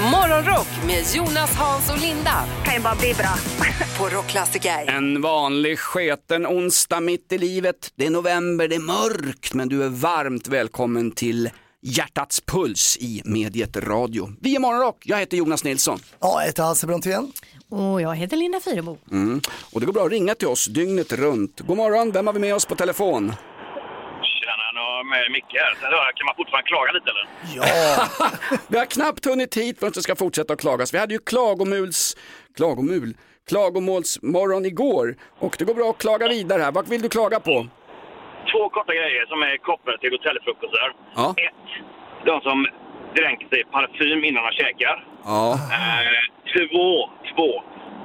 Morgonrock 0.00 0.68
med 0.86 1.04
Jonas, 1.14 1.54
Hans 1.56 1.90
och 1.90 1.98
Linda 1.98 2.44
kan 2.64 2.74
ju 2.74 2.80
bara 2.80 2.94
bli 2.94 3.14
bra. 3.14 3.34
på 3.98 4.16
Rockklassiker. 4.16 4.86
En 4.88 5.20
vanlig 5.20 5.78
sketen 5.78 6.46
onsdag 6.46 7.00
mitt 7.00 7.32
i 7.32 7.38
livet. 7.38 7.92
Det 7.94 8.06
är 8.06 8.10
november, 8.10 8.68
det 8.68 8.74
är 8.74 8.80
mörkt, 8.80 9.54
men 9.54 9.68
du 9.68 9.84
är 9.84 9.88
varmt 9.88 10.48
välkommen 10.48 11.10
till 11.10 11.50
Hjärtats 11.82 12.40
puls 12.40 12.96
i 13.00 13.22
mediet 13.24 13.76
radio. 13.76 14.32
Vi 14.40 14.56
är 14.56 14.60
Morgonrock, 14.60 15.02
jag 15.04 15.18
heter 15.18 15.36
Jonas 15.36 15.64
Nilsson. 15.64 15.98
Ja, 16.20 16.40
jag 16.40 16.46
heter 16.46 16.62
Hasse 16.62 16.86
Brontén. 16.86 17.32
Och 17.68 18.02
jag 18.02 18.16
heter 18.16 18.36
Linda 18.36 18.60
Fyrebo. 18.60 18.96
Mm. 19.10 19.40
Och 19.72 19.80
det 19.80 19.86
går 19.86 19.92
bra 19.92 20.04
att 20.04 20.12
ringa 20.12 20.34
till 20.34 20.48
oss 20.48 20.66
dygnet 20.66 21.12
runt. 21.12 21.60
God 21.60 21.76
morgon, 21.76 22.12
vem 22.12 22.26
har 22.26 22.34
vi 22.34 22.40
med 22.40 22.54
oss 22.54 22.64
på 22.64 22.74
telefon? 22.74 23.32
Jag 25.00 25.06
med 25.06 25.30
Micke 25.30 25.54
här. 25.64 25.72
Sen 25.80 25.88
hör 25.94 26.02
jag, 26.06 26.14
Kan 26.16 26.26
man 26.26 26.34
fortfarande 26.40 26.68
klaga 26.72 26.90
lite 26.92 27.08
eller? 27.12 27.26
Ja, 27.56 27.68
Vi 28.72 28.78
har 28.78 28.86
knappt 28.96 29.24
hunnit 29.26 29.56
hit 29.56 29.78
förrän 29.78 29.92
det 29.94 30.02
ska 30.02 30.16
fortsätta 30.16 30.52
att 30.52 30.60
klagas. 30.60 30.94
Vi 30.94 30.98
hade 30.98 31.14
ju 31.14 31.20
klagomuls, 31.32 32.16
klagomul, 32.56 33.10
klagomålsmorgon 33.48 34.64
igår 34.72 35.06
och 35.44 35.52
det 35.58 35.64
går 35.64 35.74
bra 35.74 35.90
att 35.90 35.98
klaga 35.98 36.28
vidare 36.28 36.62
här. 36.62 36.72
Vad 36.72 36.88
vill 36.88 37.02
du 37.02 37.08
klaga 37.08 37.40
på? 37.40 37.54
Två 38.52 38.62
korta 38.76 38.92
grejer 39.00 39.26
som 39.26 39.42
är 39.42 39.56
kopplade 39.56 39.98
till 39.98 40.12
hotellfrukostar. 40.16 40.88
Ja. 41.16 41.34
Ett, 41.46 41.68
de 42.26 42.40
som 42.40 42.66
dränker 43.18 43.46
sig 43.48 43.60
i 43.60 43.64
parfym 43.64 44.24
innan 44.24 44.42
de 44.48 44.52
käkar. 44.62 44.96
Ja, 45.24 45.58
Eh, 45.78 46.22
två, 46.54 46.88
två, 47.34 47.50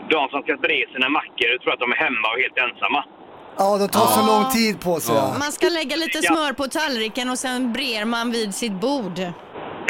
de 0.09 0.29
som 0.31 0.39
ska 0.43 0.51
bre 0.65 0.85
sina 0.93 1.09
mackor 1.09 1.47
och 1.55 1.59
tror 1.61 1.73
att 1.73 1.79
de 1.85 1.91
är 1.91 1.95
hemma 2.07 2.27
och 2.33 2.39
helt 2.43 2.57
ensamma. 2.65 3.01
Ja 3.57 3.77
det 3.77 3.87
tar 3.87 4.07
så 4.07 4.25
lång 4.25 4.51
tid 4.51 4.79
på 4.81 4.99
sig. 4.99 5.15
Ja. 5.15 5.35
Man 5.39 5.51
ska 5.51 5.69
lägga 5.69 5.95
lite 5.95 6.19
Ja. 6.21 6.33
smör 6.35 6.53
på 6.53 6.67
tallriken 6.67 7.29
och 7.29 7.39
sen 7.39 7.73
brer 7.73 8.05
man 8.05 8.31
vid 8.31 8.55
sitt 8.55 8.73
bord. 8.73 9.19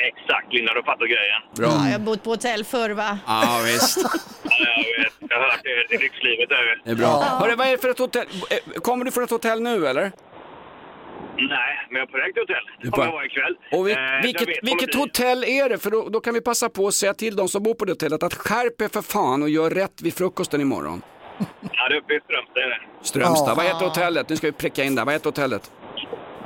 Exakt, 0.09 0.53
Linda, 0.53 0.73
du 0.73 0.83
fattar 0.83 1.05
grejen. 1.05 1.41
bra. 1.55 1.67
Ja, 1.67 1.85
jag 1.91 1.99
har 1.99 2.05
bott 2.05 2.23
på 2.23 2.29
hotell 2.29 2.63
förr 2.63 2.89
va? 2.89 3.19
Ja, 3.27 3.59
visst. 3.65 3.97
Ja, 4.43 4.83
jag 4.97 5.03
vet. 5.03 5.13
Jag 5.29 5.37
har 5.39 5.43
hört 5.51 5.59
det 5.89 5.95
i 5.95 5.97
lyxlivet. 5.97 6.49
Där. 6.49 6.81
Det 6.85 6.91
är 6.91 6.95
bra. 6.95 7.21
Hörru, 7.39 7.55
vad 7.55 7.67
är 7.67 7.71
det 7.71 7.77
för 7.77 7.89
ett 7.89 7.99
hotell? 7.99 8.25
Eh, 8.49 8.81
Kommer 8.81 9.05
du 9.05 9.11
från 9.11 9.23
ett 9.23 9.29
hotell 9.29 9.61
nu 9.61 9.87
eller? 9.87 10.01
Nej, 11.37 11.87
men 11.89 11.99
jag 11.99 12.01
är 12.01 12.05
på 12.11 12.17
väg 12.17 12.33
till 12.33 12.41
hotell. 12.43 12.55
Du 12.81 12.87
är 12.87 12.91
Det 12.91 12.91
kommer 12.91 13.05
jag 13.07 13.13
vara 13.13 13.25
ikväll. 13.25 13.55
Och 13.71 13.87
vi, 13.87 13.91
Eh, 13.91 13.99
jag 13.99 14.21
vilket, 14.23 14.47
vet, 14.47 14.57
vilket 14.63 14.95
hotell 14.95 15.43
är 15.43 15.69
det? 15.69 15.77
För 15.77 15.91
då, 15.91 16.09
då 16.09 16.19
kan 16.19 16.33
vi 16.33 16.41
passa 16.41 16.69
på 16.69 16.87
att 16.87 16.93
säga 16.93 17.13
till 17.13 17.35
de 17.35 17.47
som 17.49 17.63
bor 17.63 17.73
på 17.73 17.85
det 17.85 17.91
hotellet 17.91 18.23
att 18.23 18.33
skärp 18.33 18.81
er 18.81 18.87
för 18.87 19.01
fan 19.01 19.43
och 19.43 19.49
gör 19.49 19.69
rätt 19.69 20.01
vid 20.01 20.13
frukosten 20.13 20.61
imorgon. 20.61 21.01
Ja, 21.61 21.89
det 21.89 21.95
är 21.95 21.99
uppe 21.99 22.13
i 22.13 22.19
Strömstad. 22.19 22.63
är 22.63 22.69
det. 22.69 23.05
Strömstad. 23.07 23.55
Vad 23.55 23.65
heter 23.65 23.85
hotellet? 23.85 24.29
Nu 24.29 24.35
ska 24.35 24.47
vi 24.47 24.51
pricka 24.53 24.83
in 24.83 24.95
där. 24.95 25.05
Vad 25.05 25.13
heter 25.13 25.25
hotellet? 25.25 25.71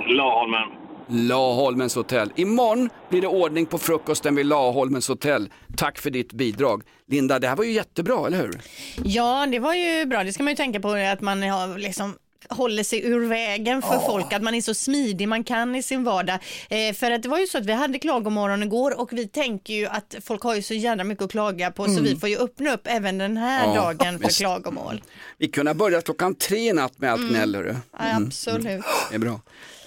Laholmen. 0.07 0.69
Laholmens 1.11 1.95
hotell. 1.95 2.31
Imorgon 2.35 2.89
blir 3.09 3.21
det 3.21 3.27
ordning 3.27 3.65
på 3.65 3.77
frukosten 3.77 4.35
vid 4.35 4.45
Laholmens 4.45 5.07
hotell. 5.07 5.49
Tack 5.77 5.97
för 5.99 6.09
ditt 6.09 6.33
bidrag. 6.33 6.83
Linda, 7.07 7.39
det 7.39 7.47
här 7.47 7.55
var 7.55 7.63
ju 7.63 7.71
jättebra, 7.71 8.27
eller 8.27 8.37
hur? 8.37 8.61
Ja, 9.03 9.45
det 9.51 9.59
var 9.59 9.73
ju 9.73 10.05
bra. 10.05 10.23
Det 10.23 10.33
ska 10.33 10.43
man 10.43 10.51
ju 10.51 10.57
tänka 10.57 10.79
på 10.79 10.91
att 10.91 11.21
man 11.21 11.43
har 11.43 11.77
liksom 11.77 12.15
håller 12.49 12.83
sig 12.83 13.05
ur 13.05 13.27
vägen 13.27 13.81
för 13.81 13.99
folk, 13.99 14.33
att 14.33 14.41
man 14.43 14.55
är 14.55 14.61
så 14.61 14.73
smidig 14.73 15.27
man 15.27 15.43
kan 15.43 15.75
i 15.75 15.83
sin 15.83 16.03
vardag. 16.03 16.39
Eh, 16.69 16.93
för 16.93 17.11
att 17.11 17.23
det 17.23 17.29
var 17.29 17.39
ju 17.39 17.47
så 17.47 17.57
att 17.57 17.65
vi 17.65 17.71
hade 17.73 17.99
klagomorgon 17.99 18.63
igår 18.63 18.99
och 18.99 19.09
vi 19.13 19.27
tänker 19.27 19.73
ju 19.73 19.85
att 19.88 20.16
folk 20.23 20.41
har 20.44 20.55
ju 20.55 20.61
så 20.61 20.73
jävla 20.73 21.03
mycket 21.03 21.23
att 21.25 21.31
klaga 21.31 21.72
på 21.72 21.85
så 21.85 22.01
vi 22.01 22.16
får 22.16 22.29
ju 22.29 22.38
öppna 22.38 22.73
upp 22.73 22.81
även 22.83 23.17
den 23.17 23.38
här 23.38 23.66
Ja, 23.67 23.75
dagen 23.75 24.19
för 24.19 24.28
visst. 24.28 24.39
klagomål. 24.39 25.01
Vi 25.38 25.47
kunde 25.47 25.69
ha 25.69 25.75
börjat 25.75 26.05
klockan 26.05 26.35
tre 26.35 26.73
natt 26.73 26.97
med 26.99 27.11
allt 27.11 27.29
gnäll, 27.29 27.55
hörru. 27.55 27.75
Ja, 27.91 28.16
absolut. 28.16 28.63
Det 29.09 29.16
är 29.16 29.19
bra. 29.19 29.41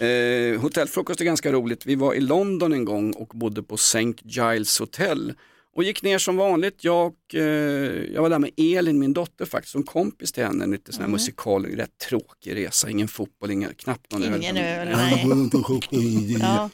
Eh, 0.07 0.61
hotellfrukost 0.61 1.21
är 1.21 1.25
ganska 1.25 1.53
roligt. 1.53 1.87
Vi 1.87 1.95
var 1.95 2.15
i 2.15 2.21
London 2.21 2.73
en 2.73 2.85
gång 2.85 3.13
och 3.13 3.29
bodde 3.29 3.63
på 3.63 3.75
St. 3.75 4.13
Giles 4.25 4.79
Hotel. 4.79 5.35
Och 5.75 5.85
gick 5.85 6.03
ner 6.03 6.19
som 6.19 6.37
vanligt. 6.37 6.85
Jag, 6.85 7.15
eh, 7.35 7.43
jag 8.15 8.23
var 8.23 8.31
där 8.31 8.39
med 8.39 8.51
Elin, 8.57 8.99
min 8.99 9.13
dotter 9.13 9.45
faktiskt, 9.45 9.73
som 9.73 9.83
kompis 9.83 10.33
till 10.33 10.45
henne. 10.45 10.67
Lite 10.67 10.93
sån 10.93 11.03
här 11.03 11.11
musikal, 11.11 11.67
rätt 11.67 11.99
tråkig 11.99 12.57
resa. 12.57 12.91
Ingen 12.91 13.09
fotboll, 13.09 13.51
ingen, 13.51 13.75
knappt 13.75 14.13
någon 14.13 14.23
Ingen 14.35 14.57
öl, 14.57 14.89
Ja, 14.91 14.97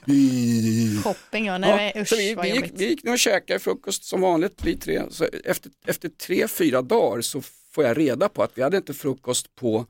nej. 0.04 0.96
Shopping, 1.04 1.46
ja. 1.46 1.58
Nej, 1.58 1.92
Ja, 1.94 2.00
usch 2.00 2.08
så 2.08 2.16
vi, 2.16 2.36
vi, 2.42 2.48
gick, 2.54 2.72
vi 2.74 2.88
gick 2.88 3.04
ner 3.04 3.12
och 3.12 3.18
käkade 3.18 3.58
frukost 3.60 4.04
som 4.04 4.20
vanligt, 4.20 4.60
vi 4.62 4.76
tre. 4.76 5.02
Så 5.10 5.26
efter, 5.44 5.72
efter 5.86 6.08
tre, 6.08 6.48
fyra 6.48 6.82
dagar 6.82 7.20
så 7.20 7.42
får 7.70 7.84
jag 7.84 7.98
reda 7.98 8.28
på 8.28 8.42
att 8.42 8.58
vi 8.58 8.62
hade 8.62 8.76
inte 8.76 8.94
frukost 8.94 9.54
på 9.54 9.86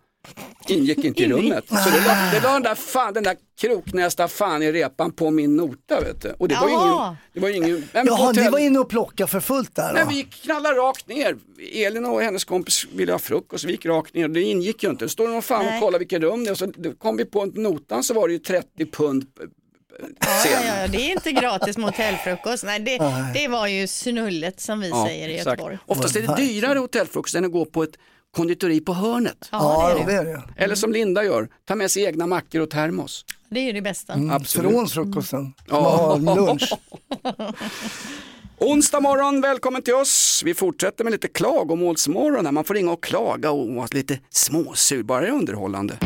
ingick 0.68 1.04
inte 1.04 1.22
i 1.22 1.28
rummet. 1.28 1.64
Så 1.68 1.74
det 1.74 2.00
var, 2.00 2.32
det 2.32 2.40
var 2.40 2.52
den 2.52 2.62
där 2.62 2.74
fan, 2.74 3.14
den 3.14 3.22
där 3.24 3.36
kroknästa 3.60 4.28
fan 4.28 4.62
i 4.62 4.72
repan 4.72 5.12
på 5.12 5.30
min 5.30 5.56
nota 5.56 6.00
vet 6.00 6.22
du. 6.22 6.34
Och 6.38 6.48
det 6.48 6.54
var 6.54 6.68
ju 6.68 6.74
ingen, 6.74 7.16
det 7.32 7.40
var 7.40 7.48
ingen, 7.48 7.88
men 7.92 8.06
Jaha, 8.06 8.16
hotell- 8.32 8.44
ni 8.44 8.50
var 8.50 8.58
inne 8.58 8.78
och 8.78 8.88
plockade 8.88 9.30
för 9.30 9.40
fullt 9.40 9.74
där 9.74 9.92
Nej, 9.92 10.02
då? 10.04 10.08
vi 10.10 10.16
gick 10.16 10.42
knallade 10.42 10.74
rakt 10.74 11.08
ner. 11.08 11.36
Elin 11.72 12.04
och 12.04 12.22
hennes 12.22 12.44
kompis 12.44 12.86
ville 12.92 13.12
ha 13.12 13.18
frukost, 13.18 13.64
vi 13.64 13.70
gick 13.72 13.86
rakt 13.86 14.14
ner. 14.14 14.28
Det 14.28 14.42
ingick 14.42 14.82
ju 14.82 14.90
inte. 14.90 15.04
Då 15.04 15.08
står 15.08 15.28
någon 15.28 15.42
fan 15.42 15.64
Nej. 15.64 15.74
och 15.74 15.82
kollar 15.82 15.98
vilket 15.98 16.22
rum 16.22 16.44
det 16.44 16.50
är. 16.50 16.52
Och 16.52 16.58
så 16.58 16.72
kom 16.98 17.16
vi 17.16 17.24
på 17.24 17.46
notan 17.46 18.04
så 18.04 18.14
var 18.14 18.28
det 18.28 18.32
ju 18.32 18.38
30 18.38 18.86
pund 18.86 19.26
Ja, 20.20 20.44
ja, 20.44 20.80
ja, 20.80 20.88
det 20.88 20.96
är 20.98 21.12
inte 21.12 21.32
gratis 21.32 21.76
med 21.78 21.86
hotellfrukost. 21.86 22.64
Nej, 22.64 22.80
det, 22.80 22.98
det 23.34 23.48
var 23.48 23.66
ju 23.66 23.86
snullet 23.86 24.60
som 24.60 24.80
vi 24.80 24.90
säger 24.90 25.28
i 25.28 25.34
exakt. 25.34 25.46
Göteborg. 25.46 25.78
Oftast 25.86 26.16
är 26.16 26.22
det 26.22 26.36
dyrare 26.36 26.78
hotellfrukost 26.78 27.34
än 27.34 27.44
att 27.44 27.52
gå 27.52 27.64
på 27.64 27.82
ett 27.82 27.98
konditori 28.36 28.80
på 28.80 28.92
hörnet. 28.94 29.48
Ja, 29.52 29.94
Ja, 29.98 30.04
det 30.06 30.12
är 30.12 30.24
det. 30.24 30.42
Eller 30.56 30.74
som 30.74 30.92
Linda 30.92 31.24
gör, 31.24 31.48
ta 31.64 31.74
med 31.74 31.90
sig 31.90 32.04
egna 32.04 32.26
mackor 32.26 32.60
och 32.60 32.70
termos. 32.70 33.24
Det 33.50 33.60
är 33.60 33.64
ju 33.64 33.72
det 33.72 33.82
bästa. 33.82 34.14
Absolut. 34.30 34.70
Från 34.72 34.88
frukosten. 34.88 35.52
Ja. 35.68 36.18
Ja. 36.26 36.34
lunch. 36.34 36.72
Onsdag 38.60 39.00
morgon, 39.00 39.40
välkommen 39.40 39.82
till 39.82 39.94
oss. 39.94 40.42
Vi 40.44 40.54
fortsätter 40.54 41.04
med 41.04 41.10
lite 41.10 41.28
klagomålsmorgon 41.28 42.44
här. 42.46 42.52
Man 42.52 42.64
får 42.64 42.74
ringa 42.74 42.92
och 42.92 43.02
klaga 43.02 43.50
och 43.50 43.74
vara 43.74 43.88
lite 43.92 44.18
småsur, 44.30 45.02
bara 45.02 45.20
det 45.20 45.26
är 45.26 45.32
underhållande. 45.32 45.98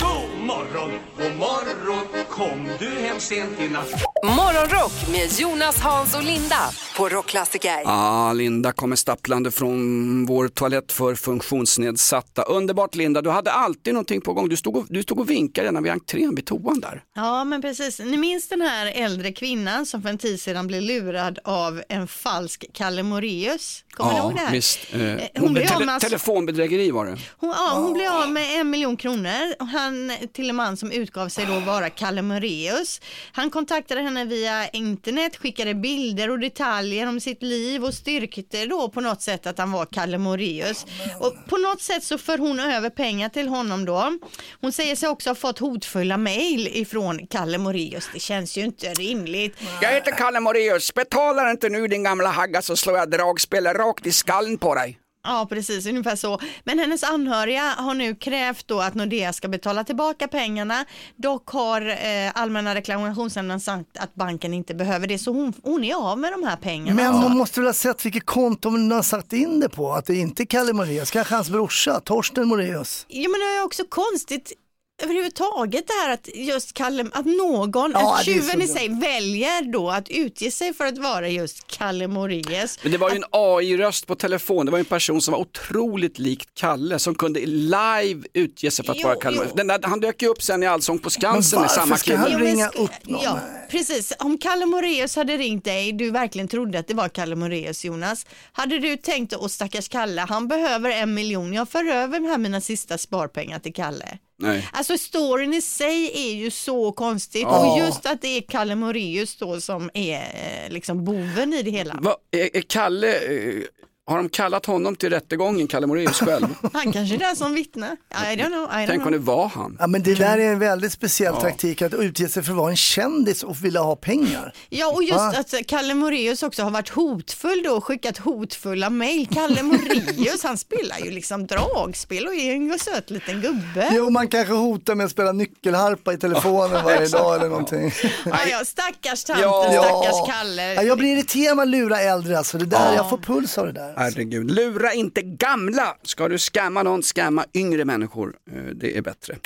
God 0.00 0.46
morgon, 0.46 0.90
god 1.18 1.36
morgon, 1.38 2.08
kom 2.34 2.68
du 2.78 2.88
hem 2.88 3.20
sent 3.20 3.60
i 3.60 3.68
natt? 3.68 4.04
Morgonrock 4.24 4.92
med 5.12 5.40
Jonas, 5.40 5.80
Hans 5.80 6.14
och 6.14 6.22
Linda 6.22 6.70
på 6.96 7.08
Rockklassiker. 7.08 7.82
Ah, 7.86 8.32
Linda 8.32 8.72
kommer 8.72 8.96
stapplande 8.96 9.50
från 9.50 10.26
vår 10.26 10.48
toalett 10.48 10.92
för 10.92 11.14
funktionsnedsatta. 11.14 12.42
Underbart 12.42 12.94
Linda, 12.94 13.22
du 13.22 13.30
hade 13.30 13.52
alltid 13.52 13.94
någonting 13.94 14.20
på 14.20 14.32
gång. 14.32 14.48
Du 14.48 14.56
stod 14.56 14.76
och, 14.76 14.86
du 14.88 15.02
stod 15.02 15.20
och 15.20 15.30
vinkade 15.30 15.68
redan 15.68 15.82
vid 15.82 15.92
entrén 15.92 16.34
vid 16.34 16.46
toan 16.46 16.80
där. 16.80 17.02
Ja, 17.14 17.44
men 17.44 17.62
precis. 17.62 18.00
Ni 18.00 18.16
minns 18.16 18.48
den 18.48 18.60
här 18.60 18.86
äldre 18.86 19.32
kvinnan 19.32 19.86
som 19.86 20.02
för 20.02 20.08
en 20.08 20.18
tid 20.18 20.40
sedan 20.40 20.66
blev 20.66 20.82
lurad 20.82 21.38
av 21.44 21.82
en 21.88 22.06
falsk 22.08 22.64
Kalle 22.72 23.02
Moraeus? 23.02 23.84
Kommer 23.90 24.12
ni 24.12 24.18
ihåg 24.18 24.34
det 24.34 24.40
här? 24.40 24.52
visst. 24.52 24.78
Eh, 24.92 25.00
hon 25.00 25.18
hon, 25.38 25.52
blev 25.52 25.64
av 25.64 25.68
tele, 25.68 25.84
med 25.84 25.94
alltså- 25.94 26.08
telefonbedrägeri 26.08 26.90
var 26.90 27.06
det. 27.06 27.18
Hon, 27.38 27.50
ja, 27.50 27.72
hon 27.74 27.92
blev 27.92 28.12
av 28.12 28.30
med 28.30 28.60
en 28.60 28.70
miljon 28.70 28.96
kronor. 28.96 29.54
Och 29.60 29.66
Han 29.66 30.12
till 30.32 30.50
en 30.50 30.56
man 30.56 30.76
som 30.76 30.90
utgav 30.92 31.28
sig 31.28 31.46
då 31.46 31.60
vara 31.60 31.90
Kalle 31.90 32.22
Moraeus. 32.24 33.00
Han 33.32 33.50
kontaktade 33.50 34.00
henne 34.00 34.24
via 34.24 34.68
internet, 34.68 35.36
skickade 35.36 35.74
bilder 35.74 36.30
och 36.30 36.38
detaljer 36.38 37.06
om 37.06 37.20
sitt 37.20 37.42
liv 37.42 37.84
och 37.84 37.94
styrkte 37.94 38.66
då 38.66 38.88
på 38.88 39.00
något 39.00 39.22
sätt 39.22 39.46
att 39.46 39.58
han 39.58 39.72
var 39.72 39.86
Kalle 39.86 40.18
Moraeus. 40.18 40.86
Och 41.20 41.34
på 41.48 41.56
något 41.56 41.82
sätt 41.82 42.04
så 42.04 42.18
för 42.18 42.38
hon 42.38 42.60
över 42.60 42.90
pengar 42.90 43.28
till 43.28 43.48
honom 43.48 43.84
då. 43.84 44.18
Hon 44.60 44.72
säger 44.72 44.96
sig 44.96 45.08
också 45.08 45.30
ha 45.30 45.34
fått 45.34 45.58
hotfulla 45.58 46.16
mejl 46.16 46.68
ifrån 46.72 47.26
Kalle 47.26 47.58
Moraeus. 47.58 48.08
Det 48.12 48.20
känns 48.20 48.56
ju 48.56 48.62
inte 48.64 48.94
rimligt. 48.94 49.56
Jag 49.82 49.92
heter 49.92 50.12
Kalle 50.12 50.40
Moraeus, 50.40 50.94
betalar 50.94 51.50
inte 51.50 51.68
nu 51.68 51.88
din 51.88 52.02
gamla 52.02 52.30
hagga 52.30 52.62
så 52.62 52.76
slår 52.76 52.96
jag 52.96 53.10
dragspelet 53.10 53.76
rakt 53.76 54.06
i 54.06 54.12
skallen 54.12 54.58
på 54.58 54.74
dig. 54.74 54.98
Ja, 55.24 55.46
precis, 55.50 55.86
ungefär 55.86 56.16
så. 56.16 56.40
Men 56.64 56.78
hennes 56.78 57.04
anhöriga 57.04 57.62
har 57.78 57.94
nu 57.94 58.14
krävt 58.14 58.68
då 58.68 58.80
att 58.80 58.94
Nordea 58.94 59.32
ska 59.32 59.48
betala 59.48 59.84
tillbaka 59.84 60.28
pengarna. 60.28 60.84
Dock 61.16 61.48
har 61.48 61.80
eh, 61.88 62.32
Allmänna 62.34 62.74
reklamationsnämnden 62.74 63.60
sagt 63.60 63.98
att 63.98 64.14
banken 64.14 64.54
inte 64.54 64.74
behöver 64.74 65.06
det, 65.06 65.18
så 65.18 65.32
hon, 65.32 65.52
hon 65.62 65.84
är 65.84 65.94
av 65.94 66.18
med 66.18 66.32
de 66.32 66.42
här 66.44 66.56
pengarna. 66.56 67.02
Men 67.02 67.14
hon 67.14 67.36
måste 67.36 67.60
väl 67.60 67.66
ha 67.66 67.74
sett 67.74 68.04
vilket 68.04 68.26
konto 68.26 68.68
hon 68.68 68.92
har 68.92 69.02
satt 69.02 69.32
in 69.32 69.60
det 69.60 69.68
på, 69.68 69.92
att 69.92 70.06
det 70.06 70.14
inte 70.14 70.42
är 70.42 70.46
Kalle 70.46 70.72
Moraeus, 70.72 71.10
kanske 71.10 71.34
hans 71.34 71.50
brorsa, 71.50 72.00
Torsten 72.00 72.48
Moraeus. 72.48 73.06
Ja, 73.08 73.28
men 73.28 73.40
det 73.40 73.46
är 73.46 73.64
också 73.64 73.82
konstigt 73.88 74.52
överhuvudtaget 75.02 75.86
det 75.86 75.92
här 75.92 76.12
att 76.12 76.28
just 76.34 76.72
Kalle, 76.74 77.06
att 77.12 77.26
någon, 77.26 77.90
Ja, 77.94 78.16
att 78.18 78.24
tjuven 78.24 78.62
i 78.62 78.66
sig 78.68 78.88
väljer 78.88 79.72
då 79.72 79.90
att 79.90 80.08
utge 80.10 80.50
sig 80.50 80.74
för 80.74 80.86
att 80.86 80.98
vara 80.98 81.28
just 81.28 81.66
Kalle 81.66 82.08
Moraeus. 82.08 82.78
Men 82.82 82.92
det 82.92 82.98
var 82.98 83.10
ju 83.10 83.16
en 83.16 83.24
AI-röst 83.30 84.06
på 84.06 84.14
telefon, 84.14 84.66
det 84.66 84.72
var 84.72 84.78
en 84.78 84.84
person 84.84 85.20
som 85.20 85.32
var 85.32 85.38
otroligt 85.40 86.18
likt 86.18 86.48
Kalle 86.54 86.98
som 86.98 87.14
kunde 87.14 87.40
live 87.46 88.22
utge 88.34 88.70
sig 88.70 88.84
för 88.84 88.92
att 88.92 88.98
Jo, 89.00 89.08
vara 89.08 89.16
Kalle. 89.20 89.36
jo. 89.44 89.50
Den 89.56 89.66
där, 89.66 89.80
han 89.82 90.00
dök 90.00 90.22
ju 90.22 90.28
upp 90.28 90.42
sen 90.42 90.62
i 90.62 90.66
Allsång 90.66 90.98
på 90.98 91.10
Skansen 91.10 91.60
med 91.60 91.68
varför 91.68 91.80
samma 91.80 91.96
kille. 91.96 92.16
han- 92.16 92.30
men 92.32 92.40
ringa 92.40 92.68
ska- 92.68 92.78
upp 92.82 92.90
någon. 93.06 93.22
Ja, 93.22 93.38
precis. 93.70 94.12
Om 94.18 94.38
Kalle 94.38 94.66
Moraeus 94.66 95.16
hade 95.16 95.36
ringt 95.36 95.64
dig, 95.64 95.92
du 95.92 96.10
verkligen 96.10 96.48
trodde 96.48 96.78
att 96.78 96.88
det 96.88 96.94
var 96.94 97.08
Kalle 97.08 97.36
Moraeus 97.36 97.84
Jonas, 97.84 98.26
hade 98.52 98.78
du 98.78 98.96
tänkt 98.96 99.32
att 99.32 99.50
stackars 99.50 99.88
Kalle, 99.88 100.20
han 100.20 100.48
behöver 100.48 100.90
en 100.90 101.14
miljon, 101.14 101.52
jag 101.52 101.68
för 101.68 101.84
över 101.84 102.20
här 102.20 102.38
mina 102.38 102.60
sista 102.60 102.98
sparpengar 102.98 103.58
till 103.58 103.74
Kalle. 103.74 104.18
Nej. 104.36 104.68
Alltså 104.72 104.98
storyn 104.98 105.54
i 105.54 105.60
sig 105.60 106.10
är 106.14 106.34
ju 106.34 106.50
så 106.50 106.92
konstigt 106.92 107.42
Ja. 107.42 107.72
och 107.72 107.78
just 107.86 108.06
att 108.06 108.22
det 108.22 108.28
är 108.28 108.40
Kalle 108.40 108.74
Moraeus 108.74 109.36
då 109.36 109.60
som 109.60 109.90
är 109.94 110.20
eh, 110.66 110.72
liksom 110.72 111.04
boven 111.04 111.54
i 111.54 111.62
det 111.62 111.70
hela. 111.70 111.94
Va, 112.02 112.16
är, 112.30 112.56
är 112.56 112.60
Kalle, 112.60 113.14
eh, 113.16 113.62
har 114.06 114.16
de 114.16 114.28
kallat 114.28 114.66
honom 114.66 114.96
till 114.96 115.10
rättegången, 115.10 115.66
Kalle 115.66 115.86
Moraeus 115.86 116.20
själv? 116.20 116.46
Han 116.72 116.92
kanske 116.92 117.14
är 117.14 117.18
den 117.18 117.36
som 117.36 117.54
vittnar. 117.54 117.92
I 117.92 118.14
don't 118.14 118.46
know. 118.46 118.62
I 118.64 118.74
don't 118.74 118.86
Tänk 118.86 119.06
om 119.06 119.12
det 119.12 119.18
know. 119.18 119.36
var 119.36 119.48
han. 119.48 119.76
Ja, 119.80 119.86
men 119.86 120.02
det 120.02 120.14
där 120.14 120.38
är 120.38 120.52
en 120.52 120.58
väldigt 120.58 120.92
speciell 120.92 121.34
taktik 121.36 121.82
att 121.82 121.94
utge 121.94 122.28
sig 122.28 122.42
för 122.42 122.50
att 122.52 122.56
vara 122.58 122.70
en 122.70 122.76
kändis 122.76 123.42
och 123.42 123.64
vilja 123.64 123.80
ha 123.80 123.96
pengar. 123.96 124.54
Ja 124.68 124.92
och 124.92 125.02
just 125.02 125.14
Va? 125.14 125.34
att 125.38 125.54
Kalle 125.66 125.94
Moraeus 125.94 126.42
också 126.42 126.62
har 126.62 126.70
varit 126.70 126.88
hotfull 126.88 127.62
då 127.64 127.70
och 127.70 127.84
skickat 127.84 128.18
hotfulla 128.18 128.90
mejl. 128.90 129.28
Kalle 129.32 129.62
Moraeus 129.62 130.42
han 130.42 130.58
spelar 130.58 130.98
ju 131.04 131.10
liksom 131.10 131.46
dragspel 131.46 132.26
och 132.26 132.34
är 132.34 132.54
en 132.54 132.78
söt 132.78 133.10
liten 133.10 133.40
gubbe. 133.40 133.88
Jo, 133.92 134.10
man 134.10 134.28
kanske 134.28 134.52
hotar 134.54 134.94
med 134.94 135.04
att 135.06 135.12
spela 135.12 135.32
nyckelharpa 135.32 136.12
i 136.12 136.16
telefonen 136.18 136.84
varje 136.84 137.08
dag 137.08 137.36
eller 137.36 137.48
någonting. 137.48 137.92
Ja, 138.24 138.38
ja, 138.50 138.64
stackars 138.64 139.24
tanten, 139.24 139.44
Ja. 139.44 139.82
stackars 139.84 140.34
Kalle. 140.34 140.74
Ja, 140.74 140.82
jag 140.82 140.98
blir 140.98 141.12
irriterad 141.16 141.44
när 141.44 141.54
man 141.54 141.70
lurar 141.70 141.98
äldre 142.00 142.38
alltså. 142.38 142.58
Det 142.58 142.66
där, 142.66 142.94
Jag 142.94 143.10
får 143.10 143.18
puls 143.18 143.58
av 143.58 143.66
det 143.66 143.72
där. 143.72 143.93
Herregud, 143.96 144.50
lura 144.50 144.92
inte 144.92 145.22
gamla. 145.22 145.96
Ska 146.02 146.28
du 146.28 146.38
scamma 146.38 146.82
någon, 146.82 147.02
scamma 147.02 147.44
yngre 147.54 147.84
människor. 147.84 148.34
Eh, 148.52 148.62
Det 148.74 148.96
är 148.96 149.02
bättre. 149.02 149.36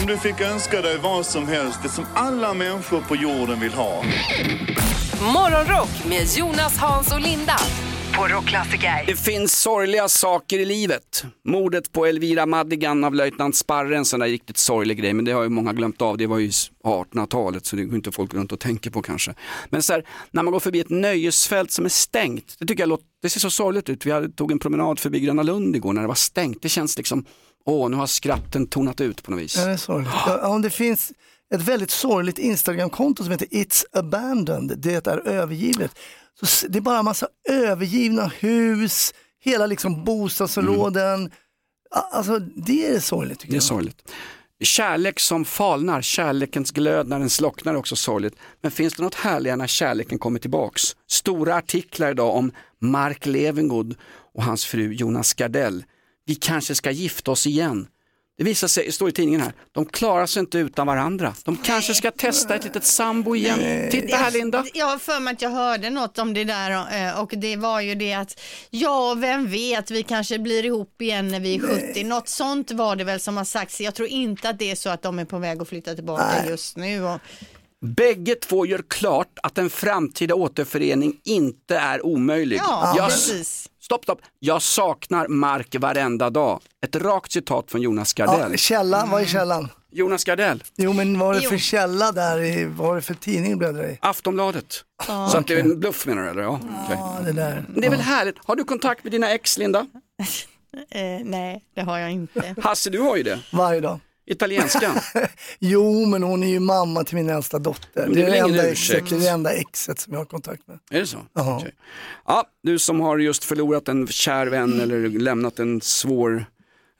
Om 0.00 0.06
du 0.06 0.16
fick 0.16 0.40
önska 0.40 0.80
dig 0.80 0.98
vad 1.02 1.26
som 1.26 1.48
helst, 1.48 1.78
det 1.82 1.88
som 1.88 2.04
alla 2.14 2.54
människor 2.54 3.00
på 3.00 3.16
jorden 3.16 3.60
vill 3.60 3.72
ha. 3.72 4.04
Morgonrock 5.34 6.04
med 6.08 6.26
Jonas, 6.36 6.76
Hans 6.78 7.12
och 7.12 7.20
Linda 7.20 7.56
på 8.16 8.28
Rockklassiker. 8.28 9.04
Det 9.06 9.16
finns 9.16 9.60
sorgliga 9.60 10.08
saker 10.08 10.58
i 10.58 10.64
livet. 10.64 11.24
Mordet 11.44 11.92
på 11.92 12.06
Elvira 12.06 12.46
Madigan 12.46 13.04
av 13.04 13.14
löjtnant 13.14 13.56
Sparre, 13.56 13.96
en 13.96 14.04
sån 14.04 14.20
där 14.20 14.26
riktigt 14.26 14.56
sorglig 14.58 14.98
grej, 14.98 15.12
men 15.12 15.24
det 15.24 15.32
har 15.32 15.42
ju 15.42 15.48
många 15.48 15.72
glömt 15.72 16.02
av. 16.02 16.18
Det 16.18 16.26
var 16.26 16.38
ju 16.38 16.48
1800-talet 16.48 17.66
så 17.66 17.76
det 17.76 17.84
går 17.84 17.94
inte 17.94 18.12
folk 18.12 18.34
runt 18.34 18.52
och 18.52 18.60
tänker 18.60 18.90
på 18.90 19.02
kanske. 19.02 19.34
Men 19.70 19.82
så 19.82 19.92
här, 19.92 20.04
när 20.30 20.42
man 20.42 20.52
går 20.52 20.60
förbi 20.60 20.80
ett 20.80 20.90
nöjesfält 20.90 21.70
som 21.70 21.84
är 21.84 21.88
stängt, 21.88 22.56
det 22.58 22.66
tycker 22.66 22.82
jag 22.82 22.88
låter, 22.88 23.06
det 23.22 23.30
ser 23.30 23.40
så 23.40 23.50
sorgligt 23.50 23.88
ut. 23.88 24.06
Vi 24.06 24.10
hade, 24.10 24.28
tog 24.28 24.52
en 24.52 24.58
promenad 24.58 24.98
förbi 24.98 25.20
Gröna 25.20 25.42
Lund 25.42 25.76
igår 25.76 25.92
när 25.92 26.02
det 26.02 26.08
var 26.08 26.14
stängt. 26.14 26.62
Det 26.62 26.68
känns 26.68 26.96
liksom, 26.96 27.24
åh 27.64 27.90
nu 27.90 27.96
har 27.96 28.06
skratten 28.06 28.66
tonat 28.66 29.00
ut 29.00 29.22
på 29.22 29.30
något 29.30 29.40
vis. 29.40 29.56
Ja, 29.56 29.64
det 29.64 29.72
är 29.72 29.76
sorgligt. 29.76 30.12
Ja, 30.26 30.48
om 30.48 30.62
det 30.62 30.70
finns 30.70 31.12
ett 31.54 31.62
väldigt 31.62 31.90
sorgligt 31.90 32.38
Instagramkonto 32.38 33.22
som 33.22 33.32
heter 33.32 33.46
It's 33.46 33.84
abandoned, 33.92 34.78
det 34.78 35.06
är 35.06 35.28
övergivet. 35.28 35.98
Så 36.42 36.66
det 36.68 36.78
är 36.78 36.80
bara 36.80 36.98
en 36.98 37.04
massa 37.04 37.28
övergivna 37.48 38.26
hus, 38.26 39.14
hela 39.40 39.66
liksom 39.66 40.04
bostadsområden. 40.04 41.30
A- 41.90 42.00
Alltså 42.12 42.38
det 42.38 42.86
är 42.86 43.00
sorgligt 43.00 43.38
tycker 43.38 43.52
Det 43.52 43.54
är 43.54 43.56
jag. 43.56 43.62
sorgligt. 43.62 44.12
Kärlek 44.64 45.20
som 45.20 45.44
falnar, 45.44 46.02
kärlekens 46.02 46.70
glöd 46.70 47.08
när 47.08 47.18
den 47.18 47.30
slocknar 47.30 47.72
är 47.74 47.76
också 47.78 47.96
sorgligt. 47.96 48.36
Men 48.62 48.70
finns 48.70 48.94
det 48.94 49.02
något 49.02 49.14
härligare 49.14 49.56
när 49.56 49.66
kärleken 49.66 50.18
kommer 50.18 50.38
tillbaks? 50.38 50.82
Stora 51.06 51.56
artiklar 51.56 52.10
idag 52.10 52.36
om 52.36 52.52
Mark 52.80 53.26
Levengood 53.26 53.96
och 54.34 54.42
hans 54.44 54.64
fru 54.64 54.92
Jonas 54.92 55.34
Gardell. 55.34 55.84
Vi 56.26 56.34
kanske 56.34 56.74
ska 56.74 56.90
gifta 56.90 57.30
oss 57.30 57.46
igen. 57.46 57.86
Det 58.36 58.44
visar 58.44 58.68
sig, 58.68 58.92
står 58.92 59.08
i 59.08 59.12
tidningen 59.12 59.40
här, 59.40 59.52
de 59.72 59.86
klarar 59.86 60.26
sig 60.26 60.40
inte 60.40 60.58
utan 60.58 60.86
varandra. 60.86 61.34
De 61.44 61.56
kanske 61.56 61.94
ska 61.94 62.10
testa 62.10 62.54
ett 62.54 62.64
litet 62.64 62.84
sambo 62.84 63.36
igen. 63.36 63.90
Titta 63.90 64.16
här 64.16 64.30
Linda. 64.30 64.64
Jag 64.74 64.86
har 64.86 64.98
för 64.98 65.20
mig 65.20 65.34
att 65.34 65.42
jag 65.42 65.50
hörde 65.50 65.90
något 65.90 66.18
om 66.18 66.34
det 66.34 66.44
där 66.44 66.70
eh, 67.08 67.20
och 67.20 67.32
det 67.36 67.56
var 67.56 67.80
ju 67.80 67.94
det 67.94 68.14
att 68.14 68.40
ja, 68.70 69.14
vem 69.14 69.50
vet, 69.50 69.90
vi 69.90 70.02
kanske 70.02 70.38
blir 70.38 70.64
ihop 70.64 71.02
igen 71.02 71.28
när 71.28 71.40
vi 71.40 71.54
är 71.54 71.60
70. 71.92 72.04
Något 72.04 72.28
sånt 72.28 72.70
var 72.70 72.96
det 72.96 73.04
väl 73.04 73.20
som 73.20 73.36
har 73.36 73.44
sagts. 73.44 73.80
Jag 73.80 73.94
tror 73.94 74.08
inte 74.08 74.48
att 74.48 74.58
det 74.58 74.70
är 74.70 74.74
så 74.76 74.88
att 74.90 75.02
de 75.02 75.18
är 75.18 75.24
på 75.24 75.38
väg 75.38 75.62
att 75.62 75.68
flytta 75.68 75.94
tillbaka 75.94 76.46
just 76.48 76.76
nu. 76.76 77.02
Och, 77.04 77.20
Bägge 77.86 78.34
två 78.34 78.66
gör 78.66 78.82
klart 78.88 79.38
att 79.42 79.58
en 79.58 79.70
framtida 79.70 80.34
återförening 80.34 81.20
inte 81.24 81.76
är 81.76 82.06
omöjlig. 82.06 82.56
ja, 82.58 82.94
Jag- 82.96 83.08
precis. 83.08 83.68
Stopp, 83.84 84.04
stopp. 84.04 84.20
Jag 84.38 84.62
saknar 84.62 85.28
Mark 85.28 85.76
varenda 85.78 86.30
dag. 86.30 86.60
Ett 86.84 86.96
rakt 86.96 87.32
citat 87.32 87.70
från 87.70 87.82
Jonas 87.82 88.12
Gardell. 88.12 88.50
Ja, 88.50 88.56
källan, 88.56 89.10
vad 89.10 89.22
är 89.22 89.26
källan? 89.26 89.68
Jonas 89.90 90.24
Gardell, 90.24 90.64
Jo 90.76 90.92
men 90.92 91.18
vad 91.18 91.36
är 91.36 91.40
det 91.40 91.48
för 91.48 91.58
källa 91.58 92.12
där, 92.12 92.40
i, 92.40 92.64
vad 92.64 92.90
är 92.90 92.94
det 92.94 93.02
för 93.02 93.14
tidning 93.14 93.50
du 93.50 93.56
bläddrar 93.56 93.90
i? 93.90 93.98
Aftonbladet. 94.00 94.84
Så 95.06 95.38
att 95.38 95.46
det 95.46 95.54
är 95.54 95.60
en 95.60 95.80
bluff 95.80 96.06
menar 96.06 96.22
du 96.22 96.28
eller? 96.30 96.42
Ja, 96.42 96.60
okej. 96.84 96.96
Ja, 96.98 97.18
det 97.24 97.32
där. 97.32 97.64
Det 97.76 97.86
är 97.86 97.90
väl 97.90 98.00
härligt. 98.00 98.36
Har 98.44 98.56
du 98.56 98.64
kontakt 98.64 99.04
med 99.04 99.12
dina 99.12 99.30
ex 99.30 99.58
Linda? 99.58 99.86
Eh, 100.90 101.02
nej, 101.24 101.64
det 101.74 101.80
har 101.80 101.98
jag 101.98 102.10
inte. 102.10 102.54
Hasse, 102.62 102.90
du 102.90 103.00
har 103.00 103.16
ju 103.16 103.22
det. 103.22 103.38
Varje 103.52 103.80
dag. 103.80 104.00
Italienskan. 104.26 104.94
Jo, 105.58 106.06
men 106.06 106.22
hon 106.22 106.42
är 106.42 106.46
ju 106.48 106.60
mamma 106.60 107.04
till 107.04 107.16
min 107.16 107.30
äldsta 107.30 107.58
dotter. 107.58 108.08
Det 108.08 108.22
är, 108.22 108.30
det 108.30 108.38
enda 108.38 108.70
exet, 108.70 109.10
det 109.10 109.16
är 109.16 109.20
det 109.20 109.28
enda 109.28 109.52
exet 109.52 109.98
som 110.00 110.12
jag 110.12 110.20
har 110.20 110.24
kontakt 110.24 110.68
med. 110.68 110.78
Är 110.90 111.00
det 111.00 111.06
så? 111.06 111.18
Okej. 111.32 111.74
Ja, 112.26 112.44
du 112.62 112.78
som 112.78 113.00
har 113.00 113.18
just 113.18 113.44
förlorat 113.44 113.88
en 113.88 114.06
kär 114.06 114.46
vän 114.46 114.80
eller 114.80 115.08
lämnat 115.08 115.58
en 115.58 115.80
svår 115.80 116.46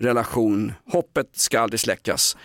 relation. 0.00 0.72
Hoppet 0.92 1.26
ska 1.36 1.60
aldrig 1.60 1.80
släckas. 1.80 2.36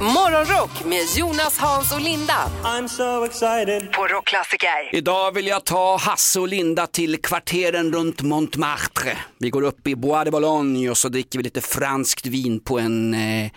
Morgonrock 0.00 0.84
med 0.84 1.00
Jonas, 1.16 1.58
Hans 1.58 1.92
och 1.92 2.00
Linda 2.00 2.50
I'm 2.64 2.88
so 2.88 3.24
excited. 3.24 3.92
på 3.92 4.06
Rockklassiker. 4.06 4.90
Idag 4.92 5.32
vill 5.34 5.46
jag 5.46 5.64
ta 5.64 5.96
Hasse 5.96 6.40
och 6.40 6.48
Linda 6.48 6.86
till 6.86 7.22
kvarteren 7.22 7.92
runt 7.92 8.22
Montmartre. 8.22 9.18
Vi 9.38 9.50
går 9.50 9.62
upp 9.62 9.86
i 9.86 9.96
Bois 9.96 10.24
de 10.24 10.30
Boulogne 10.30 10.90
och 10.90 10.98
så 10.98 11.08
dricker 11.08 11.38
vi 11.38 11.42
lite 11.42 11.60
franskt 11.60 12.26
vin 12.26 12.60
på 12.60 12.78
en, 12.78 13.14
eh, 13.14 13.50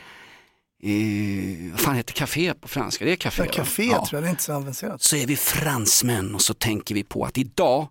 eh, 0.83 1.71
vad 1.71 1.79
fan 1.79 1.95
heter 1.95 2.13
café 2.13 2.53
på 2.53 2.67
franska? 2.67 3.05
Det 3.05 3.11
är 3.11 3.15
café 3.15 3.43
Ja, 3.45 3.51
café 3.51 3.83
Ja. 3.83 4.05
tror 4.05 4.17
jag, 4.17 4.23
det 4.23 4.27
är 4.27 4.29
inte 4.29 4.43
så 4.43 4.53
avancerat. 4.53 5.01
Så 5.01 5.15
är 5.15 5.27
vi 5.27 5.35
fransmän 5.35 6.35
och 6.35 6.41
så 6.41 6.53
tänker 6.53 6.95
vi 6.95 7.03
på 7.03 7.25
att 7.25 7.37
idag 7.37 7.87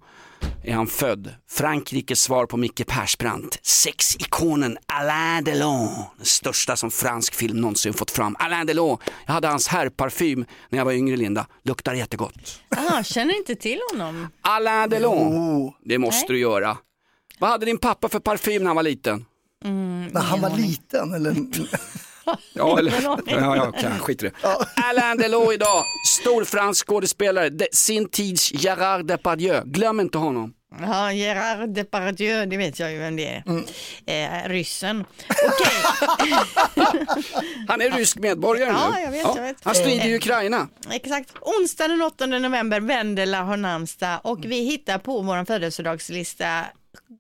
är 0.65 0.75
han 0.75 0.87
född. 0.87 1.35
Frankrikes 1.51 2.21
svar 2.23 2.47
på 2.47 2.57
Micke 2.57 2.87
Persbrandt. 2.87 3.59
Sexikonen 3.63 4.79
Alain 4.87 5.45
Delon. 5.45 5.89
Den 6.17 6.27
största 6.27 6.77
som 6.77 6.91
fransk 6.91 7.35
film 7.35 7.61
någonsin 7.61 7.93
fått 7.95 8.11
fram. 8.11 8.37
Alain 8.39 8.67
Delon. 8.67 8.99
Jag 9.27 9.33
hade 9.33 9.49
hans 9.49 9.69
herrparfym 9.69 10.45
när 10.69 10.79
jag 10.79 10.85
var 10.85 10.93
yngre 10.93 11.17
Linda. 11.17 11.47
Luktar 11.65 11.95
jättegott. 11.95 12.61
Ah, 12.69 13.03
känner 13.03 13.37
inte 13.37 13.55
till 13.55 13.79
honom. 13.93 14.29
Alain 14.41 14.91
Delon. 14.91 15.19
Oh, 15.39 15.75
Det 15.85 15.99
måste 15.99 16.19
Nej. 16.21 16.27
du 16.29 16.39
göra. 16.39 16.77
Vad 17.39 17.51
hade 17.51 17.67
din 17.67 17.79
pappa 17.79 18.09
för 18.09 18.21
parfym 18.21 18.63
när 18.63 18.67
han 18.69 18.77
var 18.77 18.83
liten? 18.83 19.25
när 20.13 20.21
han 20.21 20.41
var 20.41 20.57
liten 20.57 21.15
eller? 21.15 21.35
Ja, 22.53 22.79
eller? 22.79 22.93
Ja, 23.03 23.19
ja, 23.27 23.69
okay, 23.69 23.99
skit 23.99 24.23
i 24.23 24.27
det. 24.27 24.33
Alain 24.91 25.19
Delon 25.19 25.53
idag, 25.53 25.85
stor 26.09 26.45
fransk 26.45 26.87
skådespelare, 26.87 27.49
De- 27.49 27.69
sin 27.73 28.09
tids 28.09 28.53
Gérard 28.53 29.07
Depardieu. 29.07 29.63
Glöm 29.65 30.01
inte 30.01 30.19
honom. 30.19 30.53
Ja, 30.81 31.13
Gerard 31.13 31.69
Depardieu, 31.75 32.47
det 32.47 32.57
vet 32.57 32.79
jag 32.81 32.93
ju 32.93 32.99
vem 32.99 33.17
det 33.17 33.27
är. 33.27 33.43
Mm. 33.47 33.65
Eh, 34.07 34.49
ryssen. 34.49 35.05
Okej, 35.29 36.33
Han 37.69 37.81
är 37.81 37.91
rysk 37.91 38.19
medborgare 38.19 38.71
Ja, 38.71 38.93
nu. 38.95 39.01
jag 39.01 39.11
vet, 39.11 39.37
jag 39.37 39.43
vet. 39.43 39.57
Han 39.63 39.75
strider 39.75 40.07
i 40.07 40.11
Eh, 40.13 40.17
Ukraina. 40.17 40.69
exakt. 40.91 41.31
Onsdag 41.41 41.89
den 41.89 42.03
8 42.03 42.27
november, 42.27 42.81
Vendela 42.81 43.43
har 43.43 43.57
namnsdag 43.57 44.21
och 44.25 44.39
vi 44.45 44.61
hittar 44.65 44.99
på 44.99 45.23
vår 45.23 45.45
födelsedagslista 45.45 46.65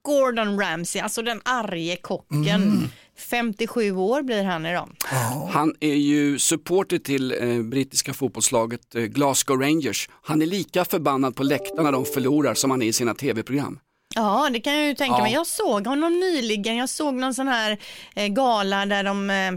Gordon 0.02 0.60
Ramsay, 0.60 1.02
alltså 1.02 1.22
den 1.22 1.40
arge 1.44 1.96
kocken. 1.96 2.90
57 3.20 3.92
år 3.96 4.22
blir 4.22 4.44
han 4.44 4.66
idag. 4.66 4.88
Han 5.52 5.74
är 5.80 5.94
ju 5.94 6.38
supporter 6.38 6.98
till 6.98 7.32
eh, 7.40 7.62
brittiska 7.62 8.14
fotbollslaget 8.14 8.94
eh, 8.94 9.02
Glasgow 9.02 9.60
Rangers. 9.60 10.08
Han 10.22 10.42
är 10.42 10.46
lika 10.46 10.84
förbannad 10.84 11.36
på 11.36 11.42
läktarna 11.42 11.82
när 11.82 11.92
de 11.92 12.04
förlorar 12.04 12.54
som 12.54 12.70
han 12.70 12.82
är 12.82 12.86
i 12.86 12.92
sina 12.92 13.14
tv-program. 13.14 13.78
Ja, 14.14 14.48
det 14.52 14.60
kan 14.60 14.74
jag 14.74 14.86
ju 14.86 14.94
tänka 14.94 15.16
Ja. 15.18 15.22
mig. 15.22 15.32
Jag 15.32 15.46
såg 15.46 15.86
honom 15.86 16.20
nyligen. 16.20 16.76
Jag 16.76 16.88
såg 16.88 17.14
någon 17.14 17.34
sån 17.34 17.48
här 17.48 17.78
eh, 18.14 18.26
gala 18.28 18.86
där 18.86 19.04
de, 19.04 19.30
eh, 19.30 19.52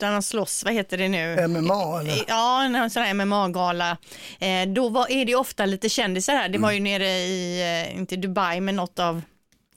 där 0.00 0.12
de 0.12 0.22
slåss, 0.22 0.64
vad 0.64 0.74
heter 0.74 0.98
det 0.98 1.08
nu? 1.08 1.48
MMA 1.48 2.00
eller? 2.00 2.24
Ja, 2.28 2.64
en 2.64 2.90
sån 2.90 3.02
här 3.02 3.14
MMA-gala. 3.14 3.96
Eh, 4.38 4.68
då 4.74 4.88
var, 4.88 5.10
är 5.10 5.24
det 5.24 5.30
ju 5.30 5.36
ofta 5.38 5.66
lite 5.66 5.88
kändisar 5.88 6.34
här. 6.34 6.48
Det 6.48 6.58
var 6.58 6.72
ju 6.72 6.80
nere 6.80 7.08
i, 7.08 7.62
eh, 7.90 7.96
inte 7.98 8.16
Dubai, 8.16 8.60
men 8.60 8.76
något 8.76 8.98
av 8.98 9.22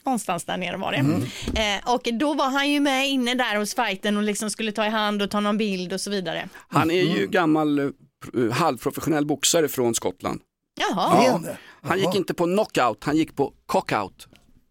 någonstans 0.10 0.44
där 0.46 0.58
nere 0.58 0.78
var 0.78 0.92
det. 0.92 0.98
Mm. 0.98 1.22
Eh, 1.56 1.94
och 1.94 2.02
då 2.14 2.34
var 2.34 2.50
han 2.50 2.70
ju 2.72 2.80
med 2.80 3.08
inne 3.10 3.34
där 3.36 3.56
hos 3.56 3.76
fighten 3.76 4.18
och 4.18 4.24
liksom 4.24 4.50
skulle 4.50 4.72
ta 4.72 4.86
i 4.86 4.90
hand 4.90 5.22
och 5.22 5.32
ta 5.32 5.40
någon 5.40 5.58
bild 5.58 5.94
och 5.94 6.02
så 6.02 6.10
vidare. 6.12 6.50
Han 6.68 6.92
är 6.92 7.02
ju 7.18 7.28
gammal 7.28 7.80
eh, 7.80 7.86
pr- 8.26 8.52
halvprofessionell 8.52 9.26
boxare 9.26 9.68
från 9.68 9.96
Skottland. 9.96 10.42
Jaha, 10.80 11.24
Ja. 11.26 11.42
Han 11.82 12.00
gick 12.00 12.16
inte 12.16 12.34
på 12.34 12.44
knockout, 12.44 13.04
han 13.04 13.18
gick 13.18 13.36
på 13.36 13.54
cockout. 13.66 14.28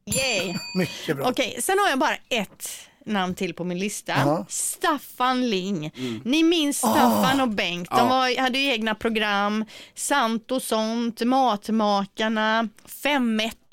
yay. 0.07 0.55
Mycket 0.79 1.17
bra. 1.17 1.29
Okej, 1.29 1.57
sen 1.63 1.79
har 1.79 1.89
jag 1.89 1.99
bara 1.99 2.17
ett 2.29 2.69
namn 3.07 3.35
till 3.35 3.55
på 3.55 3.65
min 3.65 3.79
lista. 3.79 4.13
Jaha. 4.13 4.47
Staffan 4.49 5.51
Ling. 5.51 5.91
Ni 6.25 6.43
minns 6.43 6.77
Staffan 6.79 7.41
och 7.41 7.49
Bengt. 7.49 7.91
De 7.91 8.09
var, 8.09 8.41
hade 8.41 8.59
ju 8.59 8.71
egna 8.73 8.95
program. 8.95 9.65
Sant 9.95 10.51
och 10.51 10.63
sånt, 10.63 11.21
Matmakarna, 11.21 12.69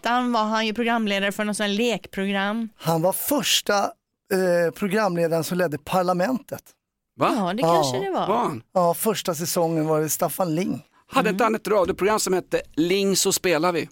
Femettan 0.06 0.32
var 0.32 0.44
han 0.44 0.66
ju 0.66 0.74
programledare 0.74 1.32
för 1.32 1.44
något 1.46 1.58
sånt 1.58 1.70
lekprogram. 1.70 2.70
Han 2.76 3.02
var 3.02 3.14
första 3.14 3.84
eh, 4.34 4.74
programledaren 4.76 5.44
som 5.44 5.58
ledde 5.58 5.78
Parlamentet. 5.78 6.62
Va? 7.20 7.34
Ja, 7.38 7.54
det 7.54 7.62
Ja. 7.62 7.74
kanske 7.76 7.98
det 8.06 8.12
var. 8.12 8.28
Var 8.28 8.38
han? 8.38 8.64
Ja, 8.74 8.94
första 8.94 9.36
säsongen 9.36 9.88
var 9.88 10.02
det 10.02 10.10
Staffan 10.10 10.56
Ling. 10.56 10.82
Hade 11.08 11.30
inte 11.30 11.44
han 11.44 11.56
ett 11.56 11.68
radioprogram 11.68 12.20
som 12.20 12.34
hette 12.34 12.62
Ling 12.76 13.16
så 13.16 13.32
spelar 13.32 13.72
vi? 13.72 13.90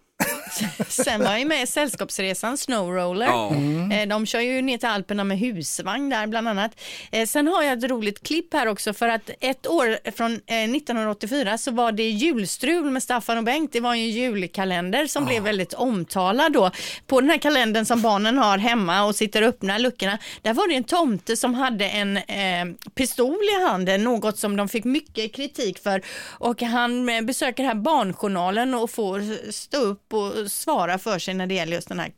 Sen 0.88 1.24
var 1.24 1.30
jag 1.32 1.40
ju 1.40 1.46
med 1.46 1.64
i 1.64 1.68
Sällskapsresan 1.68 2.58
Snowroller. 2.58 3.26
Ja. 3.26 3.52
Eh, 3.96 4.08
De 4.08 4.26
kör 4.26 4.40
ju 4.40 4.62
ner 4.62 4.78
till 4.78 4.88
Alperna 4.90 5.24
med 5.24 5.40
husvagn 5.40 6.10
där 6.10 6.28
bland 6.28 6.48
annat. 6.48 6.72
Eh, 7.12 7.26
Sen 7.28 7.48
har 7.48 7.64
jag 7.64 7.78
ett 7.78 7.90
roligt 7.90 8.24
klipp 8.24 8.54
här 8.54 8.68
också 8.68 8.94
för 8.94 9.10
att 9.10 9.30
ett 9.40 9.68
år 9.68 10.12
från 10.12 10.32
eh, 10.34 10.64
1984 10.64 11.58
så 11.58 11.72
var 11.72 11.92
det 11.92 12.10
julstrul 12.10 12.90
med 12.92 13.04
Staffan 13.04 13.38
och 13.38 13.44
Bengt. 13.44 13.74
Det 13.74 13.80
var 13.80 13.96
ju 13.96 14.02
en 14.04 14.10
julkalender 14.10 15.08
som 15.08 15.26
blev 15.26 15.44
väldigt 15.44 15.74
omtalad 15.74 16.54
då. 16.54 16.72
På 17.08 17.22
den 17.22 17.30
här 17.30 17.38
kalendern 17.38 17.86
som 17.86 18.02
barnen 18.02 18.38
har 18.38 18.58
hemma 18.58 19.04
och 19.06 19.16
sitter 19.16 19.42
och 19.42 19.48
öppnar 19.48 19.80
luckorna. 19.80 20.18
Där 20.42 20.54
var 20.54 20.68
det 20.68 20.76
en 20.76 20.84
tomte 20.84 21.38
som 21.38 21.54
hade 21.54 21.86
en 21.90 22.18
eh, 22.18 22.66
pistol 22.96 23.38
i 23.60 23.64
handen, 23.68 24.04
något 24.04 24.38
som 24.38 24.56
de 24.56 24.70
fick 24.70 24.84
mycket 24.84 25.36
kritik 25.36 25.80
för. 25.80 26.02
Och 26.30 26.62
han 26.62 27.10
eh, 27.10 27.22
besöker 27.22 27.64
här 27.64 27.76
Barnjournalen 27.76 28.74
och 28.74 28.92
får 28.92 29.52
stå 29.52 29.78
upp 29.78 30.14
och 30.14 30.33
svara 30.48 30.98
för 30.98 31.20
sig 31.20 31.34
när 31.34 31.48
det 31.48 31.54
gäller 31.54 31.76
just 31.76 31.88
den 31.88 32.00
här 32.00 32.12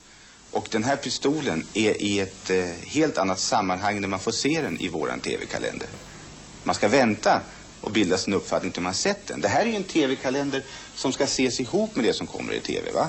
Och 0.51 0.67
den 0.71 0.83
här 0.83 0.95
pistolen 0.95 1.67
är 1.73 2.01
i 2.01 2.19
ett 2.19 2.49
eh, 2.49 2.65
helt 2.87 3.17
annat 3.17 3.39
sammanhang 3.39 4.01
när 4.01 4.07
man 4.07 4.19
får 4.19 4.31
se 4.31 4.61
den 4.61 4.81
i 4.81 4.87
våran 4.87 5.19
tv-kalender. 5.19 5.87
Man 6.63 6.75
ska 6.75 6.87
vänta 6.87 7.41
och 7.81 7.91
bilda 7.91 8.17
sin 8.17 8.33
uppfattning 8.33 8.71
till 8.71 8.81
man 8.81 8.93
sett 8.93 9.27
den. 9.27 9.41
Det 9.41 9.47
här 9.47 9.61
är 9.61 9.65
ju 9.65 9.75
en 9.75 9.83
tv-kalender 9.83 10.63
som 10.95 11.13
ska 11.13 11.23
ses 11.23 11.59
ihop 11.59 11.95
med 11.95 12.05
det 12.05 12.13
som 12.13 12.27
kommer 12.27 12.53
i 12.53 12.59
tv, 12.59 12.91
va? 12.91 13.07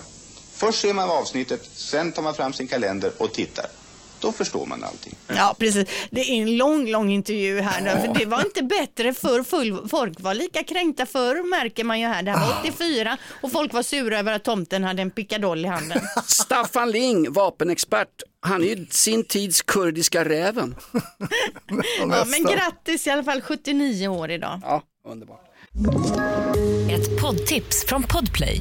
Först 0.53 0.81
ser 0.81 0.95
man 0.95 1.11
avsnittet, 1.11 1.71
sen 1.75 2.13
tar 2.13 2.23
man 2.23 2.35
fram 2.35 2.53
sin 2.53 2.67
kalender 2.67 3.13
och 3.19 3.33
tittar. 3.33 3.67
Då 4.21 4.33
förstår 4.33 4.67
man 4.67 4.85
allting. 4.85 5.15
Ja, 5.29 5.57
precis. 5.59 5.89
Det 6.11 6.21
är 6.21 6.43
en 6.43 6.57
lång, 6.57 6.89
lång 6.91 7.11
intervju 7.13 7.61
här 7.61 7.81
nu. 7.81 7.91
För 7.91 8.19
det 8.19 8.27
var 8.27 8.41
inte 8.45 8.63
bättre 8.63 9.15
för 9.15 9.43
full, 9.43 9.89
folk 9.89 10.21
var 10.21 10.35
lika 10.35 10.63
kränkta 10.63 11.07
förr 11.07 11.49
märker 11.51 11.85
man 11.85 12.01
ju 12.01 12.07
här. 12.07 12.23
Det 12.23 12.31
här 12.31 12.47
var 12.47 12.61
84 12.61 13.17
och 13.43 13.53
folk 13.53 13.73
var 13.73 13.83
sura 13.83 14.19
över 14.19 14.33
att 14.33 14.45
tomten 14.45 14.85
hade 14.85 15.03
en 15.03 15.11
pickadoll 15.11 15.65
i 15.65 15.69
handen. 15.69 16.01
Staffan 16.27 16.91
Ling, 16.91 17.33
vapenexpert. 17.33 18.23
Han 18.41 18.63
är 18.63 18.67
ju 18.67 18.87
sin 18.91 19.25
tids 19.25 19.63
kurdiska 19.63 20.25
räven. 20.25 20.77
Ja, 21.99 22.25
men 22.27 22.45
grattis 22.45 23.07
i 23.07 23.11
alla 23.11 23.25
fall 23.25 23.41
79 23.43 24.09
år 24.09 24.31
idag. 24.31 24.61
Ja, 24.63 24.83
underbart. 25.09 25.41
Ett 26.91 27.21
poddtips 27.21 27.85
från 27.87 28.03
Podplay. 28.03 28.61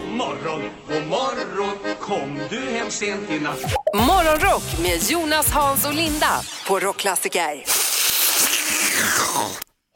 morgon, 0.11 0.61
god 0.87 1.07
morgon 1.07 1.77
Kom 1.99 2.39
du 2.49 2.59
hem 2.59 2.89
sent 2.89 3.29
i 3.29 3.39
natt 3.39 3.61
Morgonrock 3.93 4.79
med 4.81 5.03
Jonas, 5.09 5.51
Hans 5.51 5.85
och 5.85 5.93
Linda 5.93 6.41
på 6.67 6.79
Rockklassiker. 6.79 7.63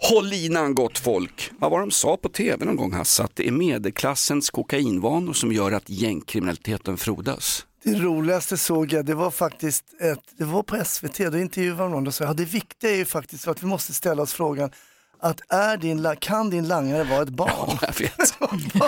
Håll 0.10 0.28
linan 0.28 0.76
gott 0.76 0.98
folk. 0.98 1.52
Vad 1.60 1.72
var 1.72 1.80
de 1.80 1.92
sa 1.92 2.18
på 2.18 2.30
tv 2.30 2.66
någon 2.66 2.76
gång 2.76 2.94
Hasse? 2.94 3.24
Att 3.24 3.36
det 3.36 3.48
är 3.48 3.52
medelklassens 3.52 4.50
kokainvanor 4.50 5.34
som 5.34 5.52
gör 5.52 5.72
att 5.72 5.90
gängkriminaliteten 5.90 6.98
frodas. 6.98 7.66
Det 7.84 7.94
roligaste 7.94 8.58
såg 8.58 8.94
jag, 8.94 9.06
det 9.06 9.14
var 9.14 9.32
faktiskt 9.32 9.86
ett, 10.02 10.20
det 10.38 10.44
var 10.44 10.64
på 10.64 10.86
SVT, 10.86 11.18
då 11.18 11.38
intervjuade 11.38 11.90
någon 11.90 12.08
och 12.08 12.14
sa, 12.14 12.24
ja 12.24 12.34
det 12.34 12.46
viktiga 12.46 12.92
är 12.92 12.96
ju 12.96 13.06
faktiskt 13.06 13.48
att 13.48 13.64
vi 13.64 13.68
måste 13.68 13.94
ställa 13.94 14.22
oss 14.22 14.34
frågan, 14.34 14.72
att 15.20 15.42
är 15.50 15.78
din, 15.78 16.08
kan 16.20 16.50
din 16.50 16.68
langare 16.68 17.04
vara 17.04 17.22
ett 17.22 17.30
barn? 17.30 17.78
Jag 17.82 18.00
vet. 18.00 18.34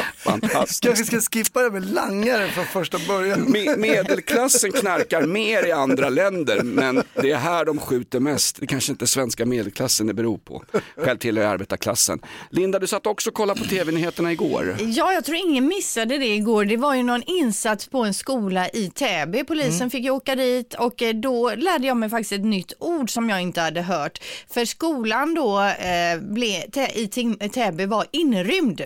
Fantastiskt. 0.17 0.83
Kanske 0.83 1.05
ska 1.05 1.21
skippa 1.39 1.61
det 1.61 1.71
med 1.71 1.93
langare 1.93 2.47
från 2.47 2.65
första 2.65 2.97
början. 3.07 3.47
Me- 3.47 3.77
medelklassen 3.77 4.71
knarkar 4.71 5.21
mer 5.21 5.65
i 5.67 5.71
andra 5.71 6.09
länder, 6.09 6.63
men 6.63 7.03
det 7.21 7.31
är 7.31 7.37
här 7.37 7.65
de 7.65 7.79
skjuter 7.79 8.19
mest. 8.19 8.57
Det 8.59 8.67
kanske 8.67 8.91
inte 8.91 9.07
svenska 9.07 9.45
medelklassen 9.45 10.07
det 10.07 10.13
beror 10.13 10.37
på. 10.37 10.63
Själv 10.97 11.17
tillhör 11.17 11.43
jag 11.43 11.53
arbetarklassen. 11.53 12.19
Linda, 12.49 12.79
du 12.79 12.87
satt 12.87 13.05
också 13.07 13.29
och 13.29 13.33
kollade 13.33 13.59
på 13.61 13.65
tv-nyheterna 13.65 14.31
igår. 14.31 14.75
Ja, 14.79 15.13
jag 15.13 15.25
tror 15.25 15.37
ingen 15.37 15.67
missade 15.67 16.17
det 16.17 16.25
igår. 16.35 16.65
Det 16.65 16.77
var 16.77 16.95
ju 16.95 17.03
någon 17.03 17.23
insats 17.23 17.87
på 17.87 18.03
en 18.03 18.13
skola 18.13 18.69
i 18.69 18.89
Täby. 18.89 19.43
Polisen 19.43 19.77
Mm. 19.77 19.89
fick 19.89 20.03
ju 20.03 20.09
åka 20.09 20.35
dit 20.35 20.73
och 20.73 21.01
eh, 21.01 21.13
då 21.13 21.51
lärde 21.55 21.87
jag 21.87 21.97
mig 21.97 22.09
faktiskt 22.09 22.31
ett 22.31 22.45
nytt 22.45 22.73
ord 22.79 23.09
som 23.13 23.29
jag 23.29 23.41
inte 23.41 23.61
hade 23.61 23.81
hört. 23.81 24.21
För 24.53 24.65
skolan 24.65 25.33
då 25.35 25.61
eh, 25.61 26.16
ble, 26.21 26.63
i 26.93 27.49
Täby 27.49 27.85
var 27.85 28.05
inrymd. 28.11 28.81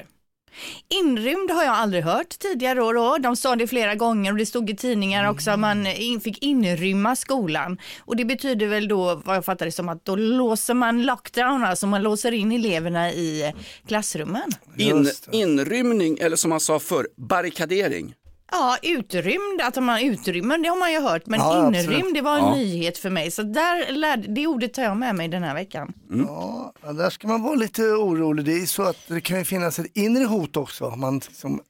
Inrymd 0.90 1.52
har 1.52 1.64
jag 1.64 1.74
aldrig 1.74 2.04
hört 2.04 2.40
tidigare 2.40 2.84
år. 2.84 2.94
Då. 2.94 3.18
De 3.18 3.36
sa 3.36 3.56
det 3.56 3.68
flera 3.68 3.96
gånger 3.96 4.32
och 4.32 4.38
det 4.38 4.46
stod 4.46 4.70
i 4.70 4.76
tidningar 4.76 5.30
också 5.30 5.52
att 5.52 5.60
man 5.60 5.88
in, 5.88 6.22
fick 6.22 6.44
inrymma 6.44 7.16
skolan. 7.16 7.78
Och 8.00 8.16
det 8.16 8.26
betyder 8.26 8.68
väl 8.68 8.88
då, 8.88 9.22
vad 9.26 9.36
jag 9.36 9.46
fattar 9.46 9.66
det 9.66 9.72
som, 9.72 9.90
att 9.90 10.06
då 10.06 10.16
låser 10.16 10.74
man 10.74 11.04
lockdown, 11.04 11.64
alltså 11.64 11.88
man 11.88 12.04
låser 12.04 12.32
in 12.32 12.52
eleverna 12.52 13.12
i 13.12 13.54
klassrummen. 13.88 14.52
In, 14.78 15.10
inrymning, 15.32 16.18
eller 16.22 16.36
som 16.36 16.50
man 16.50 16.60
sa 16.60 16.80
förr, 16.80 17.08
barrikadering. 17.18 18.14
Ja, 18.52 18.78
utrymd, 18.82 19.62
att 19.64 19.84
man 19.84 20.00
utrymmer, 20.02 20.58
det 20.58 20.70
har 20.70 20.78
man 20.80 20.92
ju 20.92 21.00
hört, 21.02 21.26
men 21.26 21.40
Ja, 21.40 21.68
inrymd, 21.68 21.76
absolut. 21.96 22.14
det 22.14 22.22
var 22.22 22.38
en 22.38 22.46
Ja. 22.46 22.56
nyhet 22.56 22.98
för 22.98 23.10
mig. 23.10 23.32
Så 23.32 23.44
där 23.44 23.92
lärde, 23.92 24.28
det 24.28 24.48
ordet 24.48 24.74
tar 24.74 24.84
jag 24.84 24.98
med 24.98 25.16
mig 25.16 25.28
den 25.28 25.44
här 25.44 25.54
veckan. 25.54 25.94
Ja, 26.28 26.74
där 26.94 27.10
ska 27.10 27.28
man 27.28 27.44
vara 27.44 27.56
lite 27.56 27.82
orolig. 27.84 28.46
Det 28.46 28.54
är 28.62 28.66
så 28.66 28.84
att 28.84 28.98
det 29.08 29.22
kan 29.22 29.38
ju 29.40 29.44
finnas 29.46 29.80
ett 29.80 29.92
inre 29.98 30.24
hot 30.26 30.58
också. 30.58 30.90
Man 30.90 31.16
liksom, 31.20 31.62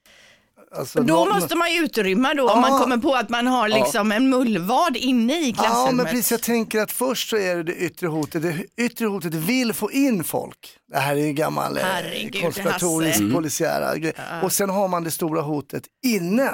alltså, 0.77 1.01
Då 1.03 1.13
någon- 1.13 1.29
måste 1.29 1.55
man 1.55 1.73
ju 1.73 1.79
utrymma 1.83 2.33
då, 2.33 2.49
om 2.49 2.61
man 2.61 2.71
Ja. 2.71 2.77
kommer 2.79 2.97
på 2.97 3.13
att 3.15 3.29
man 3.29 3.47
har 3.47 3.67
liksom 3.69 4.11
en 4.11 4.29
mullvad 4.29 4.97
inne 4.97 5.33
i 5.39 5.49
Ja, 5.57 5.63
klassrummet. 5.63 5.95
men 5.95 6.05
precis. 6.05 6.31
Jag 6.31 6.41
tänker 6.41 6.79
att 6.81 6.91
först 6.91 7.29
så 7.29 7.37
är 7.37 7.55
det 7.55 7.63
det 7.63 7.75
yttre 7.75 8.07
hotet. 8.07 8.41
Det 8.41 8.65
yttre 8.83 9.05
hotet 9.05 9.33
vill 9.33 9.73
få 9.73 9.91
in 9.91 10.23
folk. 10.23 10.77
Det 10.91 10.97
här 10.99 11.15
är 11.15 11.25
ju 11.25 11.33
gammal 11.33 11.77
eh, 11.77 11.83
Herregud, 11.83 12.41
konspiratorisk 12.41 13.19
Hasse. 13.21 13.33
polisiära 13.33 13.97
grej. 13.97 14.13
Och 14.43 14.51
sen 14.53 14.69
har 14.69 14.87
man 14.87 15.03
det 15.03 15.11
stora 15.11 15.41
hotet 15.41 15.83
inne. 16.05 16.51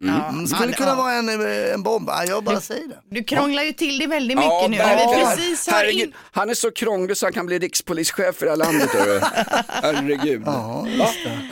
Ja, 0.00 0.28
Mm, 0.28 0.46
skulle 0.46 0.72
kunna 0.72 0.88
ja. 0.88 0.94
vara 0.94 1.12
en, 1.12 1.28
eh, 1.28 1.74
en 1.74 1.82
bomb. 1.82 2.08
Ja, 2.08 2.24
jag 2.24 2.44
bara 2.44 2.60
säger 2.60 2.88
det. 2.88 2.98
Du 3.10 3.24
krånglar 3.24 3.62
ju 3.62 3.72
till 3.72 3.98
det 3.98 4.06
väldigt 4.06 4.36
mycket 4.38 4.70
nu 4.70 4.76
när 4.76 4.96
vi 4.96 5.24
precis 5.24 5.66
har 5.66 5.74
Herregud, 5.74 6.00
in... 6.08 6.12
Han 6.32 6.50
är 6.50 6.54
så 6.54 6.70
krånglig 6.70 7.16
så 7.16 7.26
han 7.26 7.32
kan 7.32 7.46
bli 7.46 7.58
rikspolischef 7.58 8.36
för 8.36 8.46
det 8.46 8.52
här 8.52 8.56
landet. 8.56 8.90
Herregud. 9.68 10.42
Ja? 10.46 10.86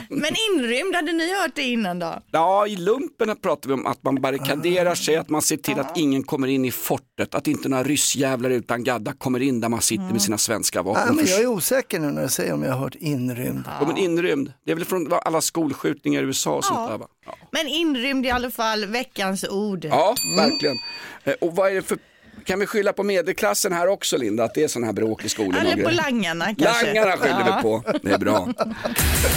Men 0.09 0.31
inrymd, 0.53 0.95
hade 0.95 1.11
ni 1.13 1.41
hört 1.41 1.51
det 1.55 1.61
innan 1.61 1.99
då? 1.99 2.13
Ja, 2.31 2.67
i 2.67 2.75
lumpen 2.75 3.35
pratar 3.41 3.67
vi 3.67 3.73
om 3.73 3.85
att 3.85 4.03
man 4.03 4.21
barrikaderar 4.21 4.95
sig, 4.95 5.15
att 5.15 5.29
man 5.29 5.41
ser 5.41 5.57
till 5.57 5.79
att 5.79 5.97
ingen 5.97 6.23
kommer 6.23 6.47
in 6.47 6.65
i 6.65 6.71
fortet, 6.71 7.35
att 7.35 7.47
inte 7.47 7.69
några 7.69 7.83
ryssjävlar 7.83 8.49
utan 8.49 8.83
gadda 8.83 9.13
kommer 9.13 9.39
in 9.41 9.61
där 9.61 9.69
man 9.69 9.81
sitter 9.81 10.03
med 10.11 10.21
sina 10.21 10.37
svenska 10.37 10.81
vapen. 10.81 11.15
men 11.15 11.25
För- 11.25 11.33
jag 11.33 11.41
är 11.41 11.47
osäker 11.47 11.99
nu 11.99 12.11
när 12.11 12.21
du 12.23 12.29
säger 12.29 12.53
om 12.53 12.63
jag 12.63 12.71
har 12.71 12.79
hört 12.79 12.95
inrymd. 12.95 13.63
Ja, 13.79 13.87
men 13.87 13.97
inrymd, 13.97 14.53
det 14.65 14.71
är 14.71 14.75
väl 14.75 14.85
från 14.85 15.13
alla 15.25 15.41
skolskjutningar 15.41 16.21
i 16.21 16.25
USA 16.25 16.51
och 16.51 16.65
sånt 16.65 16.79
Ja. 16.83 16.89
där 16.89 16.97
va? 16.97 17.07
Men 17.57 17.67
inrymd 17.67 18.25
i 18.25 18.29
alla 18.29 18.51
fall, 18.51 18.85
veckans 18.85 19.43
ord. 19.49 19.85
ja 19.85 20.15
verkligen. 20.37 20.77
Eh, 21.23 21.33
Och 21.41 21.55
vad 21.55 21.71
är 21.71 21.75
det 21.75 21.81
för, 21.81 21.97
kan 22.45 22.59
vi 22.59 22.65
skylla 22.65 22.93
på 22.93 23.03
medelklassen 23.03 23.73
här 23.73 23.87
också 23.87 24.17
Linda, 24.17 24.43
att 24.43 24.53
det 24.53 24.63
är 24.63 24.67
sån 24.67 24.83
här 24.83 24.93
bråk 24.93 25.25
i 25.25 25.29
och 25.37 25.55
Eller 25.55 25.83
på 25.83 25.89
langarna 25.89 26.45
kanske. 26.55 26.85
Langarna 26.85 27.17
skyller 27.17 27.39
Ja. 27.39 27.55
vi 27.57 27.61
på, 27.61 27.83
det 28.03 28.11
är 28.13 28.17
bra. 28.17 28.49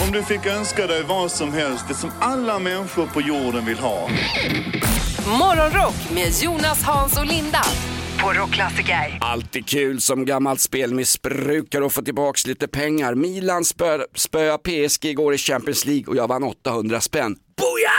Om 0.05 0.11
du 0.11 0.23
fick 0.23 0.45
önska 0.45 0.87
dig 0.87 1.03
vad 1.03 1.31
som 1.31 1.53
helst, 1.53 1.85
det 1.87 1.93
som 1.93 2.11
alla 2.19 2.59
människor 2.59 3.05
på 3.07 3.21
jorden 3.21 3.65
vill 3.65 3.77
ha. 3.79 4.09
Morgonrock 5.39 5.95
med 6.13 6.31
Jonas, 6.41 6.83
Hans 6.83 7.17
och 7.19 7.25
Linda. 7.25 7.61
Alltid 9.21 9.67
kul 9.67 10.01
som 10.01 10.25
gammal 10.25 10.57
spelmissbrukare 10.57 11.85
att 11.85 11.93
få 11.93 12.01
tillbaks 12.01 12.47
lite 12.47 12.67
pengar. 12.67 13.15
Milan 13.15 13.65
spö, 13.65 13.99
spöa 14.15 14.57
PSG 14.57 15.05
igår 15.05 15.33
i 15.33 15.37
Champions 15.37 15.85
League 15.85 16.05
och 16.07 16.15
jag 16.15 16.27
vann 16.27 16.43
800 16.43 17.01
spänn. 17.01 17.35
Boja! 17.61 17.91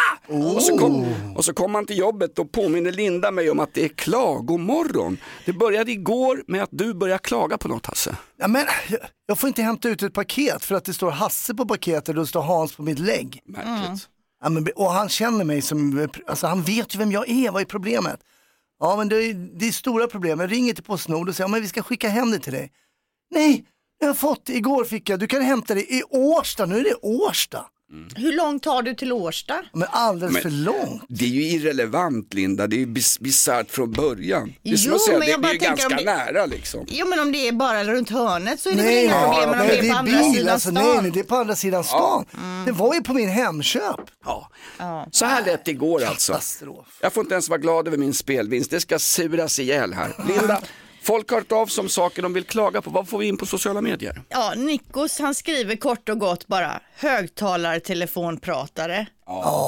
Och, 0.54 0.62
så 0.62 0.78
kom, 0.78 1.06
och 1.36 1.44
så 1.44 1.52
kom 1.52 1.72
man 1.72 1.86
till 1.86 1.98
jobbet 1.98 2.38
och 2.38 2.52
påminner 2.52 2.92
Linda 2.92 3.30
mig 3.30 3.50
om 3.50 3.60
att 3.60 3.74
det 3.74 3.84
är 3.84 3.88
klagomorgon. 3.88 5.18
Det 5.46 5.52
började 5.52 5.92
igår 5.92 6.44
med 6.46 6.62
att 6.62 6.68
du 6.72 6.94
började 6.94 7.18
klaga 7.18 7.58
på 7.58 7.68
något 7.68 7.86
Hasse. 7.86 8.16
Ja, 8.36 8.48
men, 8.48 8.66
jag, 8.88 9.00
jag 9.26 9.38
får 9.38 9.48
inte 9.48 9.62
hämta 9.62 9.88
ut 9.88 10.02
ett 10.02 10.14
paket 10.14 10.64
för 10.64 10.74
att 10.74 10.84
det 10.84 10.94
står 10.94 11.10
Hasse 11.10 11.54
på 11.54 11.66
paketet 11.66 12.08
och 12.08 12.14
det 12.14 12.26
står 12.26 12.42
Hans 12.42 12.76
på 12.76 12.82
mitt 12.82 12.98
lägg. 12.98 13.40
Märkligt. 13.44 14.08
Ja, 14.42 14.48
men, 14.48 14.68
och 14.76 14.90
han 14.90 15.08
känner 15.08 15.44
mig 15.44 15.62
som, 15.62 16.08
alltså 16.26 16.46
han 16.46 16.62
vet 16.62 16.94
ju 16.94 16.98
vem 16.98 17.12
jag 17.12 17.28
är, 17.28 17.50
vad 17.50 17.62
är 17.62 17.66
problemet? 17.66 18.20
Ja 18.80 18.96
men 18.96 19.08
det 19.08 19.16
är, 19.16 19.34
det 19.34 19.68
är 19.68 19.72
stora 19.72 20.06
problem, 20.06 20.40
jag 20.40 20.52
ringer 20.52 20.74
till 20.74 20.84
Postnord 20.84 21.28
och 21.28 21.36
säger, 21.36 21.48
ja, 21.48 21.50
men 21.52 21.62
vi 21.62 21.68
ska 21.68 21.82
skicka 21.82 22.08
hem 22.08 22.30
det 22.30 22.38
till 22.38 22.52
dig. 22.52 22.72
Nej, 23.30 23.64
jag 23.98 24.06
har 24.06 24.14
fått, 24.14 24.48
igår 24.48 24.84
fick 24.84 25.08
jag, 25.08 25.20
du 25.20 25.26
kan 25.26 25.42
hämta 25.42 25.74
det 25.74 25.94
i 25.94 26.02
Årsta, 26.10 26.66
nu 26.66 26.78
är 26.78 26.84
det 26.84 26.94
Årsta. 27.02 27.66
Hur 28.16 28.32
långt 28.36 28.62
tar 28.62 28.82
du 28.82 28.94
till 28.94 29.12
Årsta? 29.12 29.54
Men 29.72 29.88
alldeles 29.90 30.32
Men- 30.32 30.42
för 30.42 30.50
långt. 30.50 31.02
Det 31.08 31.24
är 31.24 31.28
ju 31.28 31.42
irrelevant 31.42 32.34
Linda, 32.34 32.66
det 32.66 32.76
är 32.76 32.78
ju 32.78 32.86
bis- 32.86 33.20
bisarrt 33.20 33.70
från 33.70 33.92
början. 33.92 34.52
Det 34.62 34.70
är 34.70 34.76
som 34.76 34.88
Jo, 34.90 34.94
att 34.96 35.02
säga, 35.02 35.18
men 35.18 35.26
det, 35.26 35.30
jag 35.30 35.38
det 35.38 35.42
bara 35.42 35.48
är 35.50 35.52
ju 35.54 35.58
tänker 35.58 35.82
ganska 35.88 35.96
det- 35.96 36.32
nära 36.32 36.46
liksom. 36.46 36.86
Jo 36.88 37.06
men 37.08 37.18
om 37.18 37.32
det 37.32 37.48
är 37.48 37.52
bara 37.52 37.84
runt 37.84 38.10
hörnet 38.10 38.60
så 38.60 38.68
är 38.70 38.74
det 38.74 38.82
väl 38.82 39.04
inga 39.04 39.12
ja, 39.12 39.26
problem 39.32 39.50
men 39.50 39.60
om 39.60 39.66
nej, 39.66 39.78
det 39.80 39.88
är 39.88 39.92
på 39.92 39.98
andra 39.98 40.12
bil, 40.22 40.34
sidan 40.34 40.52
alltså, 40.52 40.70
stan. 40.70 40.84
nej, 40.84 41.02
nej, 41.02 41.10
det 41.10 41.20
är 41.20 41.24
på 41.24 41.36
andra 41.36 41.56
sidan 41.56 41.84
stan. 41.84 42.24
Det 42.66 42.72
var 42.72 42.94
ju 42.94 43.02
på 43.02 43.14
min 43.14 43.28
Hemköp. 43.28 44.00
Ja. 44.24 44.50
Så 45.10 45.24
här 45.26 45.44
lät 45.44 45.64
det 45.64 45.70
igår 45.70 46.04
alltså. 46.04 46.40
Jag 47.00 47.12
får 47.12 47.20
inte 47.22 47.34
ens 47.34 47.48
vara 47.48 47.58
glad 47.58 47.86
över 47.88 47.98
min 47.98 48.14
spelvinst, 48.14 48.70
det 48.70 48.80
ska 48.80 48.98
suras 48.98 49.58
ihjäl 49.58 49.92
här. 49.94 50.12
Linda, 50.28 50.60
folk 51.02 51.30
har 51.30 51.38
hört 51.38 51.52
av 51.52 51.66
sig 51.66 51.82
om 51.82 51.88
saker 51.88 52.22
de 52.22 52.32
vill 52.32 52.44
klaga 52.44 52.82
på, 52.82 52.90
vad 52.90 53.08
får 53.08 53.18
vi 53.18 53.26
in 53.26 53.36
på 53.36 53.46
sociala 53.46 53.80
medier? 53.80 54.22
Ja, 54.28 54.54
Nikos 54.56 55.18
han 55.18 55.34
skriver 55.34 55.76
kort 55.76 56.08
och 56.08 56.18
gott 56.18 56.46
bara 56.46 56.80
högtalartelefonpratare. 56.96 59.06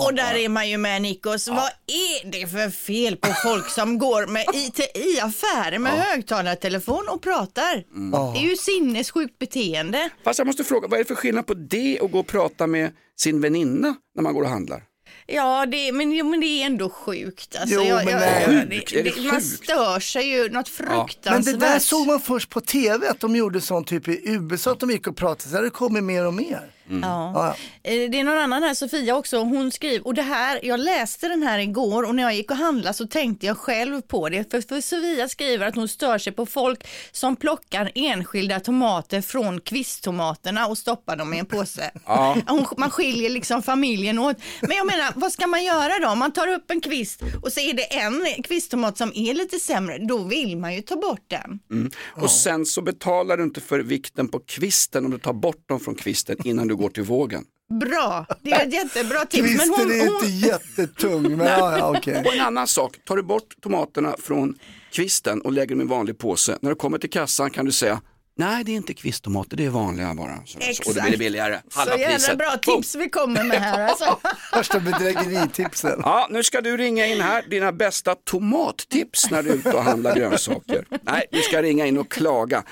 Och 0.04 0.14
där 0.14 0.34
är 0.34 0.48
man 0.48 0.68
ju 0.68 0.78
med 0.78 1.02
Nikos. 1.02 1.48
Vad 1.48 1.70
är 1.86 2.30
det 2.30 2.46
för 2.46 2.70
fel 2.70 3.16
på 3.16 3.28
folk 3.42 3.70
som 3.70 3.98
går 3.98 4.26
med 4.26 4.44
IT 4.54 4.78
i 4.96 5.20
affärer 5.20 5.78
med 5.78 5.92
högtalartelefon 5.92 7.08
och 7.08 7.22
pratar? 7.22 7.84
Mm. 7.96 8.10
Det 8.10 8.38
är 8.38 8.42
ju 8.50 8.56
sinnessjukt 8.56 9.38
beteende. 9.38 10.10
Fast 10.24 10.38
jag 10.38 10.46
måste 10.46 10.64
fråga, 10.64 10.88
vad 10.88 11.00
är 11.00 11.04
det 11.04 11.08
för 11.08 11.14
skillnad 11.14 11.46
på 11.46 11.54
det 11.54 12.00
och 12.00 12.10
gå 12.10 12.18
och 12.18 12.26
prata 12.26 12.66
med 12.66 12.92
sin 13.16 13.40
väninna 13.40 13.94
när 14.14 14.22
man 14.22 14.34
går 14.34 14.42
och 14.42 14.48
handlar? 14.48 14.82
Ja, 15.26 15.66
det, 15.66 15.92
men, 15.92 16.12
jo, 16.12 16.28
men 16.30 16.40
det 16.40 16.46
är 16.46 16.66
ändå 16.66 16.90
sjukt. 16.90 17.56
Alltså, 17.60 17.74
Jo, 17.74 17.82
jag, 17.82 18.04
men 18.04 18.12
jag, 18.12 18.20
nej. 18.20 18.66
det, 18.70 19.02
det 19.02 19.10
det, 19.10 19.22
man 19.22 19.34
sjukt? 19.40 19.46
stör 19.64 20.00
sig 20.00 20.28
ju 20.28 20.42
något 20.48 20.52
Men 20.52 20.64
fruktansvärt. 20.88 21.60
det 21.60 21.66
där 21.66 21.78
såg 21.78 22.06
man 22.06 22.20
först 22.20 22.50
på 22.50 22.60
tv, 22.60 23.08
att 23.08 23.20
de 23.20 23.36
gjorde 23.36 23.60
sånt 23.60 23.86
typ 23.88 24.08
i 24.08 24.20
USA, 24.24 24.72
att 24.72 24.80
de 24.80 24.90
gick 24.90 25.06
och 25.06 25.16
pratade, 25.16 25.50
så 25.50 25.60
det 25.62 25.70
kommit 25.70 26.04
mer 26.04 26.26
och 26.26 26.34
mer. 26.34 26.70
Ja. 26.88 27.32
Ja, 27.34 27.56
Eh, 27.82 28.10
Det 28.10 28.20
är 28.20 28.24
någon 28.24 28.38
annan 28.38 28.62
här, 28.62 28.74
Sofia 28.74 29.16
också, 29.16 29.38
hon 29.38 29.72
skriver, 29.72 30.06
och 30.06 30.14
det 30.14 30.22
här, 30.22 30.60
jag 30.62 30.80
läste 30.80 31.28
den 31.28 31.42
här 31.42 31.58
igår 31.58 32.02
och 32.02 32.14
när 32.14 32.22
jag 32.22 32.34
gick 32.34 32.50
och 32.50 32.56
handlade 32.56 32.94
så 32.94 33.06
tänkte 33.06 33.46
jag 33.46 33.58
själv 33.58 34.00
på 34.00 34.28
det. 34.28 34.50
För, 34.50 34.60
för 34.60 34.80
Sofia 34.80 35.28
skriver 35.28 35.66
att 35.66 35.74
hon 35.74 35.88
stör 35.88 36.18
sig 36.18 36.32
på 36.32 36.46
folk 36.46 36.86
som 37.12 37.36
plockar 37.36 37.92
enskilda 37.94 38.60
tomater 38.60 39.20
från 39.20 39.60
kvisttomaterna 39.60 40.66
och 40.66 40.78
stoppar 40.78 41.16
dem 41.16 41.34
i 41.34 41.38
en 41.38 41.46
påse. 41.46 41.90
Ja. 42.06 42.36
Hon, 42.46 42.66
man 42.78 42.90
skiljer 42.90 43.30
liksom 43.30 43.62
familjen 43.62 44.18
åt. 44.18 44.36
Men 44.60 44.76
jag 44.76 44.86
menar, 44.86 45.12
vad 45.16 45.32
ska 45.32 45.46
man 45.46 45.64
göra 45.64 46.08
då? 46.08 46.14
Man 46.14 46.32
tar 46.32 46.48
upp 46.48 46.70
en 46.70 46.80
kvist 46.80 47.22
och 47.42 47.52
så 47.52 47.60
är 47.60 47.74
det 47.74 47.82
en 47.82 48.42
kvisttomat 48.42 48.98
som 48.98 49.12
är 49.14 49.34
lite 49.34 49.58
sämre, 49.58 49.98
då 49.98 50.18
vill 50.18 50.56
man 50.56 50.74
ju 50.74 50.82
ta 50.82 50.96
bort 50.96 51.24
den. 51.28 51.58
Mm. 51.70 51.90
Och 52.16 52.30
sen 52.30 52.66
så 52.66 52.82
betalar 52.82 53.36
du 53.36 53.42
inte 53.42 53.60
för 53.60 53.78
vikten 53.78 54.28
på 54.28 54.38
kvisten 54.40 55.04
om 55.04 55.10
du 55.10 55.18
tar 55.18 55.32
bort 55.32 55.68
dem 55.68 55.80
från 55.80 55.94
kvisten 55.94 56.36
innan 56.44 56.68
du 56.68 56.73
går 56.74 56.88
till 56.88 57.02
vågen. 57.02 57.44
Bra, 57.80 58.26
det 58.42 58.50
är 58.50 58.66
ett 58.66 58.72
jättebra 58.72 59.24
tips. 59.24 59.42
Men 59.42 59.58
Kvisten 59.58 59.74
hon, 59.78 59.92
är 59.92 60.06
hon, 60.06 60.14
inte 60.14 60.46
jättetung, 60.46 61.36
men 61.36 61.46
ja, 61.46 61.78
ja, 61.78 61.98
okej. 61.98 62.22
Och 62.26 62.34
en 62.34 62.40
annan 62.40 62.66
sak, 62.66 62.96
tar 63.04 63.16
du 63.16 63.22
bort 63.22 63.54
tomaterna 63.60 64.14
från 64.18 64.58
kvisten 64.92 65.40
och 65.40 65.52
lägger 65.52 65.68
dem 65.68 65.80
i 65.80 65.82
en 65.82 65.88
vanlig 65.88 66.18
påse, 66.18 66.58
när 66.60 66.70
du 66.70 66.76
kommer 66.76 66.98
till 66.98 67.10
kassan 67.10 67.50
kan 67.50 67.64
du 67.64 67.72
säga 67.72 68.00
Nej, 68.36 68.64
det 68.64 68.72
är 68.72 68.76
inte 68.76 68.94
kvisttomater, 68.94 69.56
det 69.56 69.64
är 69.64 69.70
vanliga 69.70 70.14
bara. 70.14 70.38
Så, 70.46 70.58
så, 70.60 70.88
och 70.88 70.94
det 70.94 71.00
blir 71.00 71.18
billigare. 71.18 71.60
Halva 71.74 71.92
Så 71.92 71.98
jävla 71.98 72.16
priset. 72.16 72.38
bra 72.38 72.56
tips 72.56 72.94
vi 72.94 73.08
kommer 73.08 73.44
med 73.44 73.60
här 73.60 73.88
alltså. 73.88 74.18
Värsta 74.52 74.80
bedrägeritipsen. 74.80 76.00
Ja, 76.04 76.28
nu 76.30 76.42
ska 76.42 76.60
du 76.60 76.76
ringa 76.76 77.06
in 77.06 77.20
här, 77.20 77.44
dina 77.50 77.72
bästa 77.72 78.14
tomattips 78.14 79.30
när 79.30 79.42
du 79.42 79.50
är 79.50 79.54
ute 79.54 79.72
och 79.72 79.82
handlar 79.82 80.14
grönsaker. 80.16 80.86
Nej, 81.02 81.26
du 81.30 81.38
ska 81.38 81.62
ringa 81.62 81.86
in 81.86 81.98
och 81.98 82.10
klaga. 82.10 82.62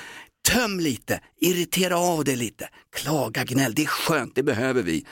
Töm 0.48 0.80
lite, 0.80 1.20
irritera 1.40 1.98
av 1.98 2.24
dig 2.24 2.36
lite, 2.36 2.68
klaga, 2.96 3.44
gnäll, 3.44 3.74
det 3.74 3.82
är 3.82 3.86
skönt, 3.86 4.34
det 4.34 4.42
behöver 4.42 4.82
vi. 4.82 5.06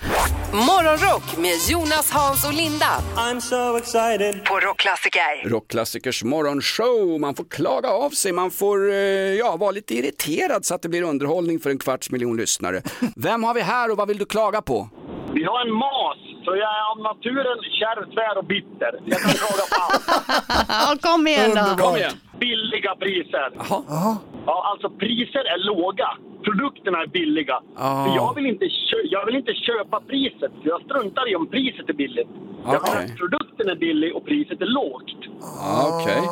Morgonrock 0.52 1.36
med 1.38 1.56
Jonas, 1.68 2.10
Hans 2.12 2.46
och 2.46 2.52
Linda. 2.54 2.86
I'm 3.16 3.40
so 3.40 3.76
excited. 3.76 4.44
På 4.44 4.60
Rockklassiker. 4.60 5.48
Rockklassikers 5.48 6.24
morgonshow, 6.24 7.20
man 7.20 7.34
får 7.34 7.44
klaga 7.44 7.88
av 7.90 8.10
sig, 8.10 8.32
man 8.32 8.50
får 8.50 8.90
eh, 8.90 8.96
ja, 9.42 9.56
vara 9.56 9.70
lite 9.70 9.94
irriterad 9.94 10.64
så 10.64 10.74
att 10.74 10.82
det 10.82 10.88
blir 10.88 11.02
underhållning 11.02 11.60
för 11.60 11.70
en 11.70 11.78
kvarts 11.78 12.10
miljon 12.10 12.36
lyssnare. 12.36 12.82
Vem 13.16 13.44
har 13.44 13.54
vi 13.54 13.60
här 13.60 13.90
och 13.90 13.96
vad 13.96 14.08
vill 14.08 14.18
du 14.18 14.24
klaga 14.26 14.62
på? 14.62 14.88
Vi 15.34 15.44
har 15.44 15.66
en 15.66 15.72
mas, 15.74 16.44
så 16.44 16.50
jag 16.56 16.70
är 16.78 16.90
av 16.92 16.98
naturen 17.02 17.58
kärr, 17.78 18.14
tvär 18.14 18.38
och 18.38 18.44
bitter. 18.44 18.92
Jag 19.06 19.20
kan 19.20 19.30
klaga 19.30 19.62
på 19.70 19.82
allt. 19.82 21.02
Kom 21.02 21.26
igen 21.26 21.50
då. 21.54 21.84
Kom 21.84 21.96
igen. 21.96 22.12
Billiga 22.40 22.92
priser. 23.02 23.48
Jaha. 23.56 24.16
Ja, 24.46 24.56
alltså 24.70 24.90
priser 24.90 25.44
är 25.54 25.58
låga. 25.72 26.08
Produkterna 26.44 26.98
är 27.02 27.06
billiga. 27.06 27.54
Ah. 27.76 28.04
För 28.04 28.14
jag, 28.16 28.34
vill 28.34 28.46
inte 28.46 28.68
jag 29.10 29.26
vill 29.26 29.36
inte 29.36 29.54
köpa 29.54 30.00
priset. 30.00 30.52
Jag 30.64 30.82
struntar 30.82 31.32
i 31.32 31.36
om 31.36 31.46
priset 31.50 31.88
är 31.88 31.92
billigt. 31.92 32.28
Jag 32.64 32.72
vill 32.84 33.04
att 33.04 33.16
produkten 33.16 33.68
är 33.68 33.76
billig 33.76 34.16
och 34.16 34.24
priset 34.26 34.60
är 34.60 34.66
lågt. 34.66 35.10
Ja, 35.40 36.00
Okej. 36.02 36.22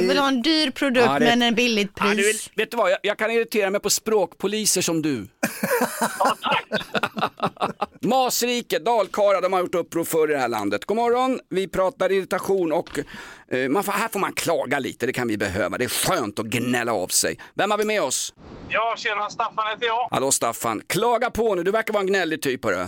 Du 0.00 0.08
vill 0.08 0.18
ha 0.18 0.28
en 0.28 0.42
dyr 0.42 0.70
produkt 0.70 1.06
Ja, 1.06 1.18
det- 1.18 1.24
men 1.24 1.42
en 1.42 1.54
billigt 1.54 1.92
Ja, 1.96 2.04
du, 2.10 2.14
pris. 2.16 2.50
vet 2.56 2.70
du 2.70 2.76
vad, 2.76 2.90
jag, 2.90 2.98
jag 3.02 3.18
kan 3.18 3.30
irritera 3.30 3.70
mig 3.70 3.80
på 3.80 3.90
språkpoliser 3.90 4.80
som 4.82 5.02
du. 5.02 5.16
Masrike, 8.00 8.78
Dalkara, 8.78 9.40
de 9.40 9.52
har 9.52 9.60
gjort 9.60 9.74
uppror 9.74 10.04
förr 10.04 10.30
i 10.30 10.34
det 10.34 10.38
här 10.38 10.48
landet. 10.48 10.84
God 10.84 10.96
morgon, 10.96 11.40
vi 11.48 11.68
pratar 11.68 12.12
irritation 12.12 12.72
och 12.72 12.98
man 13.68 13.84
får, 13.84 13.92
här 13.92 14.08
får 14.08 14.20
man 14.20 14.32
klaga 14.32 14.78
lite, 14.78 15.06
det 15.06 15.12
kan 15.12 15.28
vi 15.28 15.36
behöva. 15.36 15.78
Det 15.78 15.84
är 15.84 15.88
skönt 15.88 16.38
att 16.38 16.46
gnälla 16.46 16.92
av 16.92 17.08
sig. 17.08 17.38
Vem 17.54 17.70
har 17.70 17.78
vi 17.78 17.84
med 17.84 18.02
oss? 18.02 18.34
Ja, 18.68 18.94
tjena, 18.98 19.30
Staffan 19.30 19.64
heter 19.70 19.86
jag. 19.86 20.08
Hallå 20.10 20.30
Staffan, 20.30 20.82
klaga 20.86 21.30
på 21.30 21.54
nu, 21.54 21.62
du 21.62 21.70
verkar 21.70 21.92
vara 21.92 22.00
en 22.00 22.06
gnällig 22.06 22.42
typ 22.42 22.64
hörru. 22.64 22.76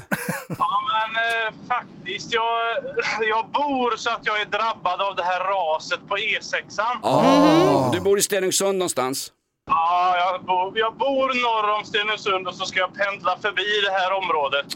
Ja, 0.58 0.80
men 0.88 1.22
eh, 1.22 1.54
faktiskt, 1.68 2.32
jag, 2.32 2.76
jag 3.28 3.48
bor 3.50 3.96
så 3.96 4.10
att 4.10 4.20
jag 4.22 4.40
är 4.40 4.44
drabbad 4.44 5.00
av 5.00 5.16
det 5.16 5.22
här 5.24 5.40
raset 5.40 6.00
på 6.08 6.16
E6. 6.16 6.80
Ah, 7.02 7.92
Du 7.92 8.00
bor 8.00 8.18
i 8.18 8.22
Stenungsund 8.22 8.78
någonstans? 8.78 9.32
Ja, 9.76 10.14
jag 10.18 10.44
bor, 10.44 10.78
jag 10.78 10.96
bor 10.96 11.26
norr 11.44 11.78
om 11.78 11.84
Stenungsund 11.84 12.48
och 12.48 12.54
så 12.54 12.64
ska 12.66 12.78
jag 12.78 12.94
pendla 12.94 13.38
förbi 13.42 13.68
det 13.86 13.92
här 14.00 14.12
området. 14.20 14.66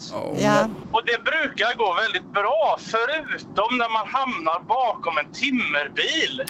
Ja. 0.46 0.68
Och 0.92 1.03
det 1.07 1.18
brukar 1.31 1.74
gå 1.76 1.94
väldigt 1.94 2.33
bra, 2.33 2.79
förutom 2.92 3.79
när 3.79 3.90
man 3.98 4.07
hamnar 4.09 4.61
bakom 4.61 5.18
en 5.18 5.33
timmerbil. 5.33 6.42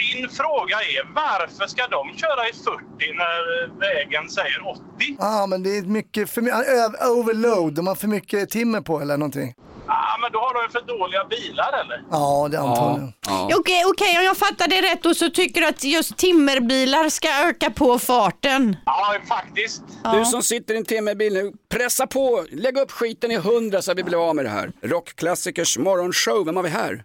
Min 0.00 0.28
fråga 0.28 0.76
är 0.76 1.14
varför 1.14 1.66
ska 1.66 1.86
de 1.86 2.16
köra 2.16 2.48
i 2.48 2.52
40 2.52 3.12
när 3.14 3.66
vägen 3.80 4.30
säger 4.30 4.68
80? 4.68 4.80
Ja, 5.18 5.46
men 5.46 5.62
det 5.62 5.78
är 5.78 5.82
mycket, 5.82 6.30
för, 6.30 6.40
my- 6.42 6.50
ö- 6.50 7.08
overload, 7.10 7.74
de 7.74 7.86
har 7.86 7.94
för 7.94 8.08
mycket 8.08 8.50
timmer 8.50 8.80
på 8.80 9.00
eller 9.00 9.16
någonting. 9.16 9.54
Ja, 9.86 10.18
men 10.20 10.32
då 10.32 10.38
har 10.38 10.54
de 10.66 10.72
för 10.72 10.80
dåliga 10.98 11.24
bilar 11.24 11.72
eller? 11.84 12.02
Ja, 12.10 12.48
det 12.50 12.56
är 12.56 12.60
antagligen. 12.60 13.12
Okej, 13.58 13.82
okej, 13.86 14.18
om 14.18 14.24
jag 14.24 14.36
fattar 14.36 14.68
det 14.68 14.82
rätt 14.82 15.02
då 15.02 15.14
så 15.14 15.30
tycker 15.30 15.60
du 15.60 15.66
att 15.66 15.84
just 15.84 16.16
timmerbilar 16.16 17.08
ska 17.08 17.28
öka 17.48 17.70
på 17.70 17.98
farten? 17.98 18.76
Ja, 18.86 19.14
faktiskt. 19.28 19.82
Du 20.12 20.24
som 20.24 20.42
sitter 20.42 20.74
i 20.74 20.76
en 20.76 20.84
timmerbil 20.84 21.32
nu, 21.32 21.52
pressa 21.68 22.06
på, 22.06 22.46
lägg 22.50 22.78
upp 22.78 22.90
skiten 22.90 23.30
i 23.30 23.36
hundra 23.36 23.82
så 23.82 23.92
att 23.92 23.98
vi 23.98 24.04
blir 24.04 24.28
av 24.28 24.36
med 24.36 24.44
det 24.44 24.48
här. 24.48 24.72
Rockklassikers 24.82 25.78
morgonshow, 25.78 26.44
vem 26.46 26.56
har 26.56 26.62
vi 26.62 26.68
här? 26.68 27.04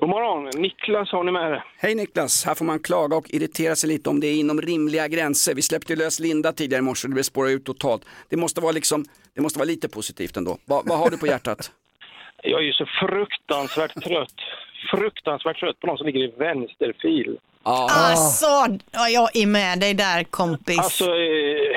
God 0.00 0.08
morgon, 0.08 0.62
Niklas 0.62 1.08
har 1.12 1.24
ni 1.24 1.32
med 1.32 1.52
er. 1.52 1.64
Hej 1.78 1.94
Niklas, 1.94 2.44
här 2.44 2.54
får 2.54 2.64
man 2.64 2.78
klaga 2.78 3.16
och 3.16 3.30
irritera 3.30 3.76
sig 3.76 3.88
lite 3.88 4.10
om 4.10 4.20
det 4.20 4.26
är 4.26 4.34
inom 4.34 4.60
rimliga 4.62 5.08
gränser. 5.08 5.54
Vi 5.54 5.62
släppte 5.62 5.92
ju 5.92 5.98
lös 5.98 6.20
Linda 6.20 6.52
tidigare 6.52 6.78
i 6.78 6.82
morse 6.82 7.06
och 7.06 7.10
det 7.10 7.14
blev 7.14 7.22
spåra 7.22 7.50
ut 7.50 7.64
totalt. 7.64 8.02
Det 8.28 8.36
måste 8.36 8.60
vara, 8.60 8.72
liksom, 8.72 9.04
det 9.34 9.40
måste 9.40 9.58
vara 9.58 9.66
lite 9.66 9.88
positivt 9.88 10.36
ändå. 10.36 10.58
Va, 10.64 10.82
vad 10.84 10.98
har 10.98 11.10
du 11.10 11.18
på 11.18 11.26
hjärtat? 11.26 11.70
Jag 12.42 12.60
är 12.60 12.64
ju 12.64 12.72
så 12.72 12.86
fruktansvärt 12.86 14.04
trött. 14.04 14.34
Fruktansvärt 14.90 15.60
trött 15.60 15.80
på 15.80 15.86
någon 15.86 15.98
som 15.98 16.06
ligger 16.06 16.20
i 16.20 16.32
vänsterfil. 16.38 17.38
Alltså, 17.62 18.46
ja, 18.90 19.08
jag 19.08 19.36
är 19.36 19.46
med 19.46 19.80
dig 19.80 19.94
där 19.94 20.24
kompis. 20.24 20.78
Alltså, 20.78 21.04
eh, 21.04 21.76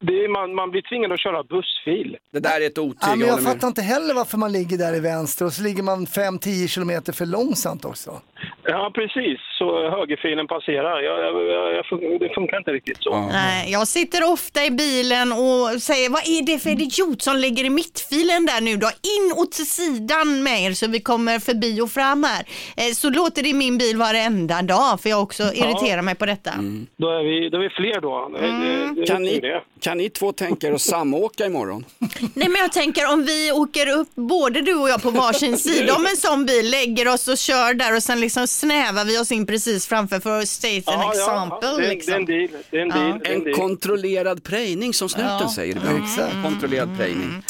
det 0.00 0.12
är, 0.24 0.28
man, 0.28 0.54
man 0.54 0.70
blir 0.70 0.82
tvingad 0.82 1.12
att 1.12 1.20
köra 1.20 1.42
bussfil. 1.42 2.16
Det 2.32 2.40
där 2.40 2.60
är 2.60 2.66
ett 2.66 2.78
otyg, 2.78 2.98
Ja, 3.02 3.16
men 3.16 3.28
jag 3.28 3.38
jag 3.38 3.44
fattar 3.44 3.68
inte 3.68 3.82
heller 3.82 4.14
varför 4.14 4.38
man 4.38 4.52
ligger 4.52 4.78
där 4.78 4.94
i 4.94 5.00
vänster 5.00 5.44
och 5.44 5.52
så 5.52 5.62
ligger 5.62 5.82
man 5.82 6.06
5-10 6.06 6.68
kilometer 6.68 7.12
för 7.12 7.26
långsamt 7.26 7.84
också. 7.84 8.20
Ja, 8.64 8.90
precis. 8.94 9.38
Så 9.58 9.90
högerfilen 9.90 10.46
passerar. 10.46 11.02
Jag, 11.02 11.18
jag, 11.24 11.46
jag, 11.76 12.20
det 12.20 12.34
funkar 12.34 12.56
inte 12.58 12.70
riktigt 12.72 12.96
så. 13.02 13.16
Nej, 13.32 13.72
jag 13.72 13.88
sitter 13.88 14.32
ofta 14.32 14.64
i 14.64 14.70
bilen 14.70 15.32
och 15.32 15.82
säger 15.82 16.10
vad 16.10 16.22
är 16.28 16.42
det 16.46 16.58
för 16.58 16.70
idiot 16.70 17.22
som 17.22 17.36
ligger 17.36 17.64
i 17.64 17.70
mittfilen 17.70 18.46
där 18.46 18.60
nu 18.60 18.76
då? 18.76 18.86
In 18.86 19.32
och 19.36 19.50
till 19.52 19.66
sidan 19.70 20.42
med 20.42 20.62
er 20.62 20.72
så 20.72 20.86
vi 20.88 21.00
kommer 21.00 21.38
förbi 21.38 21.80
och 21.80 21.90
fram 21.90 22.24
här. 22.24 22.44
Eh, 22.76 22.92
Så 22.94 23.10
låter 23.10 23.42
det 23.42 23.48
i 23.48 23.54
min 23.54 23.78
bil 23.78 23.96
varenda 23.96 24.62
dag 24.62 25.00
för 25.00 25.08
jag 25.10 25.22
också 25.22 25.42
irriterar 25.42 26.02
mig 26.02 26.14
på 26.14 26.26
detta. 26.26 26.50
Då, 26.96 27.08
är 27.10 27.22
vi, 27.24 27.48
då 27.48 27.56
är 27.56 27.62
vi 27.62 27.68
fler 27.70 28.00
då. 28.00 28.28
Det, 28.28 28.46
det, 28.46 29.00
det, 29.00 29.06
Kan 29.06 29.22
ni, 29.22 29.60
kan 29.80 29.98
ni 29.98 30.10
två 30.10 30.32
tänka 30.32 30.66
er 30.66 30.72
att 30.72 30.80
samåka 30.80 31.46
imorgon? 31.46 31.84
Nej 32.34 32.48
men 32.48 32.56
jag 32.60 32.72
tänker 32.72 33.12
om 33.12 33.24
vi 33.24 33.52
åker 33.52 33.88
upp, 33.98 34.08
både 34.14 34.60
du 34.60 34.74
och 34.74 34.88
jag 34.88 35.02
på 35.02 35.10
varsin 35.10 35.56
sida 35.58 35.94
om 35.94 36.06
en 36.06 36.16
sån 36.16 36.46
bil, 36.46 36.70
lägger 36.70 37.08
oss 37.08 37.28
och 37.28 37.38
kör 37.38 37.74
där 37.74 37.96
och 37.96 38.02
sen 38.02 38.20
liksom 38.20 38.46
snävar 38.52 39.04
vi 39.04 39.18
oss 39.18 39.32
in 39.32 39.46
precis 39.46 39.86
framför 39.86 40.20
för 40.20 40.40
att 40.40 40.48
state 40.48 40.82
an 40.86 41.00
Ja, 41.00 41.12
example. 41.12 41.58
ja. 41.62 41.76
Det, 41.76 41.88
liksom. 41.88 42.24
det 42.26 42.32
är 42.34 42.38
en 42.38 42.48
deal. 42.48 42.62
Det 42.70 42.76
är 42.78 42.82
en 42.82 42.88
Ja. 42.88 42.94
deal. 42.96 43.20
En 43.24 43.32
En 43.32 43.44
deal. 43.44 43.56
kontrollerad 43.56 44.44
prejning 44.44 44.94
som 44.94 45.08
snuten 45.08 45.36
Ja. 45.40 45.52
säger 45.54 45.76
ibland. 45.76 46.02
Exakt. 46.04 46.32
Kontrollerad 46.44 46.96
prejning. 46.96 47.42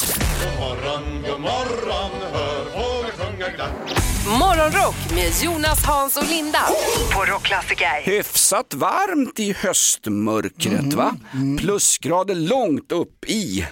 Morgonrock 4.39 4.95
med 5.15 5.31
Jonas, 5.43 5.85
Hans 5.85 6.17
och 6.17 6.29
Linda 6.29 6.59
på 7.13 7.21
Rockklassiker. 7.25 8.01
Hyfsat 8.03 8.73
varmt 8.73 9.39
i 9.39 9.53
höstmörkret 9.53 10.93
va? 10.93 11.15
Plusgrader 11.59 12.35
långt 12.35 12.91
upp 12.91 13.25
i 13.29 13.65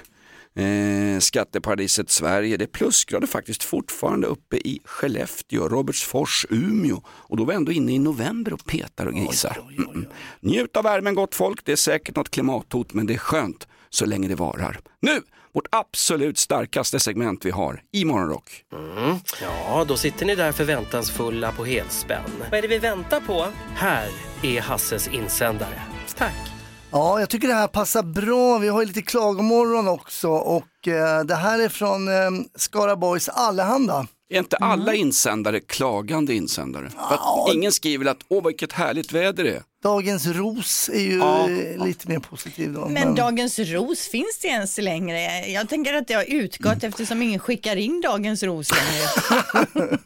eh, 0.55 1.19
skatteparadiset 1.19 2.09
Sverige. 2.09 2.57
Det 2.57 2.65
är 2.65 2.67
plusgrader 2.67 3.27
faktiskt 3.27 3.63
fortfarande 3.63 4.27
uppe 4.27 4.57
i 4.57 4.79
Skellefteå, 4.85 5.67
Robertsfors, 5.67 6.45
Umeå. 6.49 7.01
Och 7.07 7.37
då 7.37 7.43
var 7.43 7.53
vi 7.53 7.57
ändå 7.57 7.71
inne 7.71 7.93
i 7.93 7.99
november 7.99 8.53
och 8.53 8.65
petar 8.65 9.05
och 9.05 9.13
grisar. 9.13 9.57
Mm. 9.77 10.05
Njut 10.39 10.77
av 10.77 10.83
värmen 10.83 11.15
gott 11.15 11.35
folk, 11.35 11.65
det 11.65 11.71
är 11.71 11.75
säkert 11.75 12.15
något 12.15 12.29
klimathot 12.29 12.93
men 12.93 13.05
det 13.05 13.13
är 13.13 13.17
skönt 13.17 13.67
så 13.89 14.05
länge 14.05 14.27
det 14.27 14.35
varar. 14.35 14.79
Nu, 14.99 15.21
vårt 15.53 15.67
absolut 15.71 16.37
starkaste 16.37 16.99
segment 16.99 17.45
vi 17.45 17.51
har 17.51 17.81
i 17.91 18.05
Morgonrock. 18.05 18.63
Mm. 18.73 19.17
Ja, 19.41 19.85
då 19.87 19.97
sitter 19.97 20.25
ni 20.25 20.35
där 20.35 20.51
förväntansfulla 20.51 21.51
på 21.51 21.65
helspänn. 21.65 22.31
Vad 22.51 22.57
är 22.57 22.61
det 22.61 22.67
vi 22.67 22.77
väntar 22.77 23.19
på? 23.19 23.47
Här 23.75 24.09
är 24.43 24.61
Hasses 24.61 25.07
insändare. 25.07 25.81
Tack. 26.15 26.60
Ja, 26.91 27.19
jag 27.19 27.29
tycker 27.29 27.47
det 27.47 27.53
här 27.53 27.67
passar 27.67 28.03
bra. 28.03 28.57
Vi 28.57 28.67
har 28.67 28.81
ju 28.81 28.87
lite 28.87 29.01
klagomorgon 29.01 29.87
också 29.87 30.29
och 30.29 30.87
eh, 30.87 31.23
det 31.23 31.35
här 31.35 31.59
är 31.59 31.69
från 31.69 32.07
eh, 32.07 32.13
Skaraborgs 32.55 33.29
Allehanda. 33.29 34.07
Är 34.29 34.37
inte 34.39 34.57
alla 34.57 34.93
insändare 34.93 35.59
klagande 35.59 36.33
insändare? 36.33 36.89
För 36.89 37.13
att 37.13 37.53
ingen 37.53 37.71
skriver 37.71 38.05
att 38.05 38.17
åh 38.27 38.45
vilket 38.47 38.73
härligt 38.73 39.11
väder 39.11 39.43
det 39.43 39.49
är. 39.55 39.63
Dagens 39.83 40.25
Ros 40.27 40.89
är 40.93 40.99
ju 40.99 41.17
Ja. 41.17 41.49
eh, 41.49 41.85
lite 41.85 42.09
mer 42.09 42.19
positiv 42.19 42.73
då. 42.73 42.87
Men 42.89 43.15
Dagens 43.15 43.59
Ros, 43.59 43.99
finns 44.07 44.39
det 44.41 44.47
ens 44.47 44.77
längre? 44.77 45.47
Jag 45.47 45.69
tänker 45.69 45.93
att 45.93 46.07
det 46.07 46.13
har 46.13 46.25
utgått 46.33 46.83
eftersom 46.83 47.21
ingen 47.21 47.39
skickar 47.39 47.75
in 47.75 48.01
Dagens 48.01 48.43
Ros 48.43 48.71
längre. 48.71 49.97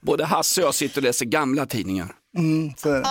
Både 0.00 0.24
Hasse 0.24 0.60
och 0.62 0.66
jag 0.66 0.74
sitter 0.74 0.98
och 0.98 1.02
läser 1.02 1.24
gamla 1.26 1.66
tidningar. 1.66 2.14
Mm, 2.38 2.72
så 2.76 2.88
är 2.90 2.94
det. 3.00 3.06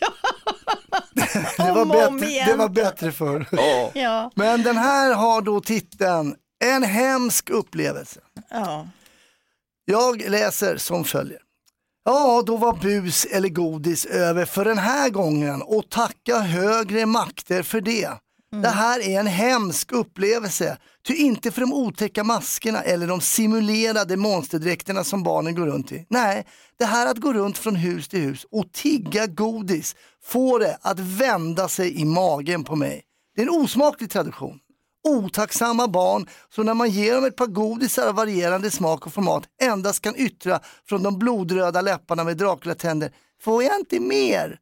Ja. 0.00 0.08
det, 1.56 1.72
var 1.72 1.84
bättre, 1.84 2.44
det 2.52 2.56
var 2.56 2.68
bättre 2.68 3.12
förr. 3.12 3.46
Ja. 3.94 4.30
Men 4.34 4.62
den 4.62 4.76
här 4.76 5.14
har 5.14 5.40
då 5.40 5.60
titeln 5.60 6.34
En 6.64 6.82
hemsk 6.82 7.50
upplevelse. 7.50 8.20
Ja. 8.50 8.88
Jag 9.84 10.28
läser 10.28 10.76
som 10.76 11.04
följer. 11.04 11.38
Ja, 12.04 12.42
då 12.46 12.56
var 12.56 12.72
bus 12.72 13.24
eller 13.24 13.48
godis 13.48 14.06
över 14.06 14.44
för 14.44 14.64
den 14.64 14.78
här 14.78 15.10
gången 15.10 15.62
och 15.62 15.90
tacka 15.90 16.38
högre 16.38 17.06
makter 17.06 17.62
för 17.62 17.80
det. 17.80 18.08
Mm. 18.52 18.62
Det 18.62 18.68
här 18.68 19.00
är 19.00 19.20
en 19.20 19.26
hemsk 19.26 19.92
upplevelse, 19.92 20.76
ty 21.06 21.14
inte 21.14 21.50
för 21.50 21.60
de 21.60 21.72
otäcka 21.72 22.24
maskerna 22.24 22.82
eller 22.82 23.06
de 23.06 23.20
simulerade 23.20 24.16
monsterdräkterna 24.16 25.04
som 25.04 25.22
barnen 25.22 25.54
går 25.54 25.66
runt 25.66 25.92
i. 25.92 26.06
Nej, 26.08 26.46
det 26.78 26.84
här 26.84 27.06
att 27.10 27.18
gå 27.18 27.32
runt 27.32 27.58
från 27.58 27.76
hus 27.76 28.08
till 28.08 28.20
hus 28.20 28.46
och 28.50 28.72
tigga 28.72 29.26
godis 29.26 29.96
får 30.24 30.60
det 30.60 30.78
att 30.82 30.98
vända 30.98 31.68
sig 31.68 32.00
i 32.00 32.04
magen 32.04 32.64
på 32.64 32.76
mig. 32.76 33.02
Det 33.36 33.42
är 33.42 33.46
en 33.46 33.62
osmaklig 33.62 34.10
tradition 34.10 34.58
otacksamma 35.08 35.88
barn 35.88 36.26
som 36.54 36.66
när 36.66 36.74
man 36.74 36.90
ger 36.90 37.14
dem 37.14 37.24
ett 37.24 37.36
par 37.36 37.46
godisar 37.46 38.08
av 38.08 38.14
varierande 38.14 38.70
smak 38.70 39.06
och 39.06 39.12
format 39.12 39.44
endast 39.62 40.02
kan 40.02 40.16
yttra 40.16 40.60
från 40.88 41.02
de 41.02 41.18
blodröda 41.18 41.80
läpparna 41.80 42.24
med 42.24 42.36
Dracula-tänder. 42.36 43.12
Får 43.42 43.62
jag 43.62 43.78
inte 43.78 44.00
mer? 44.00 44.58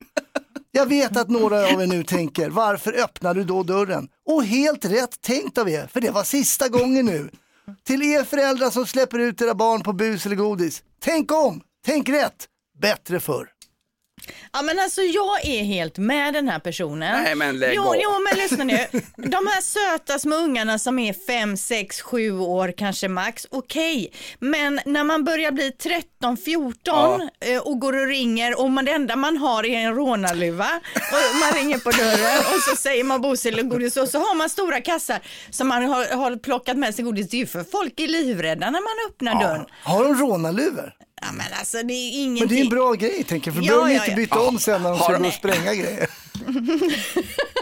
Jag 0.76 0.86
vet 0.86 1.16
att 1.16 1.28
några 1.28 1.56
av 1.72 1.82
er 1.82 1.86
nu 1.86 2.02
tänker, 2.02 2.50
varför 2.50 2.92
öppnar 2.92 3.34
du 3.34 3.44
då 3.44 3.62
dörren? 3.62 4.08
Och 4.26 4.44
helt 4.44 4.84
rätt 4.84 5.20
tänkt 5.20 5.58
av 5.58 5.68
er, 5.68 5.86
för 5.86 6.00
det 6.00 6.10
var 6.10 6.24
sista 6.24 6.68
gången 6.68 7.06
nu. 7.06 7.30
Till 7.86 8.02
er 8.02 8.24
föräldrar 8.24 8.70
som 8.70 8.86
släpper 8.86 9.18
ut 9.18 9.42
era 9.42 9.54
barn 9.54 9.82
på 9.82 9.92
bus 9.92 10.26
eller 10.26 10.36
godis. 10.36 10.82
Tänk 11.00 11.32
om, 11.32 11.60
tänk 11.86 12.08
rätt, 12.08 12.46
bättre 12.80 13.20
förr. 13.20 13.55
Ja 14.52 14.62
men 14.62 14.78
alltså 14.78 15.02
jag 15.02 15.44
är 15.46 15.62
helt 15.62 15.98
med 15.98 16.34
den 16.34 16.48
här 16.48 16.58
personen. 16.58 17.22
Nej, 17.22 17.34
men 17.34 17.58
lägg 17.58 17.74
jo, 17.74 17.82
av. 17.82 17.96
jo 18.02 18.10
men 18.10 18.38
lyssna 18.38 18.64
nu. 18.64 18.78
De 19.16 19.46
här 19.46 19.60
söta 19.60 20.18
små 20.18 20.36
ungarna 20.36 20.78
som 20.78 20.98
är 20.98 21.12
5, 21.12 21.56
6, 21.56 22.00
7 22.00 22.38
år 22.38 22.74
kanske 22.76 23.08
max, 23.08 23.46
okej. 23.50 24.12
Men 24.38 24.80
när 24.84 25.04
man 25.04 25.24
börjar 25.24 25.52
bli 25.52 25.72
13, 25.72 26.36
14 26.36 27.28
eh, 27.40 27.58
och 27.58 27.80
går 27.80 28.00
och 28.00 28.06
ringer 28.06 28.60
och 28.60 28.70
man, 28.70 28.84
det 28.84 28.92
enda 28.92 29.16
man 29.16 29.36
har 29.36 29.66
är 29.66 29.78
en 29.78 29.94
rånarluva 29.94 30.80
och 30.94 31.36
man 31.40 31.52
ringer 31.52 31.78
på 31.78 31.90
dörren 31.90 32.38
och 32.38 32.62
så 32.70 32.76
säger 32.76 33.04
man 33.04 33.20
bos 33.20 33.46
eller 33.46 33.62
godis 33.62 33.96
och 33.96 34.08
så 34.08 34.18
har 34.18 34.34
man 34.34 34.50
stora 34.50 34.80
kassar 34.80 35.18
som 35.50 35.68
man 35.68 35.84
har, 35.84 36.16
har 36.16 36.36
plockat 36.36 36.76
med 36.76 36.94
sig 36.94 37.04
godis. 37.04 37.28
Det 37.28 37.36
är 37.36 37.38
ju 37.38 37.46
för 37.46 37.64
folk 37.64 38.00
är 38.00 38.08
livrädda 38.08 38.70
när 38.70 38.80
man 38.80 39.10
öppnar 39.10 39.42
dörren. 39.42 39.66
Har 39.82 40.04
de 40.04 40.14
rånarluvor? 40.14 40.92
Ja 41.22 41.32
men 41.32 41.46
alltså 41.58 41.82
det 41.82 41.92
är 41.94 42.22
ingenting. 42.22 42.38
Men 42.38 42.48
det 42.48 42.60
är 42.60 42.62
en 42.64 42.68
bra 42.68 42.92
grej 42.92 43.24
tänker 43.24 43.48
jag, 43.50 43.54
för 43.54 43.62
då 43.62 43.66
Ja, 43.68 43.72
behöver 43.72 43.88
de 43.88 43.94
ja, 43.94 44.00
inte 44.04 44.10
ja. 44.10 44.16
byta 44.16 44.40
om 44.40 44.58
sen 44.58 44.82
när 44.82 44.90
de 44.90 44.98
ska 44.98 45.18
gå 45.18 45.26
och 45.26 45.32
spränga 45.32 45.74
grejer. 45.74 46.08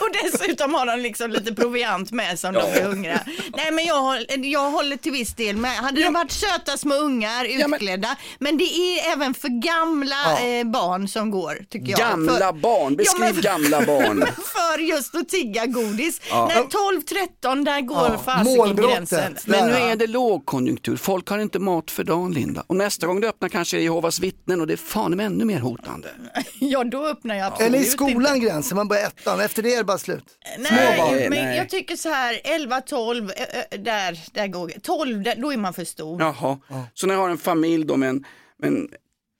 Och 0.00 0.08
dessutom 0.22 0.74
har 0.74 0.86
de 0.86 1.00
liksom 1.00 1.30
lite 1.30 1.54
proviant 1.54 2.10
med 2.10 2.38
sig 2.38 2.48
om 2.48 2.54
de 2.54 2.60
är 2.80 2.82
hungriga. 2.82 3.20
Nej 3.56 3.70
men 3.72 3.84
jag, 3.84 4.24
jag 4.44 4.70
håller 4.70 4.96
till 4.96 5.12
viss 5.12 5.34
del 5.34 5.56
med. 5.56 5.72
Hade 5.76 6.02
det 6.02 6.10
varit 6.10 6.30
söta 6.32 6.76
små 6.76 6.94
ungar 6.94 7.44
utklädda, 7.44 8.16
men 8.38 8.58
det 8.58 8.64
är 8.64 9.12
även 9.12 9.34
för 9.34 9.48
gamla 9.48 10.16
Ja. 10.26 10.46
eh, 10.46 10.64
barn 10.64 11.08
som 11.08 11.30
går 11.30 11.64
tycker 11.70 11.90
jag. 11.90 11.98
Gamla 11.98 12.32
för, 12.32 12.52
barn, 12.52 12.96
beskriv 12.96 13.40
Ja, 13.42 13.58
men- 13.58 13.62
gamla 13.62 13.86
barn. 13.86 14.20
för 14.36 14.78
just 14.78 15.14
att 15.14 15.28
tigga 15.28 15.66
godis. 15.66 16.20
Ja. 16.30 16.46
När 16.54 16.62
12-13 16.62 17.64
där 17.64 17.80
går 17.80 18.18
fasiken 18.24 18.56
Målbrottet. 18.56 18.94
gränsen. 18.94 19.36
Men 19.44 19.68
nu 19.68 19.74
är 19.74 19.96
det 19.96 20.06
lågkonjunktur, 20.06 20.96
folk 20.96 21.28
har 21.28 21.38
inte 21.38 21.58
mat 21.58 21.90
för 21.90 22.04
dagen 22.04 22.32
Linda. 22.32 22.64
Och 22.66 22.76
nästa 22.76 23.06
gång 23.06 23.20
du 23.20 23.28
öppnar 23.28 23.48
kanske 23.48 23.76
är 23.76 23.80
Jehovas 23.80 24.20
vittnen 24.20 24.60
och 24.60 24.66
det 24.66 24.72
är 24.72 24.76
fan 24.76 25.20
ännu 25.20 25.44
mer 25.44 25.58
hotande. 25.60 26.08
Ja 26.58 26.84
då 26.84 27.06
öppnar 27.06 27.34
jag 27.34 27.46
absolut 27.46 27.66
Eller 27.68 27.78
i 27.78 27.80
inte. 27.80 27.90
skolan 27.92 28.40
gränsen, 28.40 28.76
man 28.76 28.88
börjar 28.88 29.06
ettan, 29.06 29.40
efter 29.40 29.62
det 29.62 29.71
bara 29.84 29.98
slut. 29.98 30.24
Nej, 30.58 30.98
barn. 30.98 31.14
men 31.20 31.30
Nej. 31.30 31.56
jag 31.56 31.68
tycker 31.68 31.96
så 31.96 32.08
här 32.08 32.34
11-12, 32.44 33.32
eh, 33.36 33.42
eh, 33.70 33.80
där, 33.80 34.18
där 34.32 34.46
går 34.46 34.72
12, 34.82 35.22
där, 35.22 35.36
då 35.36 35.52
är 35.52 35.56
man 35.56 35.74
för 35.74 35.84
stor. 35.84 36.20
Jaha, 36.20 36.58
så 36.94 37.06
när 37.06 37.14
jag 37.14 37.20
har 37.20 37.30
en 37.30 37.38
familj 37.38 37.84
då 37.84 37.96
med 37.96 38.08
en, 38.08 38.24
med 38.58 38.68
en 38.68 38.88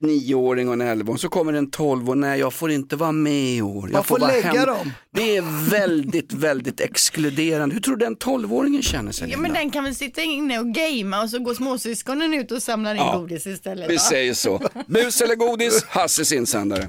nioåring 0.03 0.69
och 0.69 0.75
en 0.75 0.81
elvaåring 0.81 1.19
så 1.19 1.29
kommer 1.29 1.53
en 1.53 1.71
tolv 1.71 2.11
och 2.11 2.19
nej 2.19 2.41
jag 2.41 2.53
får 2.53 2.71
inte 2.71 2.97
vara 2.97 3.13
med 3.13 3.33
i 3.57 3.63
år. 3.63 3.85
Jag 3.85 3.93
Man 3.93 4.05
får 4.05 4.19
vara 4.19 4.33
lägga 4.33 4.67
dem. 4.67 4.93
Det 5.15 5.37
är 5.37 5.71
väldigt, 5.71 6.33
väldigt 6.33 6.81
exkluderande. 6.81 7.75
Hur 7.75 7.83
tror 7.83 7.97
du 7.97 8.05
den 8.05 8.17
tolvåringen 8.17 8.83
känner 8.83 9.13
sig 9.13 9.31
Ja 9.31 9.39
men 9.39 9.53
den 9.53 9.71
kan 9.71 9.85
väl 9.85 9.95
sitta 9.95 10.23
inne 10.23 10.59
och 10.59 10.67
gamea 10.67 11.23
och 11.23 11.31
så 11.31 11.39
går 11.39 11.55
småsyskonen 11.55 12.35
ut 12.35 12.53
och 12.53 12.63
samlar 12.63 12.95
in 12.95 12.97
Ja. 12.97 13.17
godis 13.19 13.47
istället. 13.47 13.91
Vi 13.91 13.95
va? 13.97 14.01
säger 14.01 14.35
så. 14.35 14.63
Bus 14.87 15.21
eller 15.21 15.35
godis, 15.35 15.85
Hasses 15.85 16.33
insändare. 16.33 16.89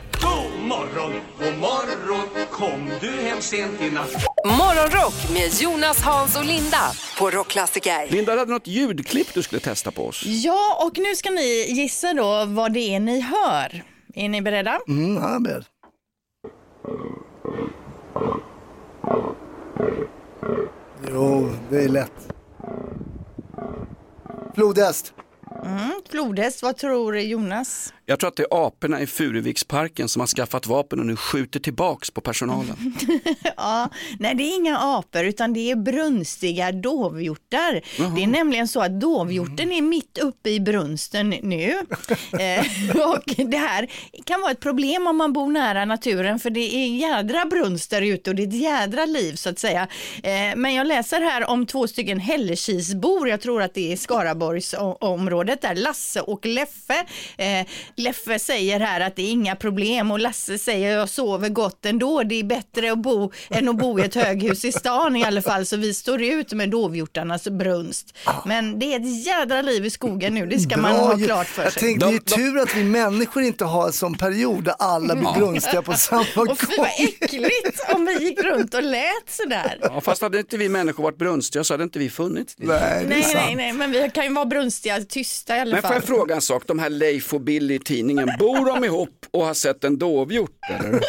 morgon, 0.71 1.13
god 1.39 1.57
morgon 1.59 2.47
Kom 2.51 2.89
du 3.01 3.09
hem 3.09 3.41
sent 3.41 3.81
i 3.81 3.89
natt 3.91 4.11
Morgonrock 4.45 5.33
med 5.33 5.61
Jonas, 5.61 6.01
Hans 6.01 6.37
och 6.37 6.45
Linda 6.45 6.91
på 7.19 7.29
Rockklassiker. 7.29 8.07
Linda, 8.11 8.33
du 8.33 8.39
hade 8.39 8.51
något 8.51 8.67
ljudklipp 8.67 9.33
du 9.33 9.43
skulle 9.43 9.61
testa 9.61 9.91
på 9.91 10.07
oss. 10.07 10.23
Ja, 10.25 10.83
och 10.85 10.97
nu 10.97 11.15
ska 11.15 11.29
ni 11.29 11.65
gissa 11.67 12.13
då 12.13 12.45
vad 12.45 12.73
det 12.73 12.95
är 12.95 12.99
ni 12.99 13.21
hör. 13.21 13.83
Är 14.13 14.29
ni 14.29 14.41
beredda? 14.41 14.79
Mm, 14.87 15.15
jag 15.15 15.35
är 15.35 15.39
beredd. 15.39 15.65
Jo, 21.09 21.49
det 21.69 21.83
är 21.83 21.89
lätt. 21.89 22.33
Flodhäst. 24.55 25.13
Mm, 25.65 25.91
flodhäst, 26.09 26.63
vad 26.63 26.77
tror 26.77 27.19
Jonas? 27.19 27.93
Jag 28.05 28.19
tror 28.19 28.27
att 28.27 28.35
det 28.35 28.43
är 28.43 28.67
aporna 28.67 29.01
i 29.01 29.07
Furuviksparken 29.07 30.09
som 30.09 30.19
har 30.19 30.27
skaffat 30.27 30.67
vapen 30.67 30.99
och 30.99 31.05
nu 31.05 31.15
skjuter 31.15 31.59
tillbaks 31.59 32.11
på 32.11 32.21
personalen. 32.21 32.95
ja, 33.57 33.89
nej, 34.19 34.35
det 34.35 34.43
är 34.43 34.55
inga 34.55 34.77
apor 34.77 35.23
utan 35.23 35.53
det 35.53 35.71
är 35.71 35.75
brunstiga 35.75 36.71
dovhjortar. 36.71 37.81
Jaha. 37.97 38.09
Det 38.15 38.23
är 38.23 38.27
nämligen 38.27 38.67
så 38.67 38.81
att 38.81 39.01
dovhjorten 39.01 39.71
är 39.71 39.81
mitt 39.81 40.17
uppe 40.17 40.49
i 40.49 40.59
brunsten 40.59 41.29
nu. 41.29 41.71
eh, 42.39 42.95
och 42.95 43.23
det 43.49 43.57
här 43.57 43.91
kan 44.25 44.41
vara 44.41 44.51
ett 44.51 44.59
problem 44.59 45.07
om 45.07 45.17
man 45.17 45.33
bor 45.33 45.51
nära 45.51 45.85
naturen 45.85 46.39
för 46.39 46.49
det 46.49 46.75
är 46.75 46.87
jädra 46.87 47.45
brunst 47.45 47.89
där 47.91 48.01
ute 48.01 48.29
och 48.29 48.35
det 48.35 48.43
är 48.43 48.47
ett 48.47 48.53
jädra 48.53 49.05
liv 49.05 49.35
så 49.35 49.49
att 49.49 49.59
säga. 49.59 49.87
Eh, 50.23 50.55
men 50.55 50.73
jag 50.73 50.87
läser 50.87 51.21
här 51.21 51.49
om 51.49 51.65
två 51.65 51.87
stycken 51.87 52.19
Hällekisbor, 52.19 53.29
jag 53.29 53.41
tror 53.41 53.61
att 53.61 53.73
det 53.73 53.93
är 53.93 53.97
Skaraborgsområdet 53.97 55.61
där, 55.61 55.75
Lasse 55.75 56.21
och 56.21 56.45
Leffe. 56.45 57.05
Eh, 57.37 57.67
Leffe 57.95 58.39
säger 58.39 58.79
här 58.79 58.99
att 59.01 59.15
det 59.15 59.21
är 59.21 59.31
inga 59.31 59.55
problem 59.55 60.11
och 60.11 60.19
Lasse 60.19 60.57
säger 60.57 60.97
jag 60.97 61.09
sover 61.09 61.49
gott 61.49 61.85
ändå. 61.85 62.23
Det 62.23 62.39
är 62.39 62.43
bättre 62.43 62.91
att 62.91 62.97
bo 62.99 63.31
än 63.49 63.69
att 63.69 63.75
bo 63.77 63.99
i 63.99 64.03
ett 64.03 64.15
höghus 64.15 64.65
i 64.65 64.71
stan 64.71 65.15
i 65.15 65.23
alla 65.25 65.41
fall 65.41 65.65
så 65.65 65.77
vi 65.77 65.93
står 65.93 66.21
ut 66.23 66.53
med 66.53 66.69
dovhjortarnas 66.69 67.43
brunst. 67.47 68.17
Men 68.45 68.79
det 68.79 68.93
är 68.93 68.99
ett 68.99 69.25
jädra 69.25 69.61
liv 69.61 69.85
i 69.85 69.89
skogen 69.89 70.33
nu, 70.33 70.45
det 70.45 70.59
ska 70.59 70.77
man 70.77 70.93
Bra 70.93 71.01
ha 71.05 71.17
ju. 71.19 71.25
klart 71.25 71.47
för 71.47 71.63
Jag 71.63 71.73
sig. 71.73 71.81
tänkte, 71.81 72.05
det 72.07 72.15
är 72.15 72.19
tur 72.37 72.59
att 72.59 72.75
vi 72.75 72.83
människor 72.83 73.43
inte 73.43 73.65
har 73.65 73.85
en 73.87 73.93
sån 73.93 74.17
period 74.17 74.63
där 74.63 74.75
alla 74.79 75.15
blir 75.15 75.31
brunstiga 75.33 75.81
på 75.81 75.93
samma 75.93 76.25
gång. 76.35 76.47
Och 76.47 76.59
fy 76.59 76.65
vad 76.77 76.87
äckligt 76.99 77.79
om 77.93 78.05
vi 78.05 78.23
gick 78.25 78.43
runt 78.43 78.73
och 78.73 78.83
lät 78.83 79.29
sådär. 79.29 79.77
Ja, 79.81 80.01
fast 80.01 80.21
hade 80.21 80.37
inte 80.39 80.57
vi 80.57 80.69
människor 80.69 81.03
varit 81.03 81.17
brunstiga 81.17 81.63
så 81.63 81.73
hade 81.73 81.83
inte 81.83 81.99
vi 81.99 82.09
funnits. 82.09 82.55
Nej, 82.57 83.05
Nej, 83.09 83.25
nej, 83.35 83.55
nej, 83.55 83.73
men 83.73 83.91
vi 83.91 84.09
kan 84.13 84.23
ju 84.25 84.33
vara 84.33 84.45
brunstiga, 84.45 84.99
tysta 85.01 85.57
i 85.57 85.59
alla 85.59 85.71
Men 85.71 85.81
får 85.81 85.87
fall. 85.89 85.97
jag 85.97 86.03
fråga 86.03 86.35
en 86.35 86.41
sak, 86.41 86.63
de 86.67 86.79
här 86.79 86.89
Leif 86.89 87.33
och 87.33 87.41
Billy 87.41 87.79
tidningen, 87.85 88.29
bor 88.39 88.65
de 88.65 88.83
ihop 88.85 89.25
och 89.31 89.45
har 89.45 89.53
sett 89.53 89.83
en 89.83 89.97
dovhjort? 89.97 90.59
Eller? 90.69 91.01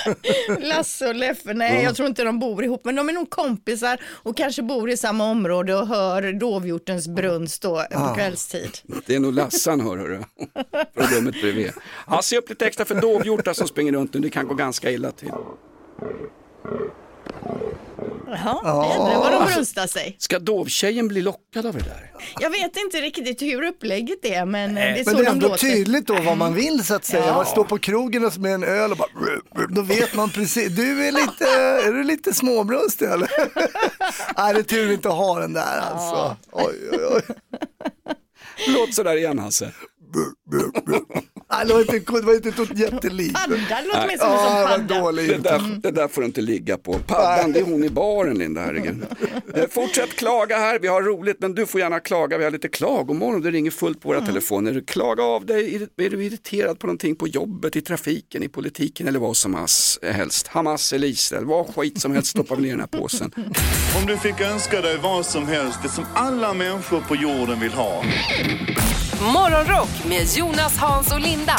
Lasse 0.68 1.08
och 1.08 1.14
Leffe, 1.14 1.52
nej 1.54 1.74
Ja. 1.76 1.82
jag 1.82 1.96
tror 1.96 2.08
inte 2.08 2.24
de 2.24 2.38
bor 2.38 2.64
ihop, 2.64 2.84
men 2.84 2.94
de 2.96 3.08
är 3.08 3.12
nog 3.12 3.30
kompisar 3.30 4.00
och 4.06 4.36
kanske 4.36 4.62
bor 4.62 4.90
i 4.90 4.96
samma 4.96 5.30
område 5.30 5.74
och 5.74 5.86
hör 5.86 6.32
dovhjortens 6.32 7.08
brunst 7.08 7.62
då 7.62 7.78
Ah. 7.90 8.08
på 8.08 8.14
kvällstid. 8.14 8.70
Det 9.06 9.14
är 9.14 9.20
nog 9.20 9.34
Lassan 9.34 9.80
hör 9.80 9.96
hörru, 9.96 10.18
från 10.94 11.06
rummet 11.16 11.34
bredvid. 11.42 11.72
Ja, 12.10 12.22
se 12.22 12.38
upp 12.38 12.48
lite 12.48 12.66
extra 12.66 12.84
för 12.84 12.94
dovhjortar 12.94 13.52
som 13.52 13.68
springer 13.68 13.92
runt 13.92 14.14
nu, 14.14 14.20
det 14.20 14.30
kan 14.30 14.46
gå 14.48 14.54
ganska 14.54 14.90
illa 14.90 15.10
till. 15.12 15.30
Jaha, 18.26 18.86
jädrar 18.92 19.18
vad 19.18 19.32
de 19.32 19.52
brunstar 19.54 19.86
sig. 19.86 20.16
Ska 20.18 20.38
dovtjejen 20.38 21.08
bli 21.08 21.22
lockad 21.22 21.66
av 21.66 21.72
det 21.72 21.78
där? 21.78 22.10
Jag 22.40 22.50
vet 22.50 22.76
inte 22.76 22.96
riktigt 23.00 23.42
hur 23.42 23.62
upplägget 23.62 24.24
är, 24.24 24.44
men 24.44 24.70
eh, 24.70 24.84
det 24.84 25.00
är 25.00 25.04
så 25.04 25.10
Men 25.10 25.16
det 25.16 25.22
är 25.22 25.24
de 25.24 25.30
ändå 25.30 25.48
låter. 25.48 25.66
tydligt 25.70 26.06
då 26.06 26.14
vad 26.20 26.36
man 26.36 26.54
vill 26.54 26.84
så 26.84 26.94
att 26.94 27.04
säga. 27.04 27.26
Ja. 27.26 27.34
Man 27.34 27.46
står 27.46 27.64
på 27.64 27.78
krogen 27.78 28.24
och 28.24 28.38
med 28.38 28.54
en 28.54 28.64
öl 28.64 28.90
och 28.90 28.96
bara, 28.96 29.08
då 29.70 29.82
vet 29.82 30.14
man 30.14 30.30
precis. 30.30 30.76
Du 30.76 31.06
är 31.06 31.12
lite, 31.12 31.44
är 31.88 31.92
du 31.92 32.04
lite 32.04 32.34
småbrunstig 32.34 33.06
eller? 33.06 33.30
Nej, 34.36 34.54
det 34.54 34.60
är 34.60 34.62
tur 34.62 34.86
vi 34.86 34.94
inte 34.94 35.08
har 35.08 35.40
den 35.40 35.52
där 35.52 35.78
alltså. 35.78 36.36
Oj, 36.52 36.74
oj, 36.92 36.98
oj. 37.10 37.22
Låt 38.68 38.94
sådär 38.94 39.16
igen 39.16 39.38
Hasse. 39.38 39.72
Nej, 40.86 41.00
det 41.68 41.74
var 41.74 41.80
inte, 41.80 41.98
det 42.12 42.20
var 42.22 42.34
inte 42.34 42.48
ett 42.48 42.78
jätteliv. 42.78 43.32
Paddan 43.32 43.84
låter 43.84 44.06
mer 44.06 44.16
som 44.18 44.30
en 44.30 44.86
padda. 44.88 45.00
dålig 45.00 45.28
Det 45.28 45.38
där, 45.38 45.80
det 45.82 45.90
där 45.90 46.08
får 46.08 46.20
du 46.20 46.26
inte 46.26 46.40
ligga 46.40 46.76
på. 46.76 46.98
Paddan, 46.98 47.52
det 47.52 47.58
är 47.60 47.64
hon 47.64 47.84
i 47.84 47.90
baren 47.90 48.38
Linda, 48.38 48.60
herregud. 48.60 49.04
Eh, 49.54 49.64
Fortsätt 49.70 50.16
klaga 50.16 50.58
här, 50.58 50.78
vi 50.78 50.88
har 50.88 51.02
roligt 51.02 51.36
men 51.40 51.54
du 51.54 51.66
får 51.66 51.80
gärna 51.80 52.00
klaga. 52.00 52.38
Vi 52.38 52.44
har 52.44 52.50
lite 52.50 52.68
klagomorgon, 52.68 53.40
det 53.40 53.50
ringer 53.50 53.70
fullt 53.70 54.00
på 54.00 54.08
våra 54.08 54.26
telefoner. 54.26 54.82
Klaga 54.86 55.22
av 55.22 55.46
dig, 55.46 55.88
är 55.96 56.10
du 56.10 56.24
irriterad 56.24 56.78
på 56.78 56.86
någonting 56.86 57.16
på 57.16 57.28
jobbet, 57.28 57.76
i 57.76 57.80
trafiken, 57.80 58.42
i 58.42 58.48
politiken 58.48 59.08
eller 59.08 59.18
vad 59.18 59.36
som 59.36 59.66
helst. 60.02 60.46
Hamas 60.48 60.92
eller 60.92 61.08
Israel, 61.08 61.44
vad 61.44 61.74
skit 61.74 62.00
som 62.00 62.12
helst 62.12 62.30
stoppar 62.30 62.56
vi 62.56 62.62
ner 62.62 62.68
i 62.68 62.70
den 62.70 62.80
här 62.80 62.86
påsen. 62.86 63.32
Om 64.00 64.06
du 64.06 64.16
fick 64.16 64.40
önska 64.40 64.80
dig 64.80 64.98
vad 65.02 65.26
som 65.26 65.48
helst, 65.48 65.78
det 65.82 65.88
som 65.88 66.04
alla 66.14 66.54
människor 66.54 67.00
på 67.00 67.16
jorden 67.16 67.60
vill 67.60 67.72
ha. 67.72 68.04
Morgonrock 69.22 70.04
med 70.08 70.26
Jonas, 70.36 70.76
Hans 70.76 71.12
och 71.12 71.20
Linda 71.20 71.56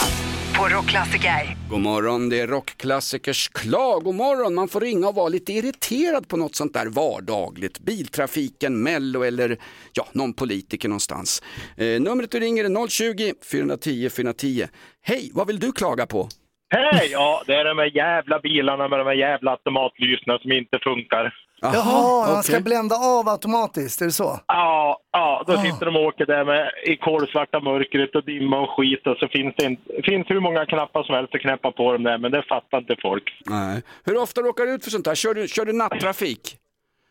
på 0.58 0.68
Rockklassiker. 0.68 1.58
God 1.70 1.80
morgon, 1.80 2.30
det 2.30 2.40
är 2.40 2.48
rockklassikers 2.48 3.50
klagomorgon. 3.50 4.54
Man 4.54 4.68
får 4.68 4.82
ringa 4.82 5.08
och 5.08 5.16
vara 5.16 5.30
lite 5.30 5.54
irriterad 5.54 6.28
på 6.28 6.38
något 6.38 6.56
sånt 6.56 6.74
där 6.74 6.86
vardagligt. 6.86 7.80
Biltrafiken, 7.80 8.84
Mello 8.84 9.24
eller 9.24 9.60
ja, 9.94 10.08
någon 10.12 10.34
politiker 10.34 10.90
någonstans. 10.90 11.42
Eh, 11.78 12.02
numret 12.02 12.32
du 12.32 12.40
ringer 12.40 12.66
är 12.66 12.70
020-410 12.70 14.10
410. 14.10 14.68
Hej, 15.02 15.32
vad 15.34 15.48
vill 15.48 15.60
du 15.60 15.72
klaga 15.72 16.06
på? 16.06 16.30
Hej! 16.74 17.10
Ja, 17.12 17.44
det 17.48 17.54
är 17.54 17.66
de 17.66 17.78
här 17.78 17.96
jävla 17.96 18.40
bilarna 18.40 18.88
med 18.88 19.00
de 19.00 19.08
här 19.08 19.14
jävla 19.14 19.52
automatlysena 19.52 20.40
som 20.40 20.52
inte 20.52 20.80
funkar. 20.80 21.34
Jaha, 21.62 22.34
man 22.34 22.44
ska 22.44 22.60
blända 22.60 22.96
av 22.96 23.30
automatiskt, 23.30 24.02
är 24.02 24.06
det 24.06 24.12
så? 24.12 24.40
Ja, 24.48 25.00
ja, 25.12 25.44
då 25.48 25.58
sitter 25.58 25.86
de 25.86 25.96
och 25.96 26.04
åker 26.04 26.26
där 26.26 26.46
med, 26.46 26.72
i 26.86 26.96
kolsvarta 26.96 27.60
mörkret 27.60 28.16
och 28.16 28.26
dimma 28.26 28.60
och 28.60 28.70
skit 28.70 29.08
och 29.08 29.18
så 29.18 29.28
finns 29.28 29.54
det, 29.58 29.66
inte, 29.66 29.84
finns 30.04 30.30
hur 30.30 30.40
många 30.40 30.66
knappar 30.66 31.04
som 31.04 31.16
helst 31.16 31.36
att 31.36 31.42
knäppa 31.42 31.72
på 31.72 31.94
dem 31.94 32.04
där, 32.04 32.18
men 32.18 32.32
det 32.32 32.44
fattar 32.44 32.78
inte 32.78 32.96
folk. 33.02 33.24
Nej. 33.46 33.82
Hur 34.06 34.18
ofta 34.18 34.42
råkar 34.42 34.66
du 34.66 34.72
ut 34.72 34.84
för 34.84 34.92
sånt 34.92 35.06
där? 35.06 35.16
Kör 35.16 35.34
du, 35.34 35.48
kör 35.48 35.66
du 35.66 35.74
nattrafik? 35.74 36.58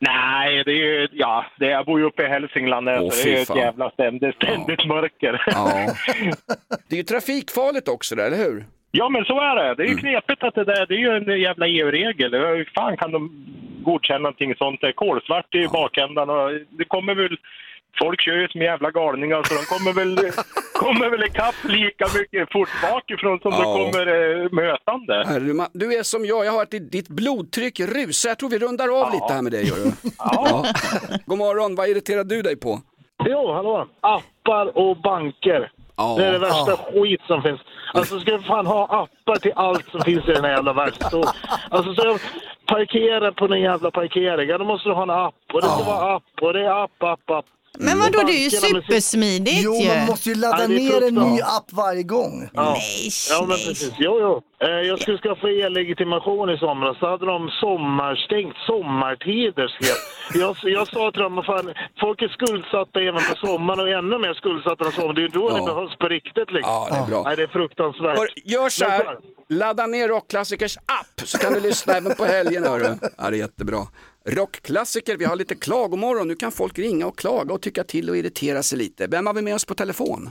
Nej, 0.01 0.65
det 0.65 0.71
är 0.71 0.77
ju, 0.77 1.09
ja, 1.13 1.45
det, 1.59 1.67
jag 1.67 1.87
bor 1.87 2.01
ju 2.01 2.07
uppe 2.07 2.23
i 2.23 2.29
Hälsingland 2.29 2.87
där, 2.87 3.03
Åh, 3.03 3.11
så 3.11 3.17
det 3.17 3.23
fy 3.23 3.31
är 3.31 3.37
ju 3.37 3.43
ett 3.43 3.57
jävla 3.57 3.91
ständigt, 3.91 4.35
ständigt 4.35 4.87
mörker. 4.87 5.43
Ja. 5.47 5.71
Det 6.89 6.95
är 6.95 6.99
ju 6.99 7.03
trafikfarligt 7.03 7.89
också 7.89 8.15
där, 8.15 8.27
eller 8.27 8.37
hur? 8.37 8.65
Ja, 8.95 9.09
men 9.09 9.25
så 9.25 9.41
är 9.41 9.57
det. 9.57 9.75
Det 9.75 9.83
är 9.83 9.87
Mm. 9.87 9.97
ju 9.97 9.97
knepigt 9.97 10.43
att 10.43 10.55
det 10.55 10.65
där, 10.65 10.87
det 10.87 10.95
är 10.95 10.99
ju 10.99 11.11
en 11.17 11.41
jävla 11.41 11.67
EU-regel. 11.67 12.35
Hur 12.35 12.71
fan 12.75 12.97
kan 12.97 13.13
de 13.13 13.47
godkänna 13.85 14.19
någonting 14.19 14.55
sånt? 14.57 14.81
Det 14.81 14.87
är 14.87 14.93
kolsvart 14.93 15.55
i 15.55 15.69
bakändan 15.69 16.31
och 16.31 16.51
det 16.71 16.85
kommer 16.85 17.15
väl... 17.15 17.37
Folk 17.99 18.21
kör 18.21 18.33
ju 18.37 18.49
som 18.49 18.61
jävla 18.63 18.91
galningar 18.91 19.43
så 19.43 19.55
de 19.55 19.61
kommer 19.65 19.93
väl, 19.93 20.17
kommer 20.75 21.11
väl 21.11 21.25
ikapp 21.25 21.55
lika 21.65 22.07
mycket 22.19 22.53
fort 22.53 22.69
bakifrån 22.91 23.39
som 23.41 23.51
de 23.51 23.63
kommer 23.63 24.07
eh, 24.07 24.49
mötande. 24.53 25.15
Herre, 25.27 25.69
Du 25.73 25.99
är 25.99 26.03
som 26.03 26.25
jag, 26.25 26.47
jag 26.47 26.53
har 26.53 26.63
att 26.63 26.71
ditt 26.71 27.09
blodtryck 27.09 27.81
rusar. 27.81 28.31
Jag 28.31 28.39
tror 28.39 28.51
vi 28.51 28.59
rundar 28.59 28.85
av 28.85 28.91
Ja. 28.91 29.11
lite 29.13 29.35
här 29.35 29.43
med 29.43 29.53
dig. 29.53 29.69
Gör 29.69 29.77
du? 29.77 29.91
Ja. 30.19 30.65
God 31.27 31.39
morgon, 31.39 31.75
vad 31.75 31.89
irriterar 31.89 32.25
du 32.25 32.43
dig 32.43 32.57
på? 32.57 32.81
Jo, 33.25 33.53
hallå. 33.53 33.89
Appar 34.01 34.79
och 34.79 34.97
banker. 34.97 35.71
Ja. 36.03 36.15
Det 36.19 36.27
är 36.27 36.33
det 36.33 36.39
värsta 36.39 36.71
Ja. 36.71 37.01
skit 37.03 37.21
som 37.27 37.43
finns. 37.43 37.61
Alltså 37.95 38.21
ska 38.21 38.37
vi 38.37 38.43
fan 38.45 38.67
ha 38.67 38.85
appar 38.85 39.37
till 39.37 39.53
allt 39.57 39.89
som 39.91 40.01
finns 40.01 40.29
i 40.29 40.33
den 40.33 40.45
här 40.45 40.51
jävla 40.53 40.73
världsstolen. 40.73 41.29
Alltså 41.71 41.95
ska 41.95 42.07
jag 42.07 42.21
parkera 42.67 43.33
på 43.33 43.47
den 43.47 43.61
jävla 43.61 43.91
parkeringen, 43.91 44.49
ja, 44.49 44.59
då 44.59 44.65
måste 44.65 44.89
du 44.89 44.95
ha 44.95 45.03
en 45.03 45.11
app. 45.11 45.35
Och 45.53 45.61
det 45.63 45.69
ska 45.69 45.85
vara 45.85 46.15
app 46.17 46.23
och 46.41 46.53
det 46.53 46.61
är 46.67 46.85
app, 46.85 47.03
app, 47.03 47.31
app. 47.31 47.45
Men 47.79 47.99
vadå, 47.99 48.23
det 48.27 48.33
är 48.33 48.45
ju 48.45 48.51
supersmidigt 48.51 49.61
Jo, 49.65 49.75
ju. 49.75 49.89
man 49.89 50.07
måste 50.07 50.29
ju 50.29 50.35
ladda 50.35 50.61
Ja, 50.63 50.69
det 50.69 50.75
är 50.75 51.01
ner 51.01 51.09
en 51.09 51.15
ny 51.15 51.41
app 51.41 51.73
varje 51.73 52.03
gång. 52.03 52.49
Ja. 52.55 52.63
Nej, 52.73 53.09
Ja, 53.31 53.41
men 53.41 53.49
nej. 53.49 53.67
precis. 53.67 53.93
Jo, 53.99 54.19
jo. 54.21 54.43
Eh, 54.67 54.81
Jag 54.89 55.01
skulle 55.03 55.19
skaffa 55.19 55.49
e-legitimation 55.51 56.51
i 56.51 56.59
somras. 56.59 56.99
Så 56.99 57.07
hade 57.11 57.27
de 57.27 57.49
sommarstängt 57.61 58.57
sommartider. 58.67 59.67
skrev 59.69 59.97
Jag, 60.43 60.57
jag 60.63 60.89
sa 60.89 61.11
till 61.11 61.23
dem, 61.23 61.35
vad 61.37 61.47
fan, 61.47 61.75
folk 62.01 62.23
är 62.23 62.29
skuldsatta 62.29 63.01
även 63.01 63.23
på 63.31 63.47
sommaren 63.47 63.81
och 63.81 63.89
ännu 63.89 64.19
mer 64.19 64.35
skuldsatta 64.35 64.85
på 64.85 64.91
sommaren. 64.91 65.15
Det 65.15 65.21
är 65.21 65.29
ju 65.31 65.35
då 65.41 65.47
Ja. 65.51 65.57
det 65.59 65.65
behövs 65.73 65.97
på 65.99 66.09
riktigt. 66.09 66.51
Liksom. 66.57 66.73
Ja, 66.73 66.89
det 66.91 66.97
är 66.97 67.07
bra. 67.07 67.23
Nej, 67.27 67.37
det 67.37 67.43
är 67.43 67.53
fruktansvärt. 67.59 68.19
Hör, 68.19 68.29
gör 68.45 68.69
så 68.69 68.85
Men 68.85 68.93
här, 68.93 69.19
ladda 69.49 69.87
ner 69.87 70.09
Rockklassikers 70.09 70.77
app 70.77 71.17
så 71.29 71.39
kan 71.39 71.53
du 71.53 71.61
lyssna 71.61 71.93
även 71.95 72.15
på 72.15 72.25
helgen. 72.25 72.65
Hörru. 72.65 72.85
Ja, 73.19 73.31
det 73.31 73.37
är 73.37 73.39
jättebra. 73.39 73.79
Rockklassiker, 74.25 75.17
vi 75.17 75.25
har 75.25 75.37
lite 75.37 75.55
klagomorgon. 75.55 76.29
Nu 76.29 76.35
kan 76.35 76.53
folk 76.53 76.79
ringa 76.79 77.07
och 77.07 77.19
klaga 77.19 77.55
och 77.55 77.63
tycka 77.63 77.85
till 77.85 78.11
och 78.11 78.17
irritera 78.17 78.63
sig 78.63 78.79
lite. 78.79 79.07
Vem 79.07 79.27
har 79.27 79.35
vi 79.35 79.43
med 79.43 79.55
oss 79.55 79.65
på 79.65 79.75
telefon? 79.75 80.31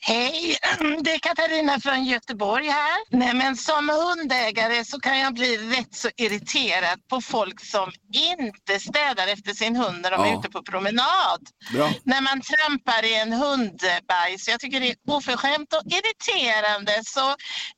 Hej, 0.00 0.56
det 1.00 1.10
är 1.14 1.18
Katarina 1.18 1.80
från 1.80 2.04
Göteborg 2.04 2.66
här. 2.68 2.98
Nej, 3.10 3.34
men 3.34 3.56
som 3.56 3.88
hundägare 3.88 4.84
så 4.84 5.00
kan 5.00 5.18
jag 5.18 5.34
bli 5.34 5.56
rätt 5.56 5.94
så 5.94 6.08
irriterad 6.16 7.08
på 7.10 7.20
folk 7.20 7.60
som 7.64 7.90
inte 8.12 8.80
städar 8.80 9.26
efter 9.28 9.52
sin 9.54 9.76
hund 9.76 9.98
när 10.02 10.10
de 10.10 10.20
är 10.20 10.26
Ja. 10.26 10.38
ute 10.38 10.50
på 10.50 10.62
promenad. 10.62 11.40
Bra. 11.72 11.90
När 12.04 12.20
man 12.20 12.40
trampar 12.40 13.04
i 13.04 13.14
en 13.14 13.32
hundbajs. 13.32 14.48
Jag 14.48 14.60
tycker 14.60 14.80
det 14.80 14.88
är 14.90 14.96
oförskämt 15.08 15.72
och 15.72 15.82
irriterande. 15.92 16.92
Så 17.04 17.30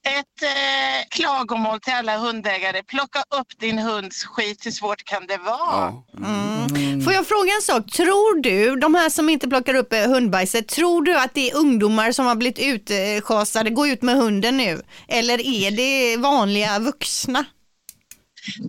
ett 0.08 0.42
eh, 0.42 1.06
klagomål 1.10 1.80
till 1.80 1.92
alla 1.92 2.16
hundägare. 2.16 2.82
Plocka 2.82 3.18
upp 3.40 3.60
din 3.60 3.78
hunds 3.78 4.24
skit. 4.24 4.66
Hur 4.66 4.70
svårt 4.70 5.04
kan 5.04 5.26
det 5.26 5.36
vara? 5.36 5.92
Mm. 6.18 7.02
Får 7.04 7.12
jag 7.12 7.26
fråga 7.26 7.52
en 7.56 7.62
sak? 7.62 7.90
Tror 7.92 8.40
du, 8.42 8.76
de 8.76 8.94
här 8.94 9.08
som 9.10 9.28
inte 9.28 9.48
plockar 9.48 9.74
upp 9.74 9.92
eh, 9.92 9.98
hundbajset, 10.00 10.68
tror 10.68 11.02
du 11.02 11.18
att 11.18 11.34
det 11.34 11.50
är 11.50 11.56
ungdomar 11.56 12.12
som 12.18 12.26
har 12.26 12.34
blivit 12.34 12.58
utschasade, 12.58 13.70
gå 13.70 13.86
ut 13.86 14.02
med 14.02 14.16
hunden 14.16 14.56
nu? 14.56 14.82
Eller 15.08 15.40
är 15.40 15.70
det 15.70 16.16
vanliga 16.16 16.78
vuxna? 16.78 17.44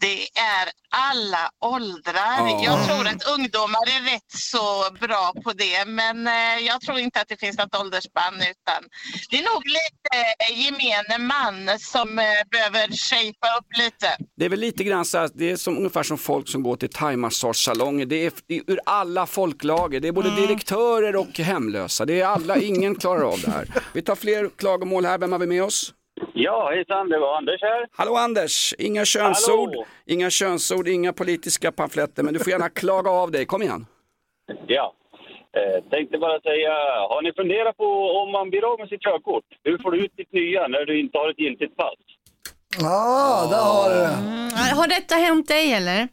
Det 0.02 0.22
är 0.22 0.66
alla 0.90 1.50
åldrar. 1.66 2.40
Ja. 2.40 2.62
Jag 2.64 2.88
tror 2.88 3.08
att 3.08 3.24
ungdomar 3.38 3.86
är 3.98 4.14
rätt 4.14 4.32
så 4.32 4.92
bra 5.00 5.34
på 5.44 5.54
det 5.54 5.86
men 5.88 6.28
eh, 6.28 6.66
jag 6.68 6.82
tror 6.82 7.00
inte 7.00 7.22
att 7.22 7.28
det 7.28 7.40
finns 7.40 7.58
något 7.58 7.76
åldersspann 7.76 8.36
utan 8.36 8.84
det 9.30 9.38
är 9.40 9.44
nog 9.54 9.64
lite 9.66 10.18
gemene 10.54 11.18
man 11.18 11.80
som 11.80 12.20
eh, 12.20 12.26
behöver 12.52 12.88
shapea 12.88 13.58
upp 13.60 13.78
lite. 13.78 14.18
Det 14.38 14.46
är 14.46 14.50
väl 14.50 14.60
lite 14.60 14.84
grann 14.84 15.06
så 15.06 15.18
här, 15.18 15.30
det 15.34 15.52
är 15.52 15.56
som, 15.56 15.78
ungefär 15.78 16.04
som 16.04 16.18
folk 16.18 16.50
som 16.50 16.64
går 16.64 16.76
till 16.76 16.90
thaimassagesalonger. 16.90 18.06
Det 18.06 18.26
är, 18.26 18.34
ur 18.48 18.80
alla 18.86 19.26
folklager. 19.26 20.00
Det 20.00 20.08
är 20.08 20.12
både 20.12 20.36
direktörer 20.36 21.16
och 21.16 21.40
hemlösa. 21.40 22.06
Det 22.06 22.22
är 22.22 22.26
alla, 22.26 22.58
ingen 22.58 22.96
klarar 22.96 23.22
av 23.22 23.42
det 23.42 23.52
här. 23.52 23.68
Vi 23.94 24.02
tar 24.02 24.16
fler 24.16 24.50
klagomål 24.58 25.06
här. 25.06 25.18
Vem 25.18 25.32
har 25.32 25.40
vi 25.40 25.48
med 25.48 25.64
oss? 25.64 25.94
Ja, 26.34 26.70
hejsan, 26.74 27.10
det 27.10 27.20
var 27.20 27.38
Anders 27.38 27.62
här. 27.62 27.88
Hallå 27.92 28.16
Anders! 28.16 28.74
Inga 28.78 29.06
könsord, 29.06 29.70
Hallå. 29.70 29.86
inga 30.06 30.30
könsord, 30.30 30.88
inga 30.88 31.14
politiska 31.14 31.72
pamfletter, 31.72 32.24
men 32.24 32.34
du 32.34 32.40
får 32.40 32.52
gärna 32.52 32.70
klaga 32.82 33.10
av 33.12 33.32
dig. 33.32 33.46
Kom 33.46 33.62
igen. 33.62 33.86
Ja. 34.68 34.94
Eh, 35.58 35.84
tänkte 35.90 36.18
bara 36.18 36.40
säga, 36.42 36.74
har 37.10 37.22
ni 37.22 37.34
funderat 37.34 37.78
på 37.78 37.86
om 38.22 38.32
man 38.32 38.50
blir 38.50 38.74
av 38.74 38.80
med 38.80 38.90
sitt 38.90 39.02
körkort? 39.02 39.44
Hur 39.64 39.78
får 39.78 39.92
du 39.92 40.06
ut 40.06 40.12
ditt 40.18 40.34
nya 40.34 40.68
när 40.68 40.86
du 40.86 41.00
inte 41.00 41.18
har 41.18 41.30
ett 41.30 41.40
giltigt 41.40 41.76
pass? 41.78 41.94
Ja, 42.82 43.48
där 43.52 43.64
har 43.74 43.90
du 43.90 43.96
det. 43.96 44.14
Mm. 44.30 44.78
Har 44.78 44.88
detta 44.88 45.16
hänt 45.16 45.48
dig 45.48 45.74
eller? 45.74 46.08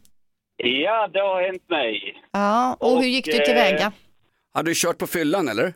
Ja, 0.57 1.09
det 1.12 1.20
har 1.20 1.42
hänt 1.42 1.70
mig. 1.70 2.22
Ja, 2.33 2.76
och, 2.81 2.96
hur 3.02 3.09
gick 3.09 3.24
du 3.24 3.33
tillväga? 3.33 3.79
eh, 3.87 3.90
Har 4.55 4.62
du 4.62 4.72
kört 4.74 4.98
på 4.98 5.07
fyllan 5.07 5.48
eller? 5.48 5.72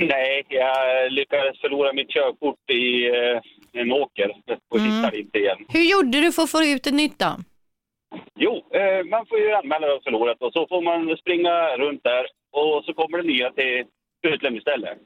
Nej, 0.00 0.44
jag 0.48 1.12
lyckades 1.12 1.60
förlora 1.60 1.92
mitt 1.92 2.08
körkort 2.10 2.70
i 2.70 3.06
eh, 3.08 3.40
en 3.72 3.92
åker 3.92 4.30
och 4.70 4.78
Mm. 4.78 4.90
hittade 4.92 5.18
inte 5.20 5.38
igen. 5.38 5.58
Hur 5.68 5.80
gjorde 5.92 6.20
du 6.20 6.32
för 6.32 6.42
att 6.42 6.50
få 6.50 6.62
ut 6.64 6.86
ett 6.86 6.94
nytt 6.94 7.18
då? 7.18 7.32
Jo, 8.36 8.54
eh, 8.70 9.04
man 9.04 9.26
får 9.26 9.38
ju 9.38 9.52
anmäla 9.52 9.86
det 9.86 10.00
förlorat 10.04 10.42
och 10.42 10.52
så 10.52 10.66
får 10.66 10.82
man 10.82 11.16
springa 11.16 11.76
runt 11.76 12.02
där 12.04 12.26
och 12.52 12.84
så 12.84 12.92
kommer 12.94 13.18
det 13.18 13.24
nya 13.24 13.50
till 13.52 13.84
utlämningsstället. 14.22 14.98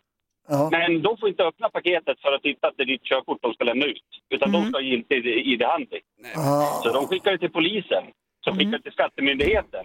Men 0.70 1.02
de 1.02 1.16
får 1.16 1.28
inte 1.28 1.44
öppna 1.44 1.68
paketet 1.68 2.20
för 2.20 2.32
att 2.32 2.42
titta 2.42 2.68
att 2.68 2.74
det 2.76 2.82
är 2.82 2.86
ditt 2.86 3.02
körkort 3.04 3.38
de 3.42 3.54
ska 3.54 3.64
lämna 3.64 3.86
ut. 3.86 4.02
Utan 4.30 4.52
de 4.52 4.64
ska 4.64 4.76
ha 4.76 4.82
giltig 4.82 5.26
ID-handling. 5.26 6.00
Så 6.82 6.92
de 6.92 7.06
skickar 7.06 7.32
det 7.32 7.38
till 7.38 7.50
polisen, 7.52 8.04
som 8.44 8.56
skickar 8.58 8.70
det 8.70 8.82
till 8.82 8.92
skattemyndigheten 8.92 9.84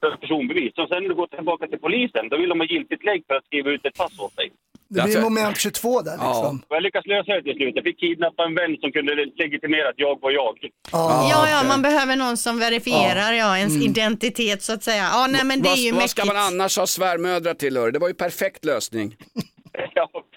för 0.00 0.16
personbevis. 0.16 0.72
Och 0.78 0.88
sen 0.88 1.02
när 1.02 1.08
du 1.08 1.14
går 1.14 1.26
tillbaka 1.26 1.66
till 1.66 1.78
polisen, 1.80 2.28
då 2.28 2.36
vill 2.36 2.48
de 2.48 2.60
ha 2.60 2.66
giltigt 2.66 3.04
lägg 3.04 3.24
för 3.26 3.34
att 3.34 3.44
skriva 3.44 3.70
ut 3.70 3.86
ett 3.86 3.96
pass 3.98 4.18
åt 4.20 4.36
dig. 4.36 4.50
Det 4.90 5.02
blir 5.02 5.20
moment 5.20 5.56
22 5.58 6.02
där 6.02 6.12
liksom. 6.12 6.62
Och 6.68 6.76
jag 6.76 6.82
lyckades 6.82 7.06
lösa 7.06 7.32
det 7.32 7.42
till 7.42 7.54
slut. 7.54 7.72
Jag 7.74 7.84
fick 7.84 8.00
kidnappa 8.00 8.42
en 8.44 8.54
vän 8.54 8.76
som 8.80 8.92
kunde 8.92 9.14
legitimera 9.14 9.88
att 9.88 9.98
jag 10.06 10.20
var 10.20 10.30
jag. 10.30 10.54
Ja, 10.92 11.48
ja, 11.50 11.62
man 11.68 11.82
behöver 11.82 12.16
någon 12.16 12.36
som 12.36 12.58
verifierar 12.58 13.32
ja. 13.32 13.58
ens 13.58 13.74
Mm. 13.74 13.86
identitet 13.90 14.62
så 14.62 14.72
att 14.72 14.82
säga. 14.82 15.08
Ja, 15.12 15.26
nej 15.30 15.44
men 15.44 15.62
det 15.62 15.68
är 15.68 15.76
ju 15.76 15.92
vad, 15.92 16.10
ska 16.10 16.24
man 16.24 16.36
annars 16.36 16.76
ha 16.78 16.86
svärmödrar 16.86 17.54
till? 17.54 17.76
hör? 17.76 17.90
Det 17.90 17.98
var 17.98 18.08
ju 18.08 18.14
perfekt 18.14 18.64
lösning. 18.64 19.16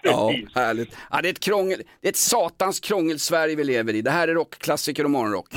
Ja, 0.04 0.34
härligt. 0.56 0.98
Ja, 1.12 1.22
det, 1.22 1.28
är 1.28 1.32
ett 1.32 1.40
krångel, 1.40 1.82
det 2.02 2.08
är 2.08 2.10
ett 2.10 2.18
satans 2.18 2.80
krångel-Sverige 2.80 3.56
vi 3.56 3.64
lever 3.64 3.94
i. 3.94 4.02
Det 4.02 4.12
här 4.12 4.28
är 4.28 4.34
rockklassiker 4.34 5.04
och 5.04 5.10
morgonrock. 5.10 5.48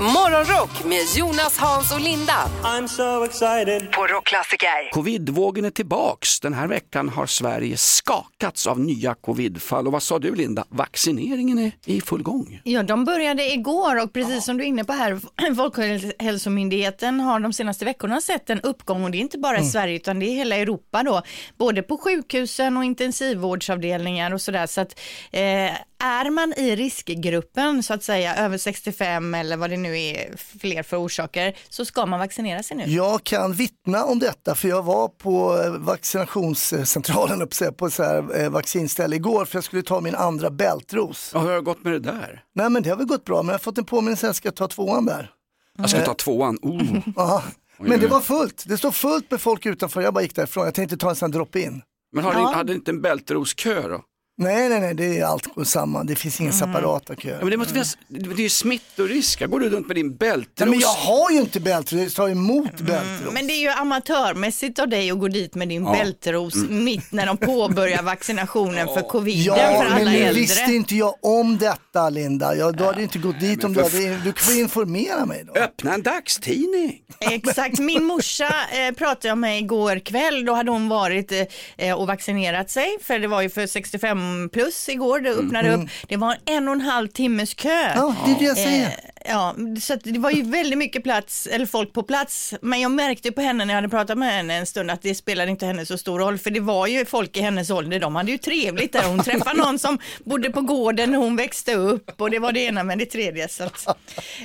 Morgonrock 0.00 0.84
med 0.84 0.98
Jonas, 1.16 1.58
Hans 1.58 1.92
och 1.92 2.00
Linda. 2.00 2.32
I'm 2.62 2.86
so 2.86 3.24
excited. 3.24 3.92
På 3.92 4.06
Rockklassiker. 4.06 4.90
Covidvågen 4.92 5.64
är 5.64 5.70
tillbaks. 5.70 6.40
Den 6.40 6.54
här 6.54 6.66
veckan 6.66 7.08
har 7.08 7.26
Sverige 7.26 7.76
skakats 7.76 8.66
av 8.66 8.80
nya 8.80 9.14
covidfall. 9.14 9.86
Och 9.86 9.92
vad 9.92 10.02
sa 10.02 10.18
du 10.18 10.34
Linda? 10.34 10.64
Vaccineringen 10.68 11.58
är 11.58 11.72
i 11.84 12.00
full 12.00 12.22
gång. 12.22 12.60
Ja, 12.64 12.82
de 12.82 13.04
började 13.04 13.52
igår 13.52 14.02
och 14.02 14.12
precis 14.12 14.44
som 14.44 14.56
du 14.56 14.64
är 14.64 14.68
inne 14.68 14.84
på 14.84 14.92
här, 14.92 15.20
Folkhälsomyndigheten 15.56 17.20
har 17.20 17.40
de 17.40 17.52
senaste 17.52 17.84
veckorna 17.84 18.20
sett 18.20 18.50
en 18.50 18.60
uppgång 18.60 19.04
och 19.04 19.10
det 19.10 19.18
är 19.18 19.20
inte 19.20 19.38
bara 19.38 19.54
i 19.56 19.58
Mm. 19.58 19.70
Sverige 19.70 19.96
utan 19.96 20.18
det 20.18 20.26
är 20.26 20.34
hela 20.34 20.56
Europa 20.56 21.02
då, 21.02 21.22
både 21.58 21.82
på 21.82 21.98
sjukhusen 21.98 22.76
och 22.76 22.84
intensivvårdsavdelningar 22.84 24.34
och 24.34 24.40
sådär. 24.40 24.66
Så 24.66 24.80
att 24.80 24.98
eh, 25.30 25.70
är 26.00 26.30
man 26.30 26.52
i 26.56 26.76
riskgruppen 26.76 27.82
så 27.82 27.94
att 27.94 28.02
säga 28.02 28.36
över 28.36 28.58
65 28.58 29.34
eller 29.34 29.56
vad 29.56 29.70
det 29.70 29.76
nu 29.76 30.00
är 30.00 30.36
fler 30.36 30.82
för 30.82 30.96
orsaker 31.04 31.56
så 31.68 31.84
ska 31.84 32.06
man 32.06 32.18
vaccinera 32.20 32.62
sig 32.62 32.76
nu. 32.76 32.84
Jag 32.86 33.24
kan 33.24 33.52
vittna 33.52 34.04
om 34.04 34.18
detta 34.18 34.54
för 34.54 34.68
jag 34.68 34.82
var 34.82 35.08
på 35.08 35.60
eh, 35.64 35.70
vaccinationscentralen 35.70 37.48
på 37.76 37.90
så 37.90 38.02
här 38.02 38.40
eh, 38.42 38.50
vaccinställe 38.50 39.16
igår 39.16 39.44
för 39.44 39.56
jag 39.56 39.64
skulle 39.64 39.82
ta 39.82 40.00
min 40.00 40.14
andra 40.14 40.50
bältros. 40.50 41.30
Ja, 41.34 41.40
hur 41.40 41.48
har 41.48 41.54
det 41.56 41.62
gått 41.62 41.84
med 41.84 41.92
det 41.92 41.98
där? 41.98 42.42
Nej 42.54 42.70
men 42.70 42.82
det 42.82 42.90
har 42.90 42.96
väl 42.96 43.06
gått 43.06 43.24
bra 43.24 43.42
men 43.42 43.46
jag 43.48 43.54
har 43.54 43.58
fått 43.58 43.78
en 43.78 43.84
påminnelse 43.84 44.26
att 44.26 44.28
jag 44.28 44.36
ska 44.36 44.50
ta 44.50 44.68
tvåan 44.68 45.04
där. 45.06 45.30
Jag 45.78 45.90
ska 45.90 46.00
ta 46.04 46.14
tvåan. 46.14 46.58
Oh. 46.62 47.42
Men 47.80 48.00
det 48.00 48.06
var 48.06 48.20
fullt, 48.20 48.64
det 48.66 48.78
stod 48.78 48.94
fullt 48.94 49.30
med 49.30 49.40
folk 49.40 49.66
utanför, 49.66 50.00
jag 50.00 50.14
bara 50.14 50.22
gick 50.22 50.34
därifrån, 50.34 50.64
jag 50.64 50.74
tänkte 50.74 50.96
ta 50.96 51.10
en 51.10 51.16
sån 51.16 51.30
drop-in. 51.30 51.82
Men 52.12 52.24
har 52.24 52.32
Ja. 52.32 52.48
ni, 52.48 52.54
hade 52.54 52.72
ni 52.72 52.74
inte 52.76 52.90
en 52.90 53.00
bältroskö 53.02 53.88
då? 53.88 54.02
Nej, 54.40 54.68
nej, 54.68 54.80
nej, 54.80 54.94
det 54.94 55.18
är 55.18 55.24
allt 55.24 55.54
går 55.54 55.64
samman, 55.64 56.06
det 56.06 56.14
finns 56.16 56.40
ingen 56.40 56.52
separata 56.52 57.16
kö. 57.16 57.28
Ja, 57.30 57.36
men 57.40 57.50
det, 57.50 57.56
måste 57.56 57.72
finnas, 57.72 57.98
det 58.08 58.30
är 58.30 58.40
ju 58.40 58.48
smittorisk. 58.48 59.46
Går 59.46 59.60
du 59.60 59.70
runt 59.70 59.86
med 59.86 59.96
din 59.96 60.16
bältros? 60.16 60.48
Nej, 60.58 60.68
men 60.68 60.78
jag 60.80 60.88
har 60.88 61.30
ju 61.30 61.38
inte 61.40 61.60
bältros, 61.60 62.00
jag 62.00 62.12
tar 62.14 62.28
emot 62.28 62.80
bältros. 62.80 63.32
Men 63.32 63.46
det 63.46 63.52
är 63.52 63.60
ju 63.60 63.68
amatörmässigt 63.68 64.78
av 64.78 64.88
dig 64.88 65.10
att 65.10 65.18
gå 65.18 65.28
dit 65.28 65.54
med 65.54 65.68
din 65.68 65.84
Ja. 65.84 65.92
bältros 65.92 66.54
Mm. 66.54 66.84
mitt 66.84 67.12
när 67.12 67.26
de 67.26 67.36
påbörjar 67.36 68.02
vaccinationen 68.02 68.86
för 68.86 69.00
coviden 69.08 69.44
Ja, 69.44 69.54
för 69.56 69.84
men 69.84 69.92
alla 69.92 70.10
nu 70.10 70.16
äldre. 70.16 70.40
visste 70.40 70.72
inte 70.72 70.96
jag 70.96 71.14
om 71.22 71.58
detta 71.58 72.10
Linda. 72.10 72.56
Jag, 72.56 72.76
du 72.76 72.84
hade 72.84 73.02
inte 73.02 73.18
gått 73.18 73.40
dit 73.40 73.64
om 73.64 73.72
du 73.74 73.82
hade, 73.82 74.16
du 74.24 74.32
får 74.36 74.54
informera 74.54 75.26
mig 75.26 75.44
då. 75.46 75.60
Öppna 75.60 75.94
en 75.94 76.02
dagstidning. 76.02 77.00
Exakt, 77.20 77.78
min 77.78 78.04
morsa 78.04 78.44
eh, 78.72 78.94
pratade 78.94 79.28
jag 79.28 79.38
med 79.38 79.58
igår 79.58 79.98
kväll, 79.98 80.44
då 80.44 80.54
hade 80.54 80.70
hon 80.70 80.88
varit 80.88 81.32
eh, 81.76 81.94
och 82.00 82.06
vaccinerat 82.06 82.70
sig, 82.70 82.96
för 83.02 83.18
det 83.18 83.28
var 83.28 83.42
ju 83.42 83.50
för 83.50 83.66
65 83.66 84.27
plus 84.52 84.88
igår, 84.88 85.20
det 85.20 85.30
öppnade 85.30 85.68
Mm. 85.68 85.80
upp, 85.82 85.90
det 86.08 86.16
var 86.16 86.36
en 86.44 86.68
och 86.68 86.74
en 86.74 86.80
halv 86.80 87.08
timmes 87.08 87.54
kö. 87.54 87.92
Ja, 87.96 88.14
det 88.26 88.32
är 88.32 88.38
det 88.38 88.44
jag 88.44 88.56
säger. 88.56 88.86
Eh, 88.86 88.92
ja, 89.30 89.54
så 89.80 89.94
att 89.94 90.00
det 90.04 90.18
var 90.18 90.30
ju 90.30 90.42
väldigt 90.42 90.78
mycket 90.78 91.02
plats, 91.04 91.46
eller 91.46 91.66
folk 91.66 91.92
på 91.92 92.02
plats, 92.02 92.54
men 92.62 92.80
jag 92.80 92.90
märkte 92.90 93.32
på 93.32 93.40
henne 93.40 93.64
när 93.64 93.74
jag 93.74 93.76
hade 93.78 93.88
pratat 93.88 94.18
med 94.18 94.32
henne 94.32 94.54
en 94.54 94.66
stund 94.66 94.90
att 94.90 95.02
det 95.02 95.14
spelade 95.14 95.50
inte 95.50 95.66
henne 95.66 95.86
så 95.86 95.98
stor 95.98 96.18
roll, 96.18 96.38
för 96.38 96.50
det 96.50 96.60
var 96.60 96.86
ju 96.86 97.04
folk 97.04 97.36
i 97.36 97.40
hennes 97.40 97.70
ålder, 97.70 98.00
de 98.00 98.16
hade 98.16 98.30
ju 98.32 98.38
trevligt 98.38 98.92
där, 98.92 99.02
hon 99.08 99.22
träffade 99.22 99.56
någon 99.64 99.78
som 99.78 99.98
bodde 100.24 100.50
på 100.50 100.60
gården 100.60 101.10
när 101.12 101.18
hon 101.18 101.36
växte 101.36 101.74
upp 101.74 102.20
och 102.20 102.30
det 102.30 102.38
var 102.38 102.52
det 102.52 102.60
ena 102.60 102.82
med 102.82 102.98
det 102.98 103.06
tredje. 103.06 103.48
Så 103.48 103.64
att, 103.64 103.86